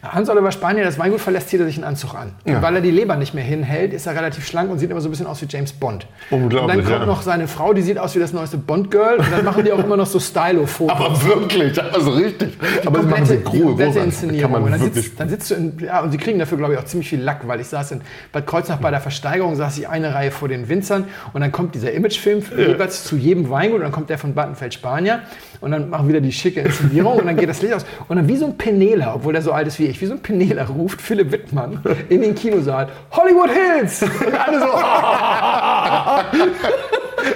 [0.04, 2.34] Hans-Oliver Spanier, das Weingut verlässt, zieht er sich einen Anzug an.
[2.46, 2.62] Und Ja.
[2.62, 5.08] weil er die Leber nicht mehr hinhält, ist er relativ schlank und sieht immer so
[5.08, 6.08] ein bisschen aus wie James Bond.
[6.30, 7.06] Unglaublich, Und dann kommt ja.
[7.06, 9.18] noch seine Frau, die sieht aus wie das neueste Bond-Girl.
[9.18, 10.96] Und dann machen die auch immer noch so Stylo-Fotos.
[10.98, 12.58] Aber wirklich, also richtig.
[12.86, 14.00] Aber sie machen sie die groß, komplette.
[14.00, 14.42] Inszenierung.
[14.42, 16.74] Kann man und dann, sitzt, dann sitzt du in, ja, und sie kriegen dafür, glaube
[16.74, 18.02] ich, auch ziemlich viel Lack, weil ich saß in
[18.32, 21.76] Bad Kreuznach bei der Versteigerung, saß ich eine Reihe vor den Winzern und dann kommt
[21.76, 25.22] dieser Imagefilm jeweils zu jedem Weingut und dann kommt der von Battenfeld Spanier
[25.62, 28.28] und dann machen wieder die schicke Inszenierung und dann geht das Licht aus und dann
[28.28, 30.66] wie so ein Penela, obwohl der so alt ist wie ich, wie so ein Penela
[30.66, 34.04] ruft Philipp Wittmann in den Kinosaal, Hollywood Hills!
[34.04, 34.68] Und alle so,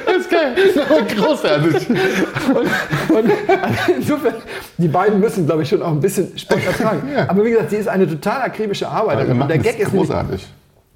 [0.06, 0.54] Das ist geil.
[0.56, 1.90] Das ist großartig.
[1.90, 3.32] Und, und
[3.96, 4.34] insofern,
[4.78, 7.10] die beiden müssen, glaube ich, schon auch ein bisschen Sport ertragen.
[7.14, 7.30] Ja.
[7.30, 9.42] Aber wie gesagt, sie ist eine total akribische Arbeiterin.
[9.42, 10.48] Und der Gag ist nämlich, großartig.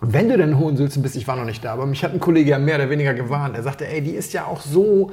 [0.01, 2.51] wenn du denn Hohensülzen bist, ich war noch nicht da, aber mich hat ein Kollege
[2.51, 3.55] ja mehr oder weniger gewarnt.
[3.55, 5.11] Er sagte, ey, die ist ja auch so,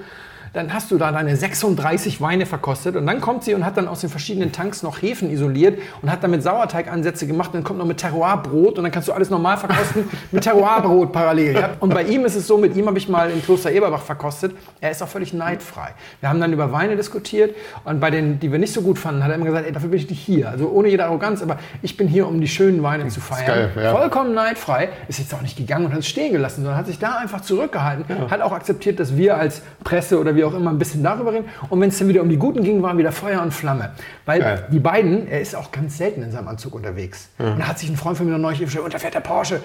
[0.53, 3.89] dann hast du da deine 36 Weine verkostet und dann kommt sie und hat dann
[3.89, 7.79] aus den verschiedenen Tanks noch Hefen isoliert und hat damit Sauerteigansätze gemacht und dann kommt
[7.79, 11.55] noch mit Terroirbrot und dann kannst du alles normal verkosten mit Terroirbrot parallel.
[11.55, 11.71] Ja?
[11.81, 14.53] Und bei ihm ist es so, mit ihm habe ich mal in Kloster Eberbach verkostet,
[14.81, 15.91] er ist auch völlig neidfrei.
[16.21, 19.23] Wir haben dann über Weine diskutiert und bei denen, die wir nicht so gut fanden,
[19.23, 20.51] hat er immer gesagt, ey, dafür bin ich nicht hier.
[20.51, 23.47] Also ohne jede Arroganz, aber ich bin hier, um die schönen Weine zu feiern.
[23.47, 23.95] geil, ja.
[23.95, 26.99] Vollkommen neidfrei, ist jetzt auch nicht gegangen und hat es stehen gelassen, sondern hat sich
[26.99, 30.79] da einfach zurückgehalten, hat auch akzeptiert, dass wir als Presse oder wie auch immer ein
[30.79, 31.47] bisschen darüber reden.
[31.69, 33.91] Und wenn es dann wieder um die Guten ging, waren wieder Feuer und Flamme.
[34.25, 34.65] Weil Geil.
[34.73, 37.29] die beiden, er ist auch ganz selten in seinem Anzug unterwegs.
[37.39, 39.21] Und da hat sich ein Freund von mir noch neulich gestellt, und da fährt der
[39.21, 39.61] Porsche.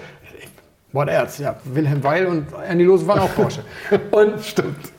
[0.92, 1.42] What else?
[1.42, 3.64] Ja, Wilhelm Weil und Andy Lose waren auch Porsche.
[4.10, 4.93] Und Stimmt.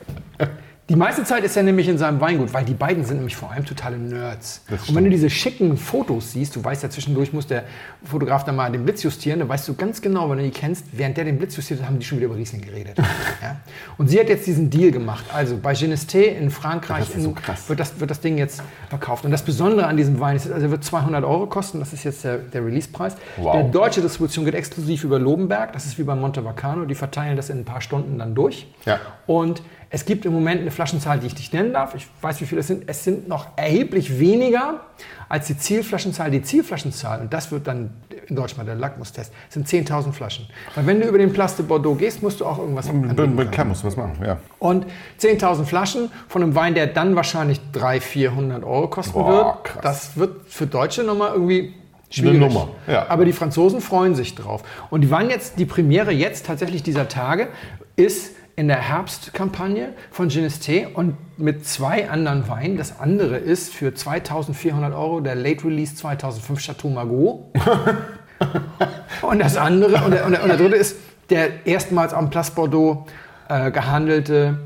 [0.88, 3.50] Die meiste Zeit ist er nämlich in seinem Weingut, weil die beiden sind nämlich vor
[3.50, 4.62] allem totale Nerds.
[4.86, 7.64] Und wenn du diese schicken Fotos siehst, du weißt ja zwischendurch, muss der
[8.04, 10.84] Fotograf dann mal den Blitz justieren, dann weißt du ganz genau, wenn du die kennst,
[10.92, 12.98] während der den Blitz justiert, hat, haben die schon wieder über Riesling geredet.
[13.42, 13.56] ja?
[13.98, 15.24] Und sie hat jetzt diesen Deal gemacht.
[15.34, 17.68] Also bei Genesté in Frankreich so in, krass.
[17.68, 19.24] wird, das, wird das Ding jetzt verkauft.
[19.24, 22.04] Und das Besondere an diesem Wein ist, also er wird 200 Euro kosten, das ist
[22.04, 23.16] jetzt der, der Release-Preis.
[23.38, 23.54] Wow.
[23.54, 27.36] Der deutsche Distribution geht exklusiv über Lobenberg, das ist wie bei Monte Vacano, die verteilen
[27.36, 28.68] das in ein paar Stunden dann durch.
[28.84, 29.00] Ja.
[29.26, 31.94] Und es gibt im Moment eine Flaschenzahl, die ich nicht nennen darf.
[31.94, 32.84] Ich weiß, wie viele es sind.
[32.88, 34.80] Es sind noch erheblich weniger
[35.28, 36.30] als die Zielflaschenzahl.
[36.30, 37.90] Die Zielflaschenzahl, und das wird dann
[38.26, 40.48] in Deutsch mal der Lackmustest, sind 10.000 Flaschen.
[40.74, 43.50] Weil wenn du über den Place de Bordeaux gehst, musst du auch irgendwas anbieten können.
[43.50, 44.38] Klar, muss was machen, ja.
[44.58, 44.86] Und
[45.20, 49.64] 10.000 Flaschen von einem Wein, der dann wahrscheinlich 300, 400 Euro kosten Boah, wird.
[49.64, 49.82] krass.
[49.82, 51.74] Das wird für Deutsche nochmal irgendwie
[52.10, 52.42] schwierig.
[52.42, 53.08] Eine Nummer, ja.
[53.08, 54.62] Aber die Franzosen freuen sich drauf.
[54.90, 57.48] Und die waren jetzt, die Premiere jetzt tatsächlich dieser Tage
[57.96, 62.78] ist in der Herbstkampagne von Genesté und mit zwei anderen Weinen.
[62.78, 67.52] Das andere ist für 2.400 Euro der Late Release 2005 Chateau Margaux.
[69.22, 70.96] Und das andere, und der, und der, und der dritte ist
[71.30, 73.06] der erstmals am Place Bordeaux
[73.48, 74.58] äh, gehandelte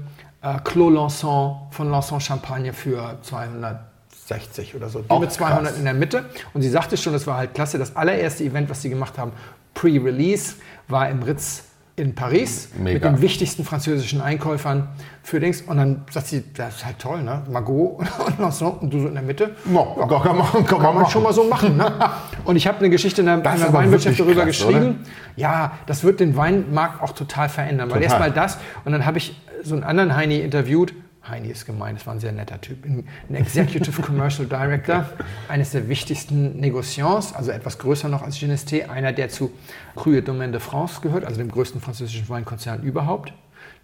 [0.42, 5.00] äh, Clos Lançon von Lançon Champagne für 260 oder so.
[5.02, 5.78] Die Auch mit 200 krass.
[5.78, 6.24] in der Mitte.
[6.52, 7.78] Und sie sagte schon, das war halt klasse.
[7.78, 9.32] Das allererste Event, was sie gemacht haben,
[9.74, 10.54] Pre-Release,
[10.88, 11.62] war im Ritz
[12.00, 12.94] in Paris Mega.
[12.94, 14.88] mit den wichtigsten französischen Einkäufern
[15.22, 15.60] für Dings.
[15.62, 17.42] Und dann sagt sie, das ist halt toll, ne?
[17.50, 19.54] Margot und Lançon und du so in der Mitte.
[19.66, 21.76] No, kann man kann, Kann man schon mal so machen.
[21.76, 21.92] Ne?
[22.44, 25.00] Und ich habe eine Geschichte in der, Das in der Weinwirtschaft darüber krass, geschrieben.
[25.36, 27.90] Ja, das wird den Weinmarkt auch total verändern.
[27.90, 30.94] Weil erstmal das und dann habe ich so einen anderen Heini interviewt.
[31.28, 32.84] Heini ist gemein, das war ein sehr netter Typ.
[32.84, 35.04] Ein Executive Commercial Director,
[35.48, 39.50] eines der wichtigsten Negociants, also etwas größer noch als Genesté, einer, der zu
[39.96, 43.32] Cru Domaine de France gehört, also dem größten französischen Weinkonzern überhaupt.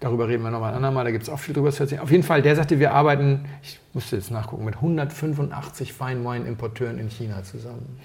[0.01, 2.03] Darüber reden wir noch mal ein andermal, da gibt es auch viel drüber zu erzählen.
[2.03, 7.09] Auf jeden Fall, der sagte, wir arbeiten, ich musste jetzt nachgucken, mit 185 Feinwein-Importeuren in
[7.09, 7.99] China zusammen.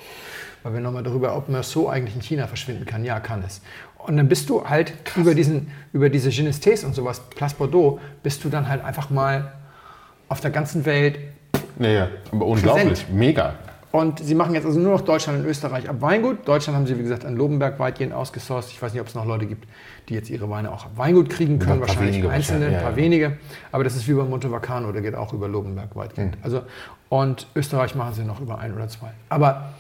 [0.64, 3.04] Weil wir nochmal darüber, ob Meursault eigentlich in China verschwinden kann.
[3.04, 3.62] Ja, kann es.
[4.08, 8.44] Und dann bist du halt über, diesen, über diese Genestés und sowas, Place Bordeaux, bist
[8.44, 9.54] du dann halt einfach mal
[10.28, 11.20] auf der ganzen Welt
[11.78, 13.14] Nee, ja, aber unglaublich, Präsent.
[13.14, 13.56] mega.
[13.92, 16.48] und sie machen jetzt also nur noch Deutschland und Österreich ab Weingut.
[16.48, 18.72] Deutschland haben sie, wie gesagt, an Lobenberg weitgehend ausgesourced.
[18.72, 19.68] Ich weiß nicht, ob es noch Leute gibt,
[20.08, 21.74] die jetzt ihre Weine auch ab Weingut kriegen können.
[21.74, 23.04] ein paar wahrscheinlich wenige einzelne, ein wahrscheinlich, paar ja, ja.
[23.04, 23.38] wenige.
[23.72, 26.38] Aber das ist wie bei Monte Vacano, der geht auch über Lobenberg weitgehend.
[26.38, 26.44] Mhm.
[26.44, 26.62] Also,
[27.10, 29.12] und Österreich machen sie noch über ein oder zwei.
[29.30, 29.74] Aber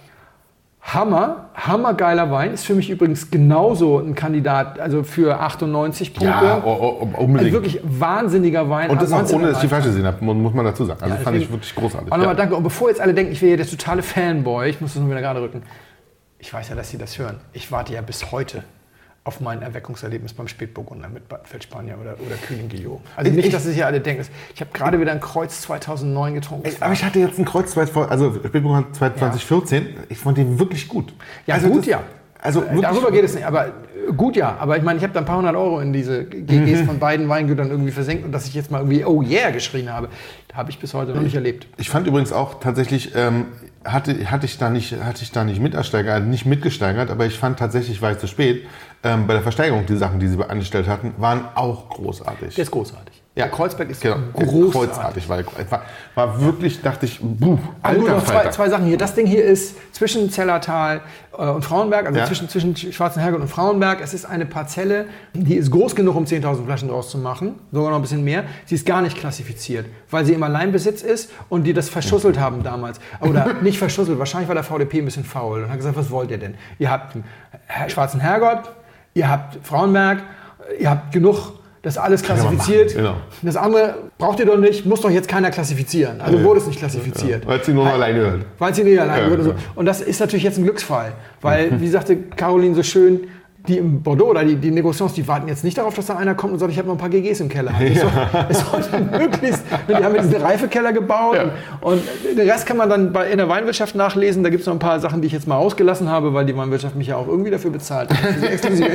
[0.83, 2.53] Hammer, hammergeiler Wein.
[2.53, 6.27] Ist für mich übrigens genauso ein Kandidat, also für 98 Punkte.
[6.31, 7.53] Ja, oh, oh, also unbedingt.
[7.53, 8.89] wirklich wahnsinniger Wein.
[8.89, 10.83] und das auch 19er ohne, dass ich die falsche gesehen habe, mu- muss man dazu
[10.85, 11.01] sagen.
[11.03, 12.11] Also Ja, fand ich wirklich großartig.
[12.11, 12.37] Auch nochmal Ja.
[12.39, 12.55] danke.
[12.55, 15.11] Und bevor jetzt alle denken, ich wäre hier der totale Fanboy, ich muss das nur
[15.11, 15.61] wieder gerade rücken.
[16.39, 17.37] Ich weiß ja, dass Sie das hören.
[17.53, 18.63] Ich warte ja bis heute
[19.23, 23.01] auf mein Erweckungserlebnis beim Spätburgunder mit Feldspanier oder, oder Kühling Guillot.
[23.15, 24.25] Also Ich- nicht, ich- dass Sie hier alle denken.
[24.55, 26.65] Ich habe gerade wieder ein Kreuz 2009 getrunken.
[26.65, 31.13] Ey, Aber ich hatte jetzt ein Kreuz, also Spätburgunder 2014, ich fand den wirklich gut.
[31.45, 32.03] Ja, also gut, das- ja.
[32.43, 33.71] Also Äh, Darüber geht es nicht, aber
[34.17, 36.81] Gut, ja, aber ich meine, ich habe da ein paar hundert Euro in diese GGs
[36.87, 40.09] von beiden Weingütern irgendwie versenkt und dass ich jetzt mal irgendwie Oh yeah geschrien habe,
[40.51, 41.67] habe ich bis heute noch nicht erlebt.
[41.77, 43.45] Ich fand übrigens auch tatsächlich, ähm,
[43.83, 47.37] hatte, hatte, ich da nicht, hatte ich da nicht mitersteigert, also nicht mitgesteigert, aber ich
[47.37, 48.67] fand tatsächlich, war ich zu spät,
[49.03, 52.55] ähm, bei der Versteigerung, die Sachen, die sie angestellt hatten, waren auch großartig.
[52.55, 53.10] Der ist großartig.
[53.33, 54.73] Ja, Kreuzberg ist genau, großartig.
[54.73, 55.83] Kreuzartig, weil war,
[56.15, 58.97] war wirklich, dachte ich, buh, Also alter noch zwei, zwei Sachen hier.
[58.97, 60.99] Das Ding hier ist zwischen Zellertal
[61.37, 62.25] äh, und Frauenberg, also Ja.
[62.25, 64.01] zwischen, zwischen Schwarzenherrgott und Frauenberg.
[64.01, 67.91] Es ist eine Parzelle, die ist groß genug, um 10.000 Flaschen draus zu machen, sogar
[67.91, 68.43] noch ein bisschen mehr.
[68.65, 72.63] Sie ist gar nicht klassifiziert, weil sie im Alleinbesitz ist und die das verschusselt haben
[72.63, 72.99] damals.
[73.21, 76.31] Oder nicht verschusselt, wahrscheinlich war der VDP ein bisschen faul und hat gesagt, was wollt
[76.31, 76.55] ihr denn?
[76.79, 77.15] Ihr habt
[77.67, 78.63] Herr- Schwarzenhergott,
[79.13, 80.19] ihr habt Frauenberg,
[80.77, 81.53] ihr habt genug,
[81.83, 82.95] das ist alles machen, klassifiziert.
[82.95, 83.15] genau.
[83.41, 86.21] Das andere braucht ihr doch nicht, muss doch jetzt keiner klassifizieren.
[86.21, 87.45] Also wurde es nicht klassifiziert.
[87.47, 88.45] Weil sie nur noch alleine hört.
[88.59, 89.51] Weil sie nicht allein Ja, wird und so.
[89.51, 89.57] ja.
[89.75, 91.13] Und das ist natürlich jetzt ein Glücksfall.
[91.41, 93.21] Weil, wie sagte Caroline so schön,
[93.67, 96.33] die im Bordeaux oder die, die Negociants, die warten jetzt nicht darauf, dass da einer
[96.33, 97.71] kommt und sagt, ich habe noch ein paar GGs im Keller.
[97.79, 98.11] Es soll,
[98.49, 98.59] es
[98.89, 101.51] sollte möglichst, die haben jetzt diesen Reifekeller gebaut Ja.
[101.81, 102.01] und, und
[102.37, 104.43] den Rest kann man dann bei, in der Weinwirtschaft nachlesen.
[104.43, 106.55] Da gibt es noch ein paar Sachen, die ich jetzt mal ausgelassen habe, weil die
[106.57, 108.89] Weinwirtschaft mich ja auch irgendwie dafür bezahlt, dass ich diese exklusive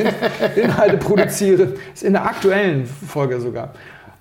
[0.56, 1.74] In Inhalte produziere.
[1.94, 3.70] Ist in der aktuellen Folge sogar.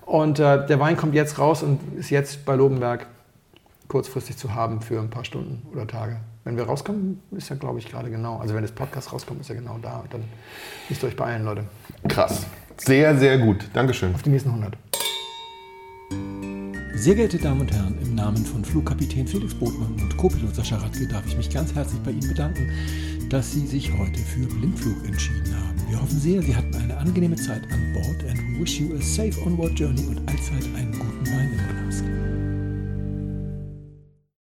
[0.04, 3.06] Und äh, der Wein kommt jetzt raus und ist jetzt bei Lobenberg
[3.88, 6.18] kurzfristig zu haben für ein paar Stunden oder Tage.
[6.46, 8.38] Wenn wir rauskommen, ist er, glaube ich, gerade genau.
[8.38, 9.98] Also wenn das Podcast rauskommt, ist er genau da.
[9.98, 10.22] Und dann
[10.88, 11.64] müsst ihr euch beeilen, Leute.
[12.06, 12.46] Krass.
[12.76, 13.68] Sehr, sehr gut.
[13.72, 14.14] Dankeschön.
[14.14, 14.78] Auf die nächsten 100.
[16.94, 21.08] Sehr geehrte Damen und Herren, im Namen von Flugkapitän Felix Botmann und Co-Pilot Sascha Radke
[21.08, 22.70] darf ich mich ganz herzlich bei Ihnen bedanken,
[23.28, 25.90] dass Sie sich heute für Blindflug entschieden haben.
[25.90, 29.02] Wir hoffen sehr, Sie hatten eine angenehme Zeit an Bord and we wish you a
[29.02, 32.35] safe onward journey und allzeit einen guten Wein im Gepäck.